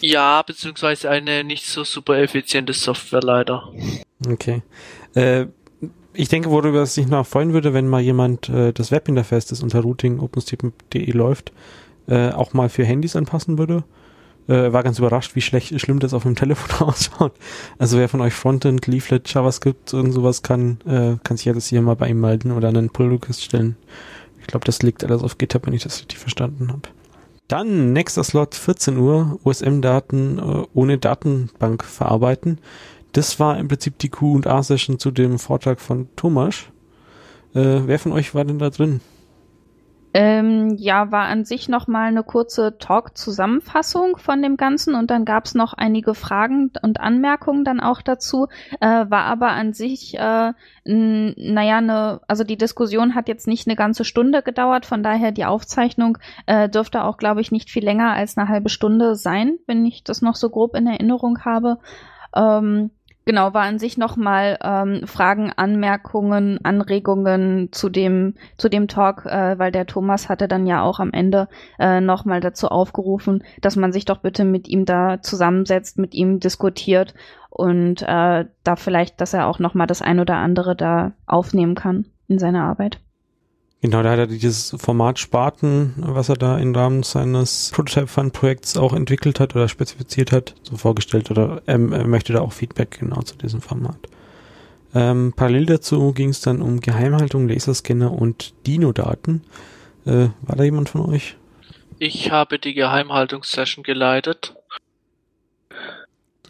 [0.00, 3.72] Ja, beziehungsweise eine nicht so super effiziente Software leider.
[4.28, 4.62] Okay.
[5.14, 5.46] Äh,
[6.16, 9.62] ich denke, worüber es sich noch freuen würde, wenn mal jemand äh, das Webinterface, das
[9.62, 11.52] unter routing openstreetmap.de läuft,
[12.08, 13.84] äh, auch mal für Handys anpassen würde.
[14.48, 17.32] Äh, war ganz überrascht, wie schlecht, schlimm das auf dem Telefon ausschaut.
[17.78, 21.66] Also wer von euch Frontend, Leaflet, JavaScript, irgend sowas kann, äh, kann sich ja das
[21.66, 23.76] hier mal bei ihm melden oder einen Pull Request stellen.
[24.40, 26.82] Ich glaube, das liegt alles auf GitHub, wenn ich das richtig verstanden habe.
[27.48, 32.58] Dann nächster Slot 14 Uhr, OSM-Daten äh, ohne Datenbank verarbeiten.
[33.16, 36.66] Das war im Prinzip die Q&A-Session zu dem Vortrag von Thomas.
[37.54, 39.00] Äh, wer von euch war denn da drin?
[40.12, 45.24] Ähm, ja, war an sich noch mal eine kurze Talk-Zusammenfassung von dem Ganzen und dann
[45.24, 48.48] gab's noch einige Fragen und Anmerkungen dann auch dazu.
[48.80, 50.52] Äh, war aber an sich, äh,
[50.84, 55.46] naja, ne, also die Diskussion hat jetzt nicht eine ganze Stunde gedauert, von daher die
[55.46, 59.86] Aufzeichnung äh, dürfte auch, glaube ich, nicht viel länger als eine halbe Stunde sein, wenn
[59.86, 61.78] ich das noch so grob in Erinnerung habe.
[62.34, 62.90] Ähm,
[63.28, 69.58] Genau, war an sich nochmal ähm, Fragen, Anmerkungen, Anregungen zu dem, zu dem Talk, äh,
[69.58, 71.48] weil der Thomas hatte dann ja auch am Ende
[71.80, 76.38] äh, nochmal dazu aufgerufen, dass man sich doch bitte mit ihm da zusammensetzt, mit ihm
[76.38, 77.14] diskutiert
[77.50, 82.06] und äh, da vielleicht, dass er auch nochmal das ein oder andere da aufnehmen kann
[82.28, 83.00] in seiner Arbeit.
[83.82, 88.32] Genau, da hat er dieses Format Spaten, was er da im Rahmen seines Prototype Fund
[88.32, 92.52] Projekts auch entwickelt hat oder spezifiziert hat, so vorgestellt oder ähm, er möchte da auch
[92.52, 93.98] Feedback genau zu diesem Format.
[94.94, 99.42] Ähm, parallel dazu ging es dann um Geheimhaltung, Laserscanner und Dino-Daten.
[100.06, 101.36] Äh, war da jemand von euch?
[101.98, 104.55] Ich habe die Geheimhaltungssession geleitet.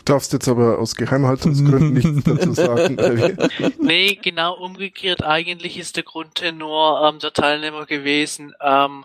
[0.07, 2.97] Du darfst jetzt aber aus Geheimhaltungsgründen nichts dazu sagen.
[2.97, 3.75] wie?
[3.85, 5.25] Nee, genau umgekehrt.
[5.25, 9.05] Eigentlich ist der Grundtenor ähm, der Teilnehmer gewesen, ähm,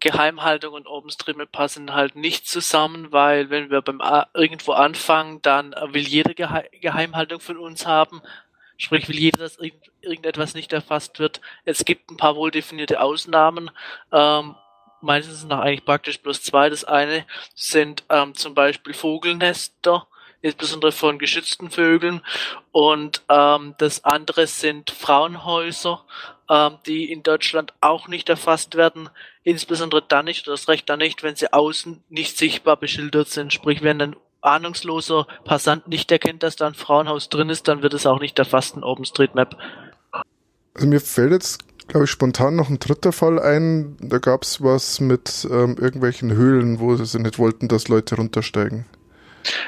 [0.00, 5.72] Geheimhaltung und OpenStreetMap passen halt nicht zusammen, weil wenn wir beim A irgendwo anfangen, dann
[5.72, 8.20] äh, will jeder Gehe Geheimhaltung von uns haben.
[8.76, 11.40] Sprich, will jeder, dass irgend irgendetwas nicht erfasst wird.
[11.64, 13.70] Es gibt ein paar wohl definierte Ausnahmen.
[14.10, 14.56] Ähm,
[15.00, 16.70] meistens sind noch eigentlich praktisch bloß zwei.
[16.70, 17.24] Das eine
[17.54, 20.07] sind ähm, zum Beispiel Vogelnester,
[20.40, 22.22] insbesondere von geschützten Vögeln.
[22.72, 26.04] Und ähm, das andere sind Frauenhäuser,
[26.48, 29.08] ähm, die in Deutschland auch nicht erfasst werden.
[29.42, 33.52] Insbesondere dann nicht, oder das Recht dann nicht, wenn sie außen nicht sichtbar beschildert sind.
[33.52, 37.94] Sprich, wenn ein ahnungsloser Passant nicht erkennt, dass da ein Frauenhaus drin ist, dann wird
[37.94, 39.56] es auch nicht erfasst in OpenStreetMap.
[40.74, 43.96] Also mir fällt jetzt, glaube ich, spontan noch ein dritter Fall ein.
[44.00, 48.86] Da gab's was mit ähm, irgendwelchen Höhlen, wo sie nicht wollten, dass Leute runtersteigen.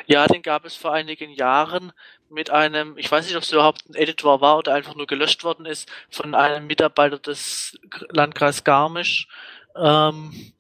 [0.06, 1.92] Ja, den gab es vor einigen Jahren
[2.28, 5.44] mit einem, ich weiß nicht, ob es überhaupt ein Editor war oder einfach nur gelöscht
[5.44, 7.78] worden ist, von einem Mitarbeiter des
[8.10, 9.28] Landkreis Garmisch.
[9.76, 10.52] Ähm,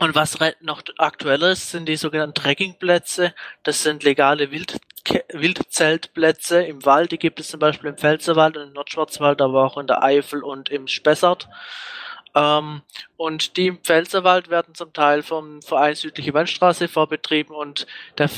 [0.00, 3.34] und was noch aktueller ist, sind die sogenannten Trekkingplätze.
[3.64, 4.78] Das sind legale Wild
[5.32, 7.12] Wildzeltplätze im Wald.
[7.12, 10.42] Die gibt es zum Beispiel im Pfälzerwald und im Nordschwarzwald, aber auch in der Eifel
[10.42, 11.48] und im Spessart.
[12.38, 12.82] Ähm,
[13.16, 17.86] und die im Pfälzerwald werden zum Teil vom Verein Südliche Wandstraße vorbetrieben und
[18.16, 18.30] der,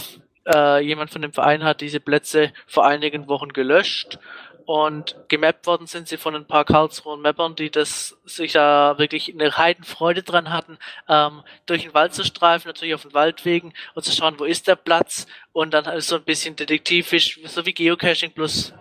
[0.47, 4.18] äh, jemand von dem Verein hat diese Plätze vor einigen Wochen gelöscht
[4.64, 9.35] und gemappt worden sind sie von ein paar Karlsruher Mappern, die das sich da wirklich
[9.35, 10.78] eine Heidenfreude dran hatten,
[11.09, 14.68] ähm, durch den Wald zu streifen, natürlich auf den Waldwegen und zu schauen, wo ist
[14.68, 18.72] der Platz und dann halt so ein bisschen detektivisch, so wie Geocaching plus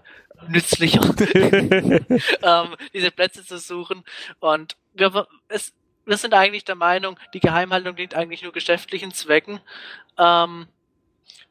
[0.48, 1.02] nützlicher,
[2.44, 4.04] ähm, diese Plätze zu suchen.
[4.40, 5.74] Und wir, es,
[6.06, 9.60] wir sind eigentlich der Meinung, die Geheimhaltung dient eigentlich nur geschäftlichen Zwecken.
[10.18, 10.68] Ähm,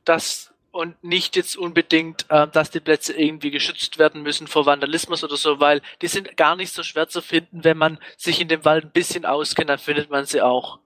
[0.05, 5.25] das und nicht jetzt unbedingt, äh, dass die Plätze irgendwie geschützt werden müssen vor Vandalismus
[5.25, 8.49] oder so, weil die sind gar nicht so schwer zu finden, wenn man sich in
[8.49, 10.79] dem Wald ein bisschen auskennt, dann findet man sie auch.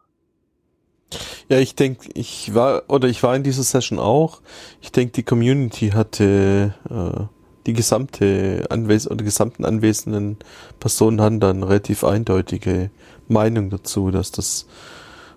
[1.49, 4.41] Ja, ich denke, ich war oder ich war in dieser Session auch.
[4.81, 10.39] Ich denke, die Community hatte äh, die gesamte Anwes oder gesamten anwesenden
[10.81, 12.91] Personen hatten dann relativ eindeutige
[13.29, 14.67] Meinung dazu, dass das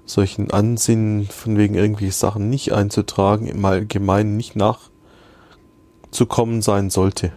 [0.06, 7.32] solchen Ansinnen von wegen irgendwie Sachen nicht einzutragen im Allgemeinen nicht nachzukommen sein sollte.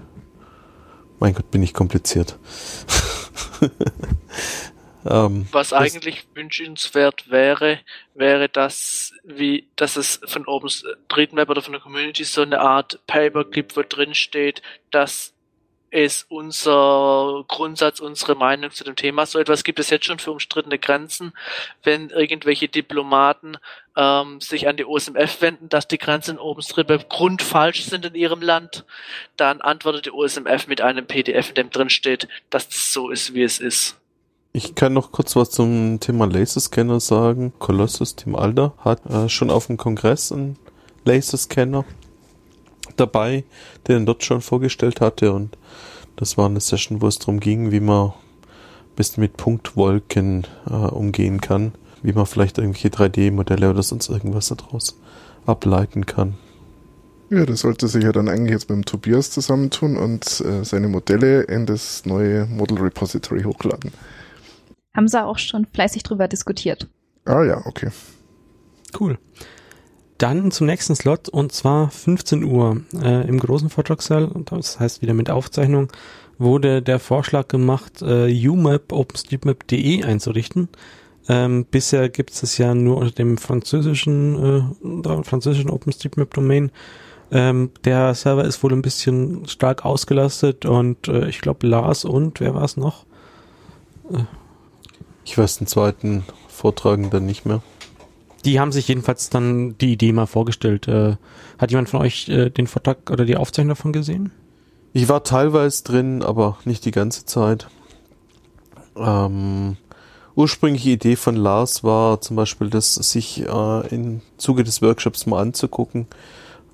[1.21, 2.39] Mein Gott, bin ich kompliziert.
[5.07, 7.79] ähm, Was eigentlich wünschenswert wäre,
[8.15, 13.45] wäre, dass wie, dass es von OpenStreetMap oder von der Community so eine Art Paper
[13.45, 15.35] gibt, wo drin steht, dass
[15.91, 19.25] ist unser Grundsatz, unsere Meinung zu dem Thema.
[19.27, 21.33] So etwas gibt es jetzt schon für umstrittene Grenzen.
[21.83, 23.57] Wenn irgendwelche Diplomaten
[23.97, 28.43] ähm, sich an die OSMF wenden, dass die Grenzen in OpenStreetMap grundfalsch sind in ihrem
[28.43, 28.85] Land,
[29.37, 33.35] dann antwortet die OSMF mit einem PDF, in dem drin steht, dass es so ist,
[33.35, 33.97] wie es ist.
[34.53, 37.53] Ich kann noch kurz was zum Thema Laserscanner sagen.
[37.59, 40.57] Colossus Team Alder hat äh, schon auf dem Kongress einen
[41.05, 41.85] Laserscanner
[42.97, 43.45] dabei,
[43.87, 45.57] den er dort schon vorgestellt hatte und
[46.17, 48.13] das war eine Session, wo es darum ging, wie man ein
[48.97, 51.73] bisschen mit Punktwolken äh, umgehen kann,
[52.03, 54.99] wie man vielleicht irgendwelche 3D-Modelle oder sonst irgendwas daraus
[55.47, 56.35] ableiten kann.
[57.31, 60.89] Ja, das sollte sich ja dann eigentlich jetzt mit dem Tobias zusammentun und äh, seine
[60.89, 63.93] Modelle in das neue Model Repository hochladen.
[64.95, 66.89] Haben sie auch schon fleißig drüber diskutiert.
[67.25, 67.91] Ah ja, okay.
[68.99, 69.19] Cool.
[70.19, 75.15] Dann zum nächsten Slot und zwar 15 Uhr äh, im großen Vortragssaal, das heißt wieder
[75.15, 75.89] mit Aufzeichnung,
[76.39, 80.69] wurde der Vorschlag gemacht, äh, UMAP OpenStreetMap.de einzurichten.
[81.29, 84.75] Ähm, bisher gibt es das ja nur unter dem französischen,
[85.05, 86.73] äh, französischen OpenStreetMap-Domain.
[87.31, 92.41] Ähm, der Server ist wohl ein bisschen stark ausgelastet und äh, ich glaube Lars und
[92.41, 93.05] wer war es noch?
[95.29, 97.63] Ich weiß den zweiten Vortragenden nicht mehr
[98.45, 100.89] die haben sich jedenfalls dann die Idee mal vorgestellt.
[100.89, 101.17] Äh,
[101.59, 104.33] hat jemand von euch äh, den Vortrag oder die Aufzeichnung davon gesehen?
[104.93, 107.69] Ich war teilweise drin, aber nicht die ganze Zeit.
[108.97, 109.77] Ähm,
[110.35, 115.43] ursprüngliche Idee von Lars war zum Beispiel, das sich äh, im Zuge des Workshops mal
[115.43, 116.07] anzugucken.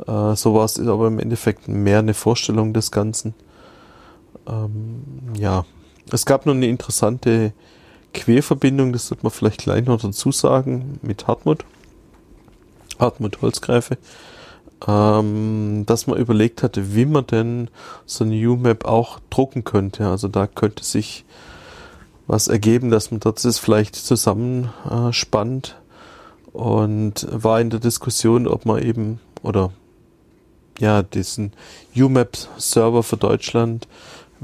[0.07, 3.35] Äh, so war es aber im Endeffekt mehr eine Vorstellung des Ganzen.
[4.47, 5.03] Ähm,
[5.37, 5.65] ja,
[6.13, 7.53] es gab nur eine interessante
[8.15, 11.65] Querverbindung, das sollte man vielleicht gleich noch dazu sagen, mit Hartmut.
[12.99, 13.99] Hartmut Holzgreife.
[14.87, 17.69] Ähm, dass man überlegt hatte, wie man denn
[18.07, 20.09] so eine U-Map auch drucken könnte.
[20.09, 21.25] Also da könnte sich
[22.27, 28.83] was ergeben, dass man das vielleicht zusammenspannt äh, und war in der Diskussion, ob man
[28.83, 29.73] eben oder
[30.79, 31.53] ja, diesen
[31.95, 33.87] UMAP-Server für Deutschland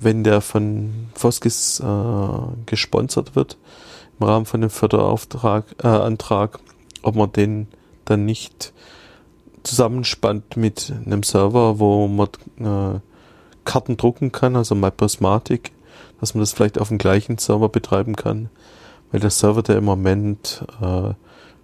[0.00, 3.56] wenn der von Foskis äh, gesponsert wird,
[4.18, 6.58] im Rahmen von dem Förderauftrag, äh, Antrag,
[7.02, 7.68] ob man den
[8.04, 8.72] dann nicht
[9.62, 12.28] zusammenspannt mit einem Server, wo man
[12.96, 13.00] äh,
[13.64, 15.72] Karten drucken kann, also MyPrismatic,
[16.20, 18.48] dass man das vielleicht auf dem gleichen Server betreiben kann,
[19.12, 21.12] weil der Server, der im Moment äh,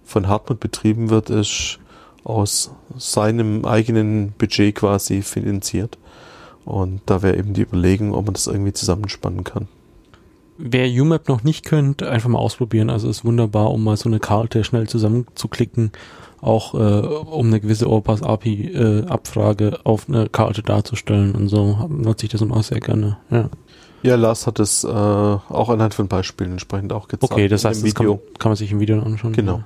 [0.03, 1.79] von Hartmut betrieben wird, ist
[2.23, 5.97] aus seinem eigenen Budget quasi finanziert.
[6.67, 9.67] Und da wäre eben die Überlegung, ob man das irgendwie zusammenspannen kann.
[10.57, 12.89] Wer UMAP noch nicht könnt, einfach mal ausprobieren.
[12.89, 15.91] Also ist wunderbar, um mal so eine Karte schnell zusammenzuklicken,
[16.41, 21.87] auch äh, um eine gewisse Overpass API äh, Abfrage auf eine Karte darzustellen und so
[21.89, 23.17] nutze ich das immer sehr gerne.
[23.29, 23.49] Ja.
[24.03, 27.31] Ja, Lars hat es äh, auch anhand von Beispielen entsprechend auch gezeigt.
[27.31, 29.33] Okay, das heißt, das kann, kann, man sich im Video anschauen.
[29.33, 29.63] Genau.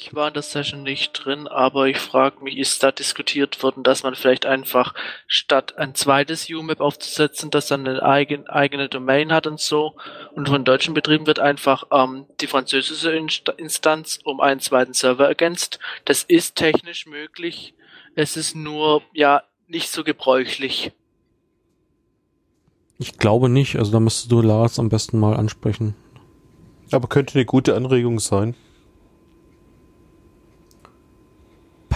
[0.00, 3.82] Ich war in der Session nicht drin, aber ich frage mich, ist da diskutiert worden,
[3.82, 4.94] dass man vielleicht einfach
[5.26, 9.96] statt ein zweites UMAP aufzusetzen, das dann eine eigen, eigene Domain hat und so
[10.36, 13.10] und von Deutschen betrieben wird, einfach ähm, die französische
[13.56, 15.80] Instanz um einen zweiten Server ergänzt.
[16.04, 17.74] Das ist technisch möglich.
[18.14, 20.92] Es ist nur, ja, nicht so gebräuchlich.
[23.00, 25.96] Ich glaube nicht, also da müsstest du Lars am besten mal ansprechen.
[26.92, 28.54] Aber könnte eine gute Anregung sein.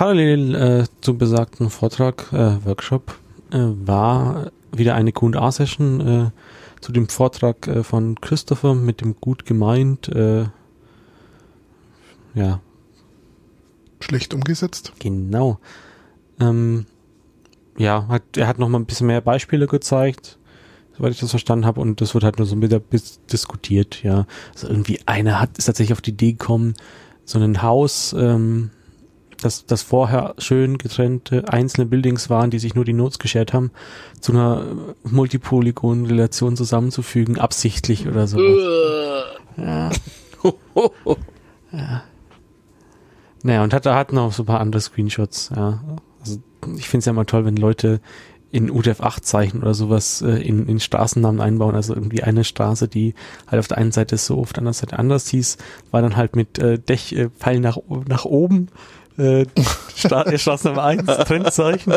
[0.02, 3.20] Parallel äh, zum besagten Vortrag, äh, Workshop,
[3.52, 6.30] äh, war wieder eine Q&A-Session äh,
[6.80, 10.46] zu dem Vortrag äh, von Christopher mit dem gut gemeint, äh,
[12.34, 12.60] ja.
[14.00, 14.92] Schlecht umgesetzt.
[14.98, 15.60] Genau.
[16.40, 16.86] Ähm,
[17.78, 20.36] ja, hat, er hat noch mal ein bisschen mehr Beispiele gezeigt,
[20.96, 22.82] soweit ich das verstanden habe, und das wird halt nur so wieder
[23.30, 24.26] diskutiert, ja.
[24.52, 26.74] Also irgendwie einer hat, ist tatsächlich auf die Idee gekommen,
[27.24, 28.70] so ein Haus, ähm,
[29.44, 33.70] das, das vorher schön getrennte einzelne Buildings waren, die sich nur die Notes geschert haben,
[34.20, 34.64] zu einer
[35.04, 38.38] Multipolygon-Relation zusammenzufügen, absichtlich oder so.
[39.56, 39.90] ja.
[41.72, 42.02] ja.
[43.42, 45.82] Naja, und hat, hat noch so ein paar andere Screenshots, ja.
[46.20, 46.40] Also
[46.76, 48.00] ich finde es ja mal toll, wenn Leute
[48.52, 51.74] in UTF-8-Zeichen oder sowas äh, in, in Straßennamen einbauen.
[51.74, 53.14] Also irgendwie eine Straße, die
[53.46, 55.56] halt auf der einen Seite so, auf der anderen Seite anders hieß,
[55.90, 58.68] war dann halt mit äh, Dech, äh, Pfeil nach, nach oben
[59.18, 59.46] äh,
[59.94, 61.94] Stra Straßennummer 1, Trennzeichen,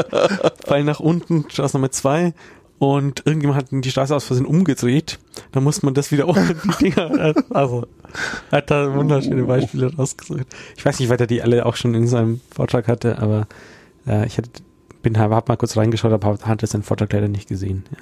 [0.66, 2.34] Pfeil nach unten, Straßennummer 2
[2.78, 5.20] und irgendjemand hat die Straße aus Versehen umgedreht.
[5.52, 7.88] Da muss man das wieder um die Dinger, also
[8.52, 10.48] hat da wunderschöne Beispiele rausgesucht.
[10.76, 13.48] Ich weiß nicht, weiter die alle auch schon in seinem Vortrag hatte, aber
[14.08, 14.50] äh, ich hatte,
[15.02, 17.84] bin hab mal kurz reingeschaut, aber hatte seinen Vortrag leider nicht gesehen.
[17.92, 17.98] Ja.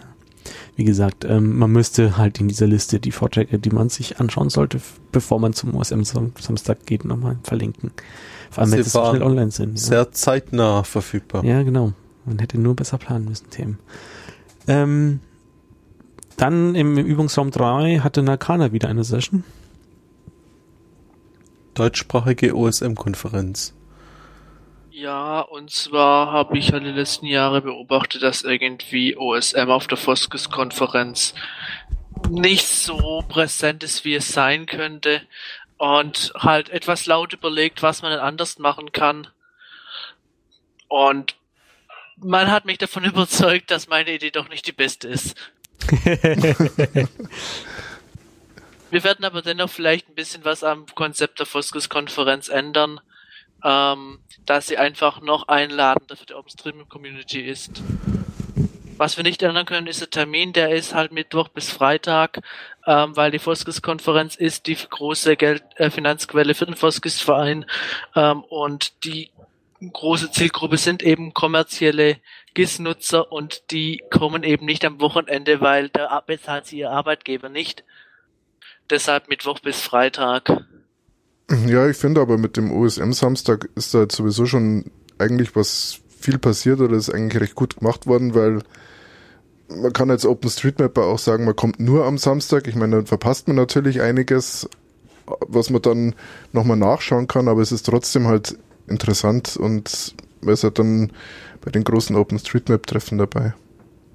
[0.75, 4.49] Wie gesagt, ähm, man müsste halt in dieser Liste die Vorträge, die man sich anschauen
[4.49, 4.81] sollte,
[5.11, 7.91] bevor man zum OSM Samstag geht, nochmal verlinken.
[8.53, 9.79] Vor allem, wenn sie so schnell online sind.
[9.79, 10.11] Sehr ja.
[10.11, 11.43] zeitnah verfügbar.
[11.43, 11.93] Ja, genau.
[12.25, 13.79] Man hätte nur besser planen müssen, Themen.
[14.67, 15.19] Ähm,
[16.37, 19.43] dann im Übungsraum 3 hatte Nakana wieder eine Session.
[21.73, 23.73] Deutschsprachige OSM-Konferenz.
[24.91, 29.87] Ja, und zwar habe ich halt in den letzten Jahren beobachtet, dass irgendwie OSM auf
[29.87, 31.33] der Foskes-Konferenz
[32.29, 35.21] nicht so präsent ist, wie es sein könnte
[35.77, 39.27] und halt etwas laut überlegt, was man denn anders machen kann.
[40.87, 41.35] Und
[42.17, 45.35] man hat mich davon überzeugt, dass meine Idee doch nicht die beste ist.
[48.89, 52.99] Wir werden aber dennoch vielleicht ein bisschen was am Konzept der Foskes-Konferenz ändern,
[53.63, 57.81] ähm, dass sie einfach noch einladender für die OpenStream-Community ist.
[58.97, 62.41] Was wir nicht ändern können, ist der Termin, der ist halt Mittwoch bis Freitag,
[62.85, 67.65] ähm, weil die Foskis-Konferenz ist die große Geld äh, Finanzquelle für den Foskis-Verein
[68.15, 69.31] ähm, und die
[69.91, 72.17] große Zielgruppe sind eben kommerzielle
[72.53, 77.83] GIS-Nutzer und die kommen eben nicht am Wochenende, weil da bezahlt sie ihr Arbeitgeber nicht.
[78.89, 80.65] Deshalb Mittwoch bis Freitag.
[81.67, 86.79] Ja, ich finde aber mit dem OSM-Samstag ist da sowieso schon eigentlich was viel passiert
[86.79, 88.61] oder ist eigentlich recht gut gemacht worden, weil
[89.69, 92.67] man kann jetzt OpenStreetMapper auch sagen, man kommt nur am Samstag.
[92.67, 94.69] Ich meine, dann verpasst man natürlich einiges,
[95.25, 96.15] was man dann
[96.51, 101.11] nochmal nachschauen kann, aber es ist trotzdem halt interessant und man ist halt dann
[101.61, 103.53] bei den großen OpenStreetMap-Treffen dabei.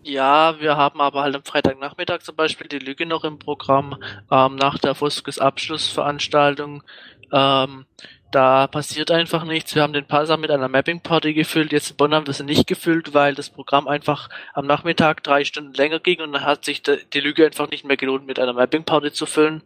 [0.04, 3.96] Ja, wir haben aber halt am Freitagnachmittag zum Beispiel die Lüge noch im Programm
[4.30, 6.82] ähm, nach der Fuskes Abschlussveranstaltung.
[7.30, 7.84] Ähm,
[8.30, 9.74] da passiert einfach nichts.
[9.74, 11.72] Wir haben den Parser mit einer Mapping Party gefüllt.
[11.72, 15.44] Jetzt in Bonn haben wir sie nicht gefüllt, weil das Programm einfach am Nachmittag drei
[15.44, 18.52] Stunden länger ging und dann hat sich die Lüge einfach nicht mehr gelohnt, mit einer
[18.52, 19.62] Mapping Party zu füllen.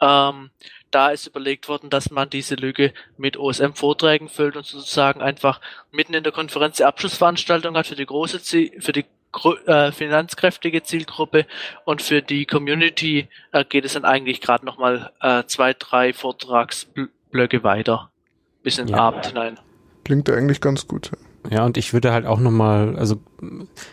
[0.00, 0.50] Ähm,
[0.90, 5.60] da ist überlegt worden, dass man diese Lüge mit OSM-Vorträgen füllt und sozusagen einfach
[5.90, 9.06] mitten in der Konferenz die Abschlussveranstaltung hat für die große Ziel, für die
[9.66, 11.46] äh, finanzkräftige Zielgruppe
[11.84, 17.10] und für die Community äh, geht es dann eigentlich gerade nochmal äh, zwei, drei Vortragsblöcke
[17.36, 18.10] Blöcke weiter.
[18.62, 19.02] Bis in den ja.
[19.02, 19.60] Abend hinein.
[20.04, 21.12] Klingt eigentlich ganz gut.
[21.50, 23.20] Ja, und ich würde halt auch nochmal, also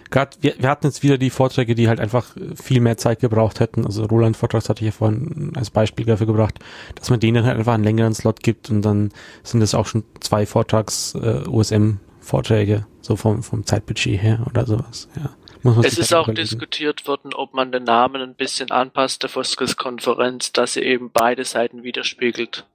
[0.10, 3.60] gerade, wir, wir hatten jetzt wieder die Vorträge, die halt einfach viel mehr Zeit gebraucht
[3.60, 3.86] hätten.
[3.86, 6.60] Also Roland Vortrag hatte ich ja vorhin als Beispiel dafür gebracht,
[6.96, 9.12] dass man denen halt einfach einen längeren Slot gibt und dann
[9.44, 15.10] sind es auch schon zwei Vortrags äh, USM-Vorträge, so vom, vom Zeitbudget her oder sowas,
[15.16, 15.82] ja.
[15.84, 16.48] es ist halt auch überlegen.
[16.48, 21.44] diskutiert worden, ob man den Namen ein bisschen anpasst der Foskes-Konferenz, dass sie eben beide
[21.44, 22.66] Seiten widerspiegelt.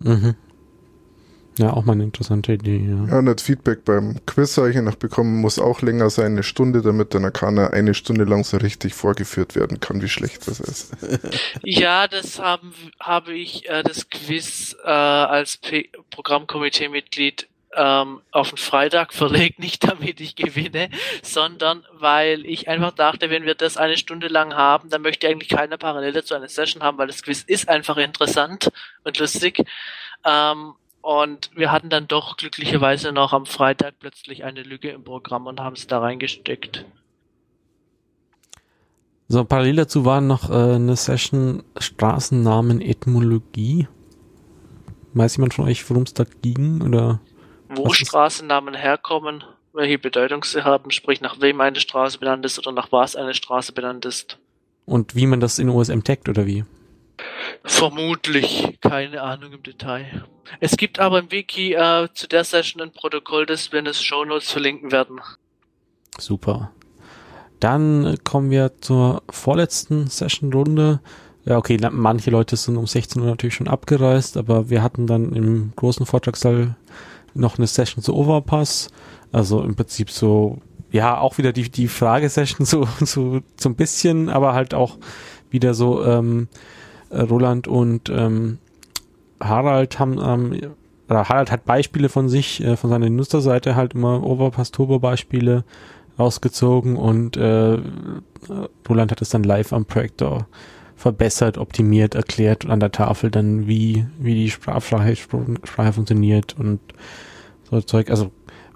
[0.00, 0.34] Mhm.
[1.60, 3.06] Ja, auch mal eine interessante Idee, ja.
[3.06, 6.42] Ja, und das Feedback beim Quiz habe ich noch bekommen, muss auch länger sein, eine
[6.42, 10.48] Stunde, damit dann kann er eine Stunde lang so richtig vorgeführt werden kann, wie schlecht
[10.48, 10.96] das ist.
[11.62, 15.58] ja, das haben, habe ich äh, das Quiz äh, als
[16.10, 20.90] Programmkomitee-Mitglied ähm, auf den Freitag verlegt, nicht damit ich gewinne,
[21.22, 25.48] sondern weil ich einfach dachte, wenn wir das eine Stunde lang haben, dann möchte eigentlich
[25.48, 28.70] keiner parallel dazu eine Session haben, weil das Quiz ist einfach interessant
[29.04, 29.64] und lustig.
[30.24, 35.46] Ähm, und wir hatten dann doch glücklicherweise noch am Freitag plötzlich eine Lücke im Programm
[35.46, 36.84] und haben es da reingesteckt.
[39.28, 43.86] So, parallel dazu war noch äh, eine Session Straßennamen Etymologie.
[45.14, 46.82] Weiß jemand von euch, worum es da ging?
[46.82, 47.20] Oder
[47.72, 52.72] Wo Straßennamen herkommen, welche Bedeutung sie haben, sprich nach wem eine Straße benannt ist oder
[52.72, 54.38] nach was eine Straße benannt ist.
[54.86, 56.64] und wie man das in OSM taggt oder wie?
[57.64, 60.24] Vermutlich, keine Ahnung im Detail.
[60.58, 63.94] Es gibt aber im Wiki äh, zu der Session ein Protokoll, das wir in den
[63.94, 65.20] Shownotes verlinken werden.
[66.18, 66.72] Super.
[67.60, 71.00] Dann kommen wir zur vorletzten Session-Runde.
[71.44, 75.32] Ja, okay, manche Leute sind um 16 Uhr natürlich schon abgereist, aber wir hatten dann
[75.34, 76.74] im großen Vortragssaal
[77.34, 78.90] noch eine Session zu Overpass.
[79.32, 80.58] Also im Prinzip so,
[80.90, 84.98] ja, auch wieder die, die Fragesession so, so, so ein bisschen, aber halt auch
[85.50, 86.48] wieder so, ähm,
[87.10, 88.58] äh, Roland und ähm,
[89.40, 90.74] Harald haben, ähm,
[91.08, 95.64] oder Harald hat Beispiele von sich, äh, von seiner Nutzerseite halt immer Overpass Turbo Beispiele
[96.18, 97.78] rausgezogen und äh,
[98.88, 100.46] Roland hat es dann live am Projektor
[101.00, 106.78] verbessert, optimiert, erklärt an der Tafel dann, wie, wie die Sprachsprache, Sprache funktioniert und
[107.70, 108.10] so Zeug.
[108.10, 108.30] Also,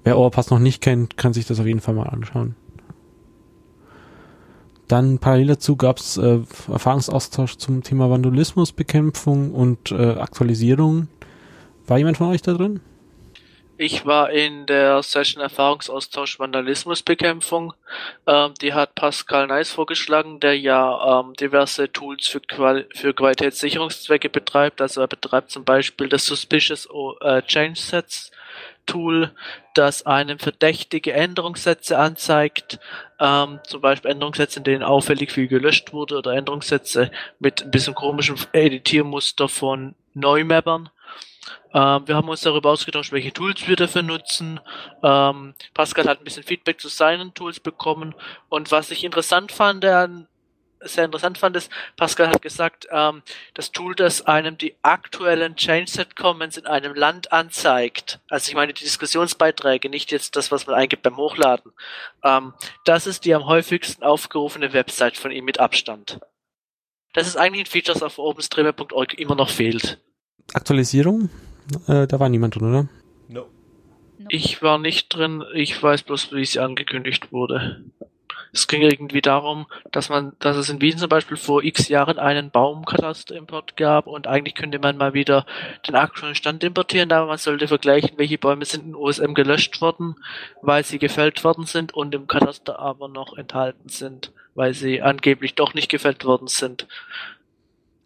[0.05, 2.57] wer Overpass noch nicht kennt, kann sich das auf jeden Fall mal anschauen.
[4.89, 6.41] Dann parallel dazu gab es äh,
[6.73, 11.09] Erfahrungsaustausch zum Thema Vandalismusbekämpfung und äh, Aktualisierung.
[11.87, 12.81] War jemand von euch da drin?
[13.77, 17.75] Ich war in der Session Erfahrungsaustausch Vandalismusbekämpfung.
[18.25, 24.31] Ähm, die hat Pascal Neis vorgeschlagen, der ja ähm, diverse Tools für, Qual für Qualitätssicherungszwecke
[24.31, 24.81] betreibt.
[24.81, 28.31] Also er betreibt zum Beispiel das Suspicious O- äh, Change Sets
[28.87, 29.33] Tool,
[29.75, 32.79] das einem verdächtige Änderungssätze anzeigt.
[33.19, 37.11] Ähm, zum Beispiel Änderungssätze, in denen auffällig viel gelöscht wurde oder Änderungssätze
[37.41, 40.91] mit ein bisschen komischem Editiermuster von Neumappern.
[41.73, 44.61] Ähm, wir haben uns darüber ausgetauscht, welche Tools wir dafür nutzen.
[45.03, 48.15] Ähm, Pascal hat ein bisschen Feedback zu seinen Tools bekommen.
[48.49, 50.09] Und was ich interessant fand, äh,
[50.85, 53.23] sehr interessant fand, ist, Pascal hat gesagt, ähm,
[53.55, 58.85] das Tool, das einem die aktuellen Change-Set-Comments in einem Land anzeigt, also ich meine die
[58.85, 61.73] Diskussionsbeiträge, nicht jetzt das, was man eingibt beim Hochladen,
[62.23, 62.55] ähm,
[62.85, 66.21] das ist die am häufigsten aufgerufene Website von ihm mit Abstand.
[67.13, 69.99] Das ist eigentlich ein Feature, das auf openstreamer.org immer noch fehlt.
[70.53, 71.31] Aktualisierung?
[71.87, 72.89] Äh, da war niemand drin, oder?
[73.29, 73.47] No.
[74.29, 77.85] Ich war nicht drin, ich weiß bloß, wie sie angekündigt wurde.
[78.55, 82.21] Es ging irgendwie darum, dass man, dass es in Wien zum Beispiel vor x Jahren
[82.21, 85.45] einen Baumkatasterimport gab und eigentlich könnte man mal wieder
[85.89, 90.15] den aktuellen Stand importieren, aber man sollte vergleichen, welche Bäume sind in OSM gelöscht worden,
[90.63, 95.57] weil sie gefällt worden sind und im Kataster aber noch enthalten sind, weil sie angeblich
[95.57, 96.87] doch nicht gefällt worden sind.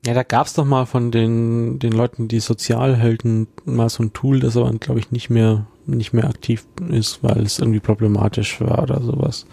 [0.09, 4.41] Ja, da gab's doch mal von den, den Leuten, die Sozialhelden, mal so ein Tool,
[4.41, 8.83] das aber, glaube ich, nicht mehr, nicht mehr aktiv ist, weil es irgendwie problematisch war
[8.85, 9.45] oder sowas.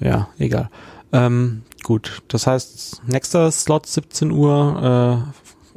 [0.00, 0.68] Ja, egal.
[1.14, 5.24] Ähm, gut, das heißt, nächster Slot 17 Uhr,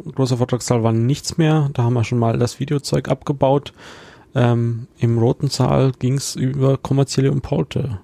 [0.05, 1.69] äh, großer Vortragssaal war nichts mehr.
[1.71, 3.71] Da haben wir schon mal das Videozeug abgebaut.
[4.35, 8.01] Ähm, Im roten Saal ging's über kommerzielle Importe.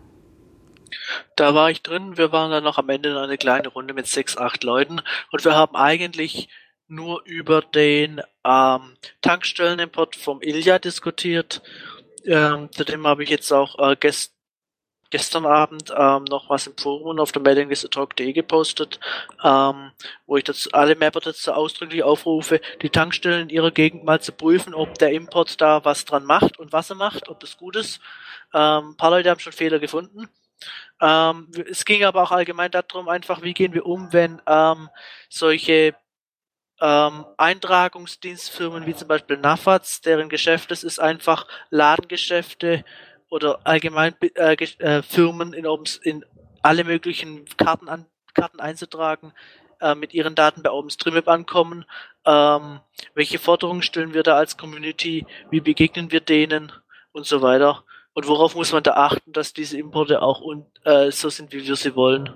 [1.36, 4.08] Da war ich drin, wir waren dann noch am Ende in eine kleine Runde mit
[4.08, 5.02] sechs, acht Leuten
[5.32, 6.50] und wir haben eigentlich
[6.88, 11.62] nur über den ähm, Tankstellenimport vom Ilja diskutiert.
[12.24, 14.34] Ähm, zu dem habe ich jetzt auch äh, gest
[15.10, 19.00] gestern Abend ähm, noch was im Forum und auf der Mailingliste talk.de gepostet,
[19.44, 19.92] ähm,
[20.26, 24.32] wo ich das, alle Mapper dazu ausdrücklich aufrufe, die Tankstellen in ihrer Gegend mal zu
[24.32, 27.76] prüfen, ob der Import da was dran macht und was er macht, ob das gut
[27.76, 28.02] ist.
[28.54, 30.28] Ähm, ein paar Leute haben schon Fehler gefunden.
[31.02, 34.90] Ähm, es ging aber auch allgemein darum, einfach, wie gehen wir um, wenn ähm,
[35.30, 35.96] solche
[36.80, 42.84] ähm, Eintragungsdienstfirmen wie zum Beispiel Nafaz, deren Geschäft es ist, einfach Ladengeschäfte
[43.30, 45.66] oder allgemein äh, äh, Firmen in,
[46.04, 46.26] in
[46.62, 49.34] alle möglichen Karten, an, Karten einzutragen,
[49.80, 51.86] äh, mit ihren Daten bei OpenStreetMap ankommen.
[52.26, 52.80] Ähm,
[53.14, 55.26] welche Forderungen stellen wir da als Community?
[55.50, 56.72] Wie begegnen wir denen?
[57.12, 57.84] Und so weiter.
[58.18, 60.42] Und worauf muss man da achten, dass diese Importe auch
[60.86, 62.34] äh, so sind, wie wir sie wollen?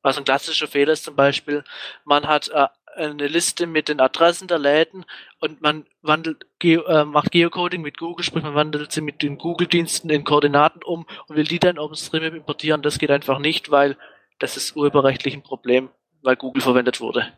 [0.00, 1.62] Also ein klassischer Fehler ist zum Beispiel,
[2.06, 5.04] man hat äh, eine Liste mit den Adressen der Läden
[5.38, 9.36] und man wandelt, Geo, äh, macht Geocoding mit Google, sprich man wandelt sie mit den
[9.36, 12.80] Google-Diensten in Koordinaten um und will die dann OpenStreetMap importieren.
[12.80, 13.98] Das geht einfach nicht, weil
[14.38, 15.90] das ist urheberrechtlich ein Problem,
[16.22, 17.30] weil Google verwendet wurde.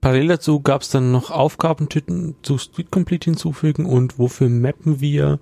[0.00, 5.40] Parallel dazu gab es dann noch Aufgabentüten zu Street Complete hinzufügen und wofür mappen wir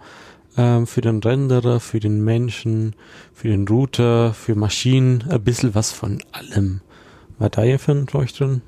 [0.57, 2.97] ähm, für den Renderer, für den Menschen,
[3.33, 6.81] für den Router, für Maschinen, ein bisschen was von allem.
[7.39, 8.63] War da hier für euch drin?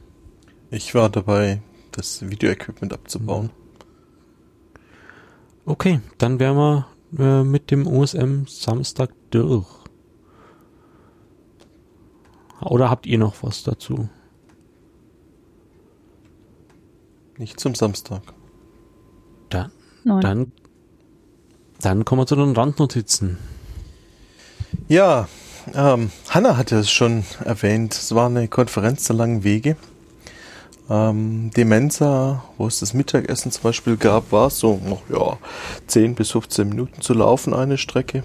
[0.71, 1.61] Ich war dabei,
[1.91, 3.51] das Video-Equipment abzubauen.
[5.65, 6.87] Okay, dann wären wir
[7.19, 9.67] äh, mit dem OSM Samstag durch.
[12.61, 14.09] Oder habt ihr noch was dazu?
[17.41, 18.21] Nicht zum Samstag.
[19.49, 19.73] Dann,
[20.05, 20.21] Neun.
[20.21, 20.53] dann,
[21.81, 23.39] dann kommen wir zu den Randnotizen.
[24.89, 25.27] Ja,
[25.75, 27.95] ähm, Hanna hatte es schon erwähnt.
[27.95, 29.77] Es war eine Konferenz der langen Wege.
[30.91, 35.39] Ähm, die Mensa, wo es das Mittagessen zum Beispiel gab, war so noch ja
[35.87, 38.23] 10 bis 15 Minuten zu laufen eine Strecke.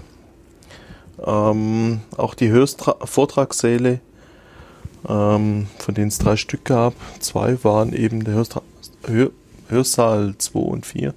[1.24, 4.00] Ähm, auch die Hörstra Vortragssäle,
[5.08, 8.60] ähm, von denen es drei Stück gab, zwei waren eben der Hörstra
[9.06, 9.30] Hör
[9.68, 11.12] Hörsaal 2 und 4,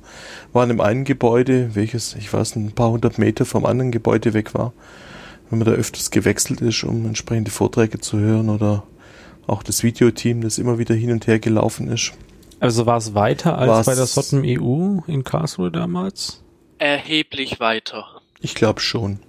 [0.54, 4.56] waren im einen Gebäude, welches, ich weiß, ein paar hundert Meter vom anderen Gebäude weg
[4.56, 4.74] war.
[5.50, 8.84] Wenn man da öfters gewechselt ist, um entsprechende Vorträge zu hören oder
[9.46, 12.14] auch das Videoteam, das immer wieder hin und her gelaufen ist.
[12.60, 16.42] Also war es weiter als War's- bei der Sotten EU in Karlsruhe damals?
[16.80, 18.06] Erheblich weiter.
[18.42, 19.20] Ich glaube schon.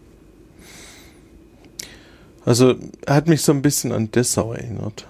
[2.45, 2.75] Also
[3.07, 5.07] er hat mich so ein bisschen an Dessau erinnert,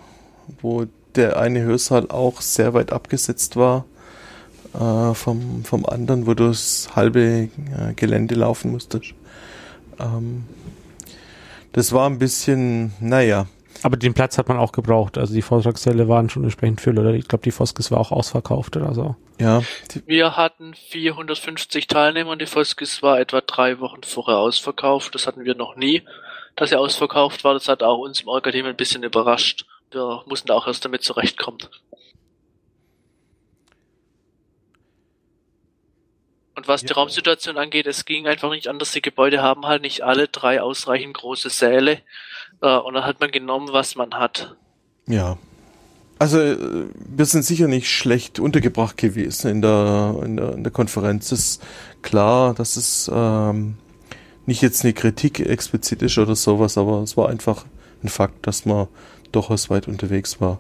[0.60, 0.85] wo
[1.16, 3.85] der eine Hörsaal auch sehr weit abgesetzt war
[4.74, 9.15] äh, vom, vom anderen, wo du das halbe äh, Gelände laufen musstest.
[9.99, 10.45] Ähm,
[11.73, 13.47] das war ein bisschen, naja,
[13.82, 15.16] Aber den Platz hat man auch gebraucht.
[15.19, 16.99] Also die Vortragssäle waren schon entsprechend voll.
[16.99, 19.16] Oder ich glaube, die Foskes war auch ausverkauft oder so.
[19.41, 19.62] ja,
[20.07, 25.15] Wir hatten 450 Teilnehmer und die Foskis war etwa drei Wochen vorher ausverkauft.
[25.15, 26.03] Das hatten wir noch nie,
[26.57, 27.55] dass sie ausverkauft war.
[27.55, 29.65] Das hat auch uns im Orga-Team ein bisschen überrascht.
[29.91, 31.59] Wir mussten da auch erst damit zurechtkommen.
[36.57, 36.95] Und was die Ja.
[36.95, 38.93] Raumsituation angeht, es ging einfach nicht anders.
[38.93, 42.01] Die Gebäude haben halt nicht alle drei ausreichend große Säle.
[42.61, 44.57] Äh, und dann hat man genommen, was man hat.
[45.07, 45.39] Ja.
[46.19, 46.59] Also äh,
[46.95, 51.33] wir sind sicher nicht schlecht untergebracht gewesen in der, in der, in der Konferenz.
[51.33, 51.62] ist
[52.03, 53.79] klar, dass es ähm,
[54.45, 57.65] nicht jetzt eine Kritik explizit ist oder sowas, aber es war einfach
[58.03, 58.89] ein Fakt, dass man
[59.32, 60.59] durchaus weit unterwegs war.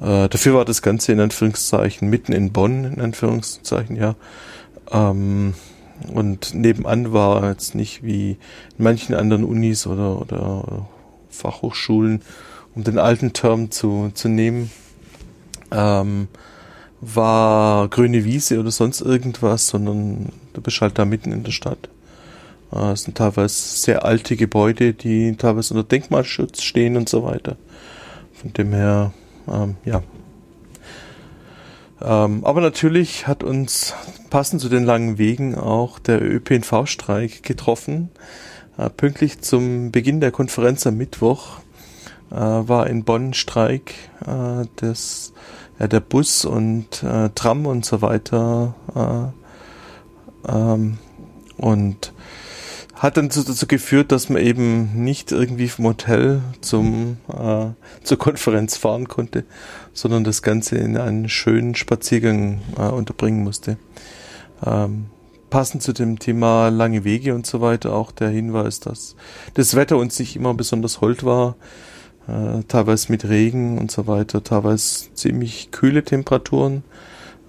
[0.00, 4.14] Äh, dafür war das Ganze in Anführungszeichen mitten in Bonn, in Anführungszeichen, ja.
[4.90, 5.54] Ähm,
[6.12, 8.32] und nebenan war jetzt nicht wie
[8.78, 10.88] in manchen anderen Unis oder, oder
[11.28, 12.22] Fachhochschulen,
[12.74, 14.70] um den alten Term zu, zu nehmen,
[15.70, 16.28] ähm,
[17.00, 21.88] war grüne Wiese oder sonst irgendwas, sondern du bist halt da mitten in der Stadt.
[22.72, 27.56] Äh, es sind teilweise sehr alte Gebäude, die teilweise unter Denkmalschutz stehen und so weiter.
[28.40, 29.12] Von dem her,
[29.48, 30.02] ähm, ja.
[32.00, 33.94] Ähm, aber natürlich hat uns
[34.30, 38.08] passend zu den langen Wegen auch der ÖPNV-Streik getroffen.
[38.78, 41.58] Äh, pünktlich zum Beginn der Konferenz am Mittwoch
[42.30, 43.92] äh, war in Bonn Streik
[44.26, 45.34] äh, des,
[45.78, 48.74] ja, der Bus und äh, Tram und so weiter.
[50.46, 50.96] Äh, ähm,
[51.58, 52.14] und
[53.00, 57.68] hat dann so dazu geführt, dass man eben nicht irgendwie vom Hotel zum, äh,
[58.04, 59.44] zur Konferenz fahren konnte,
[59.94, 63.78] sondern das Ganze in einen schönen Spaziergang äh, unterbringen musste.
[64.66, 65.06] Ähm,
[65.48, 69.16] passend zu dem Thema lange Wege und so weiter auch der Hinweis, dass
[69.54, 71.56] das Wetter uns nicht immer besonders hold war,
[72.28, 76.84] äh, teilweise mit Regen und so weiter, teilweise ziemlich kühle Temperaturen.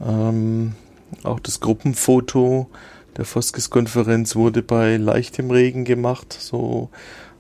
[0.02, 0.76] Ähm,
[1.24, 2.70] auch das Gruppenfoto
[3.18, 6.36] der Foskes-Konferenz wurde bei leichtem Regen gemacht.
[6.40, 6.90] So,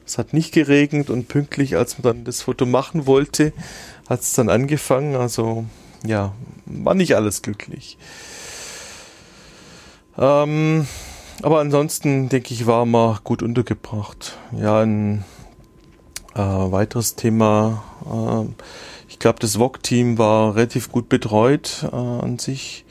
[0.05, 3.53] es hat nicht geregnet und pünktlich, als man dann das Foto machen wollte,
[4.09, 5.15] hat es dann angefangen.
[5.15, 5.65] Also
[6.05, 6.33] ja,
[6.65, 7.97] war nicht alles glücklich.
[10.17, 10.87] Ähm,
[11.41, 14.37] aber ansonsten denke ich, war man gut untergebracht.
[14.51, 15.23] Ja, ein
[16.35, 17.83] äh, weiteres Thema.
[18.05, 18.63] Äh,
[19.09, 22.85] ich glaube, das VOG-Team war relativ gut betreut äh, an sich,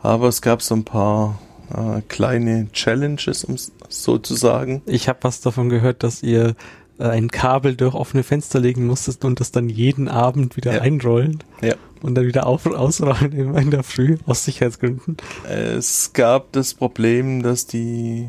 [0.00, 1.38] aber es gab so ein paar
[1.74, 4.82] äh, kleine Challenges, um es so zu sagen.
[4.86, 6.54] Ich habe was davon gehört, dass ihr
[6.98, 10.80] äh, ein Kabel durch offene Fenster legen musstet und das dann jeden Abend wieder Ja.
[10.82, 11.74] einrollen Ja.
[12.02, 15.16] und dann wieder auf und ausrollen immer in der Früh aus Sicherheitsgründen.
[15.48, 18.28] Es gab das Problem, dass die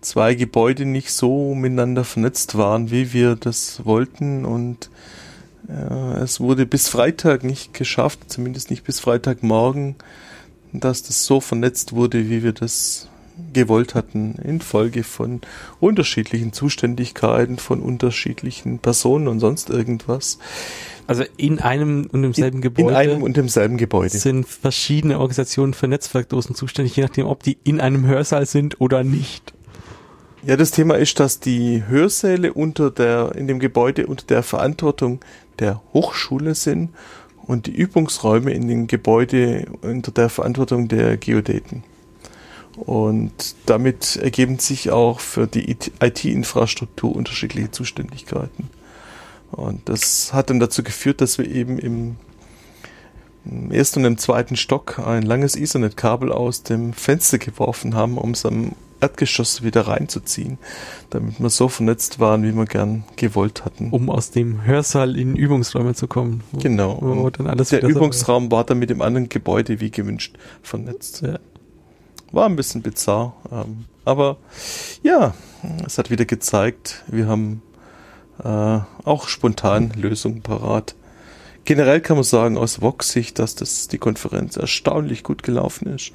[0.00, 4.90] zwei Gebäude nicht so miteinander vernetzt waren, wie wir das wollten und
[5.68, 9.96] äh, es wurde bis Freitag nicht geschafft, zumindest nicht bis Freitagmorgen,
[10.72, 13.08] dass das so vernetzt wurde, wie wir das
[13.52, 15.40] gewollt hatten, infolge von
[15.80, 20.38] unterschiedlichen Zuständigkeiten, von unterschiedlichen Personen und sonst irgendwas.
[21.06, 24.18] Also in einem und demselben Gebäude In einem und demselben Gebäude.
[24.18, 29.04] sind verschiedene Organisationen für Netzwerkdosen zuständig, je nachdem, ob die in einem Hörsaal sind oder
[29.04, 29.54] nicht.
[30.44, 35.20] Ja, das Thema ist, dass die Hörsäle unter der, in dem Gebäude unter der Verantwortung
[35.58, 36.90] der Hochschule sind
[37.48, 41.82] und die Übungsräume in dem Gebäude unter der Verantwortung der Geodäten.
[42.76, 48.70] Und damit ergeben sich auch für die IT-Infrastruktur unterschiedliche Zuständigkeiten.
[49.50, 52.16] Und das hat dann dazu geführt, dass wir eben im
[53.70, 58.44] ersten und im zweiten Stock ein langes Ethernet-Kabel aus dem Fenster geworfen haben, um es
[58.44, 60.58] am Erdgeschoss wieder reinzuziehen,
[61.10, 63.90] damit wir so vernetzt waren, wie wir gern gewollt hatten.
[63.90, 66.42] Um aus dem Hörsaal in Übungsräume zu kommen.
[66.52, 66.98] Wo, genau.
[67.00, 71.22] Wo der Übungsraum war dann mit dem anderen Gebäude wie gewünscht vernetzt.
[71.22, 71.38] Ja.
[72.32, 73.34] War ein bisschen bizarr.
[73.50, 74.36] Ähm, aber
[75.02, 75.34] ja,
[75.86, 77.62] es hat wieder gezeigt, wir haben
[78.42, 80.94] äh, auch spontan Lösungen parat.
[81.68, 86.12] Generell kann man sagen aus Vox-Sicht, dass das die Konferenz erstaunlich gut gelaufen ist.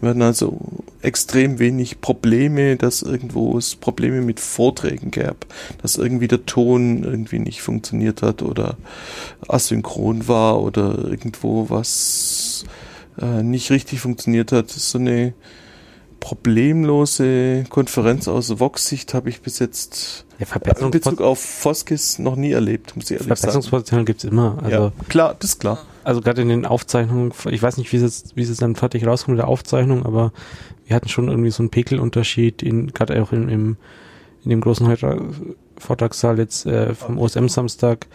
[0.00, 0.58] Wir hatten also
[1.00, 5.46] extrem wenig Probleme, dass irgendwo es Probleme mit Vorträgen gab,
[5.80, 8.78] dass irgendwie der Ton irgendwie nicht funktioniert hat oder
[9.46, 12.64] asynchron war oder irgendwo was
[13.22, 14.70] äh, nicht richtig funktioniert hat.
[14.70, 15.34] So eine
[16.20, 20.46] problemlose Konferenz aus Vox-Sicht habe ich bis jetzt ja,
[20.80, 24.58] in Bezug auf Foskis noch nie erlebt, muss ich ehrlich Verbesserungspotenzial gibt es immer.
[24.62, 25.78] Also, ja, klar, das ist klar.
[26.04, 29.06] Also gerade in den Aufzeichnungen, ich weiß nicht, wie es jetzt, wie es dann fertig
[29.06, 30.32] rauskommt mit der Aufzeichnung, aber
[30.86, 33.76] wir hatten schon irgendwie so einen Pekelunterschied, in, gerade auch in, in,
[34.44, 34.86] in dem großen
[35.78, 38.06] Vortragssaal jetzt äh, vom OSM Samstag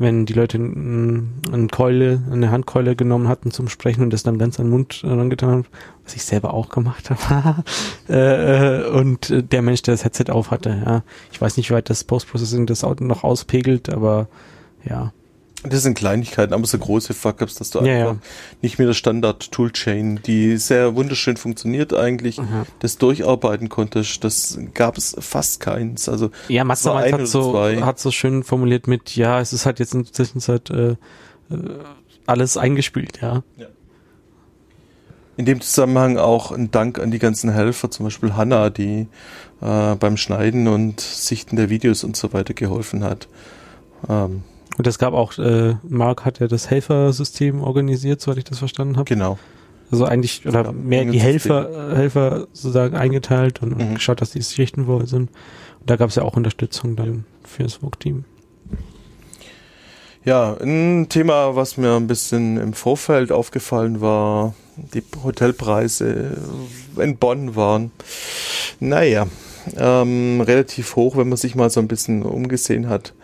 [0.00, 4.58] wenn die Leute eine Keule, eine Handkeule genommen hatten zum Sprechen und das dann ganz
[4.58, 5.66] an den Mund herangetan haben,
[6.04, 7.62] was ich selber auch gemacht habe.
[8.08, 11.02] äh, und der Mensch, der das Headset auf hatte, ja.
[11.32, 14.28] Ich weiß nicht, wie weit das Post-Processing das noch auspegelt, aber
[14.88, 15.12] ja.
[15.62, 18.28] Das sind Kleinigkeiten, aber so große Fuck-ups, dass du ja, einfach ja.
[18.62, 22.64] nicht mit der Standard-Toolchain, die sehr wunderschön funktioniert eigentlich, Aha.
[22.78, 24.24] das durcharbeiten konntest.
[24.24, 26.08] Das gab es fast keins.
[26.08, 29.92] Also ja, Mastermind hat so, hat so schön formuliert mit, ja, es ist halt jetzt
[29.92, 30.96] in der Zwischenzeit äh, äh,
[32.26, 33.42] alles eingespielt, ja.
[33.58, 33.66] ja.
[35.36, 39.08] In dem Zusammenhang auch ein Dank an die ganzen Helfer, zum Beispiel Hanna, die
[39.60, 43.28] äh, beim Schneiden und Sichten der Videos und so weiter geholfen hat.
[44.08, 44.42] Ähm,
[44.78, 48.96] und es gab auch, äh, Mark hat ja das Helfersystem organisiert, soweit ich das verstanden
[48.96, 49.04] habe.
[49.04, 49.38] Genau.
[49.90, 53.94] Also eigentlich, oder ja, mehr die Helfer, Helfer sozusagen eingeteilt und, und mhm.
[53.94, 55.30] geschaut, dass die Schichten wohl sind.
[55.80, 58.24] Und da gab es ja auch Unterstützung dann für das VOG-Team.
[60.24, 66.36] Ja, ein Thema, was mir ein bisschen im Vorfeld aufgefallen war, die Hotelpreise
[66.96, 67.90] in Bonn waren,
[68.78, 69.26] naja,
[69.76, 73.14] ähm, relativ hoch, wenn man sich mal so ein bisschen umgesehen hat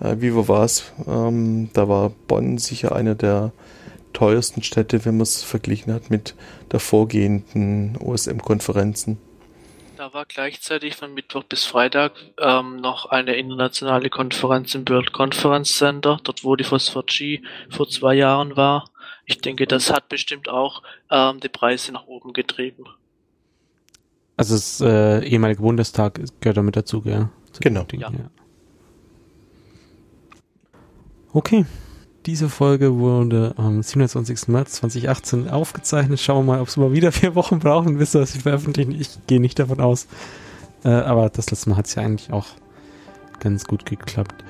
[0.00, 0.92] äh, wie war es?
[1.06, 3.52] Ähm, da war Bonn sicher eine der
[4.12, 6.34] teuersten Städte, wenn man es verglichen hat mit
[6.72, 9.18] der vorgehenden OSM-Konferenzen.
[9.96, 15.76] Da war gleichzeitig von Mittwoch bis Freitag ähm, noch eine internationale Konferenz im World Conference
[15.76, 16.64] Center, dort wo die
[17.06, 18.90] G vor zwei Jahren war.
[19.26, 22.84] Ich denke, das hat bestimmt auch ähm, die Preise nach oben getrieben.
[24.36, 27.28] Also das äh, ehemalige Bundestag gehört damit dazu, gell?
[27.60, 27.84] Genau.
[27.92, 28.10] Ja.
[28.10, 28.30] ja.
[31.32, 31.64] Okay.
[32.26, 34.48] Diese Folge wurde am 27.
[34.48, 36.20] März 2018 aufgezeichnet.
[36.20, 38.92] Schauen wir mal, ob es mal wieder vier Wochen brauchen, bis wir sie veröffentlichen.
[38.92, 40.08] Ich gehe nicht davon aus.
[40.84, 42.46] Äh, aber das letzte Mal hat es ja eigentlich auch
[43.40, 44.44] ganz gut geklappt.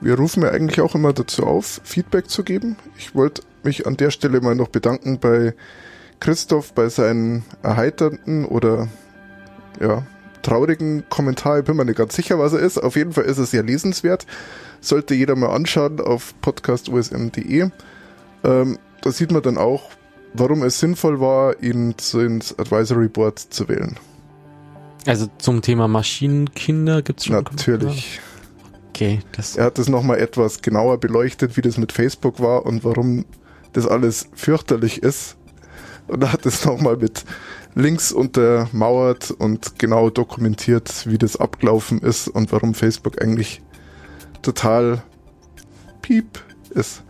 [0.00, 2.76] Wir rufen ja eigentlich auch immer dazu auf, Feedback zu geben.
[2.98, 5.54] Ich wollte mich an der Stelle mal noch bedanken bei
[6.20, 8.88] Christoph bei seinen erheiternden oder
[9.80, 10.04] ja,
[10.42, 11.58] traurigen Kommentar.
[11.58, 12.78] Ich bin mir nicht ganz sicher, was er ist.
[12.78, 14.26] Auf jeden Fall ist es sehr lesenswert.
[14.80, 17.70] Sollte jeder mal anschauen auf podcastusm.de.
[18.44, 19.90] Ähm, da sieht man dann auch,
[20.34, 23.96] warum es sinnvoll war, ihn ins Advisory Board zu wählen.
[25.06, 27.36] Also zum Thema Maschinenkinder gibt es schon.
[27.36, 28.20] Natürlich.
[28.90, 32.84] Okay, das er hat das nochmal etwas genauer beleuchtet, wie das mit Facebook war und
[32.84, 33.24] warum
[33.72, 35.36] das alles fürchterlich ist.
[36.08, 37.24] Und er hat es nochmal mit
[37.74, 43.62] Links untermauert und genau dokumentiert, wie das abgelaufen ist und warum Facebook eigentlich
[44.42, 45.02] total
[46.02, 46.40] piep
[46.70, 47.02] ist.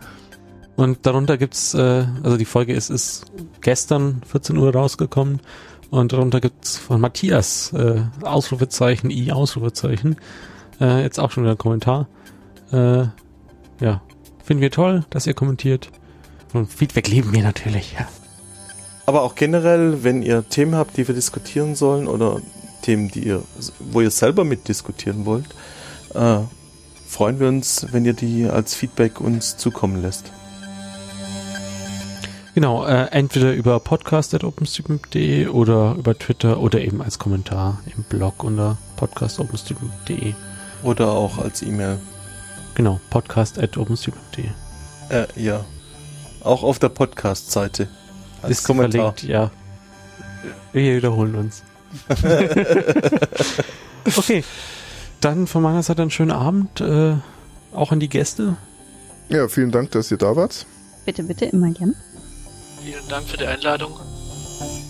[0.75, 3.25] Und darunter gibt's, äh, also die Folge ist, ist
[3.61, 5.39] gestern 14 Uhr rausgekommen
[5.91, 10.15] und darunter gibt's von Matthias äh, Ausrufezeichen, I Ausrufezeichen.
[10.81, 12.07] Äh, jetzt auch schon wieder ein Kommentar.
[12.71, 13.05] Äh,
[13.79, 14.01] ja,
[14.43, 15.91] finden wir toll, dass ihr kommentiert.
[16.53, 18.07] Und Feedback lieben wir natürlich, ja.
[19.05, 22.39] Aber auch generell, wenn ihr Themen habt, die wir diskutieren sollen oder
[22.81, 23.43] Themen, die ihr,
[23.79, 25.47] wo ihr selber mitdiskutieren wollt,
[26.13, 26.39] äh,
[27.07, 30.31] freuen wir uns, wenn ihr die als Feedback uns zukommen lässt.
[32.55, 38.77] Genau, äh, entweder über podcast.openstreetmap.de oder über Twitter oder eben als Kommentar im Blog unter
[38.95, 40.35] podcast.openstreetmap.de.
[40.83, 41.97] Oder auch als E-Mail.
[42.75, 44.45] Genau, podcast.openstreetmap.de.
[45.09, 45.65] Äh, ja.
[46.43, 47.87] Auch auf der Podcast-Seite.
[48.43, 49.13] Als Ist Kommentar.
[49.13, 49.51] Verlinkt, ja.
[50.73, 51.63] Wir wiederholen uns.
[54.17, 54.43] okay.
[55.21, 56.81] Dann von meiner Seite einen schönen Abend.
[56.81, 57.15] Äh,
[57.73, 58.57] auch an die Gäste.
[59.29, 60.65] Ja, vielen Dank, dass ihr da wart.
[61.05, 61.95] Bitte, bitte, immer gern.
[62.83, 63.93] Vielen Dank für die Einladung.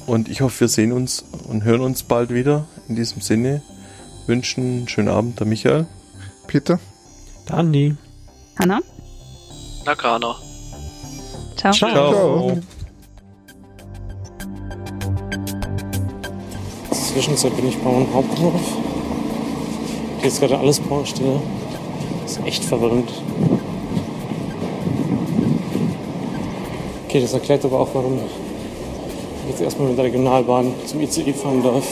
[0.05, 2.65] Und ich hoffe, wir sehen uns und hören uns bald wieder.
[2.87, 3.61] In diesem Sinne
[4.27, 5.85] wünschen einen schönen Abend der Michael.
[6.47, 6.79] Peter?
[7.47, 7.95] Der Andi.
[8.59, 8.79] Hanna?
[9.85, 10.35] Nakana.
[11.55, 11.73] Ciao.
[11.73, 11.91] Ciao.
[11.91, 12.61] Ciao.
[17.13, 18.59] Zwischenzeit bin ich beim Hauptbahnhof.
[20.17, 21.39] Hier ist gerade alles Baustelle.
[22.23, 23.07] Das ist echt verwirrend.
[27.05, 31.61] Okay, das erklärt aber auch, warum ich jetzt erstmal mit der Regionalbahn zum ICE fahren
[31.61, 31.85] darf.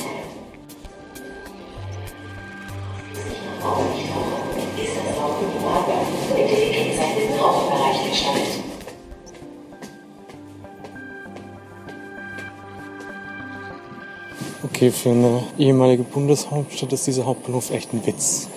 [14.82, 18.49] Okay, für eine ehemalige Bundeshauptstadt ist dieser Hauptbahnhof echt ein Witz.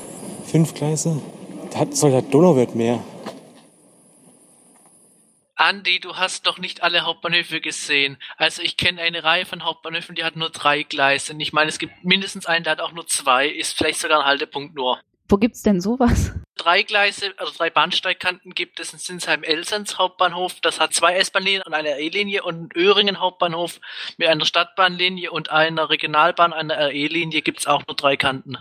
[0.46, 1.20] Fünf Gleise?
[1.70, 3.04] Da hat- soll der Donauwert mehr.
[5.54, 8.16] Andi, du hast noch nicht alle Hauptbahnhöfe gesehen.
[8.38, 11.34] Also ich kenne eine Reihe von Hauptbahnhöfen, die hat nur drei Gleise.
[11.34, 14.20] Und ich meine, es gibt mindestens einen, der hat auch nur zwei, ist vielleicht sogar
[14.20, 14.98] ein Haltepunkt nur.
[15.28, 16.32] Wo gibt's denn sowas?
[16.56, 20.60] Drei Gleise, also drei Bahnsteigkanten gibt es in Sinsheim-Elsens Hauptbahnhof.
[20.62, 23.80] Das hat zwei S-Bahnlinien und eine RE-Linie und einen Öhringen Hauptbahnhof
[24.18, 28.56] mit einer Stadtbahnlinie und einer Regionalbahn, einer RE-Linie gibt's auch nur drei Kanten.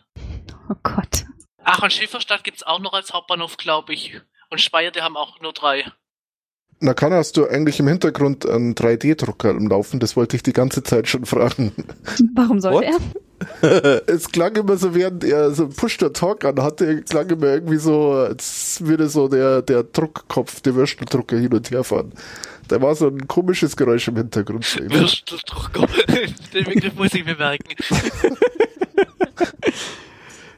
[0.69, 1.25] Oh Gott.
[1.63, 4.19] Ach, und Schifferstadt gibt's auch noch als Hauptbahnhof, glaube ich.
[4.49, 5.85] Und Speyer, die haben auch nur drei.
[6.79, 9.99] Na, kann hast du eigentlich im Hintergrund einen 3D-Drucker am Laufen?
[9.99, 11.71] Das wollte ich die ganze Zeit schon fragen.
[12.33, 12.95] Warum sollte What?
[12.95, 13.22] er?
[14.07, 18.11] es klang immer so, während er so Push the Talk anhatte, klang immer irgendwie so,
[18.11, 22.13] als würde so der, der Druckkopf, der Würsteldrucker hin und her fahren.
[22.67, 24.65] Da war so ein komisches Geräusch im Hintergrund.
[24.91, 25.87] Würsteldrucker.
[26.53, 27.75] Den Begriff muss ich mir merken.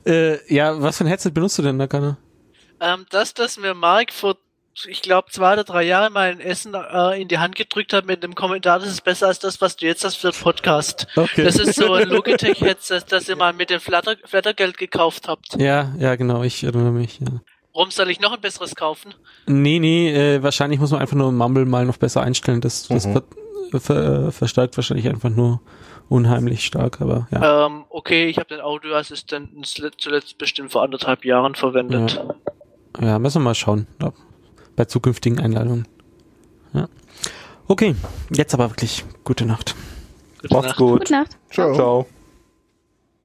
[0.05, 2.17] Äh, ja, was für ein Headset benutzt du denn, Nakana?
[2.79, 4.37] Ähm, das, das mir Mark vor,
[4.87, 8.05] ich glaube, zwei oder drei Jahren mal in Essen äh, in die Hand gedrückt hat
[8.05, 11.07] mit dem Kommentar, das ist besser als das, was du jetzt hast für den Podcast.
[11.15, 11.43] Okay.
[11.43, 15.55] Das ist so ein Logitech-Headset, das ihr mal mit dem Flatter, Flattergeld gekauft habt.
[15.59, 17.27] Ja, ja, genau, ich erinnere mich, ja.
[17.73, 19.13] Warum soll ich noch ein besseres kaufen?
[19.47, 22.61] Nee, nee, äh, wahrscheinlich muss man einfach nur Mumble mal noch besser einstellen.
[22.61, 23.21] Das, das Mhm.
[23.71, 25.59] ver, ver, verstärkt wahrscheinlich einfach nur
[26.07, 27.65] unheimlich stark, aber ja.
[27.65, 32.23] Ähm, okay, ich habe den Audioassistenten zule- zuletzt bestimmt vor anderthalb Jahren verwendet.
[33.01, 33.87] Ja, müssen wir mal schauen.
[34.01, 34.13] Ja,
[34.75, 35.87] bei zukünftigen Einladungen.
[36.73, 36.87] Ja.
[37.67, 37.95] Okay,
[38.31, 39.75] jetzt aber wirklich gute Nacht.
[40.41, 40.77] Gute Macht's Nacht.
[40.77, 40.99] gut.
[40.99, 41.37] Gute Nacht.
[41.49, 41.73] Ciao.
[41.73, 42.07] Ciao.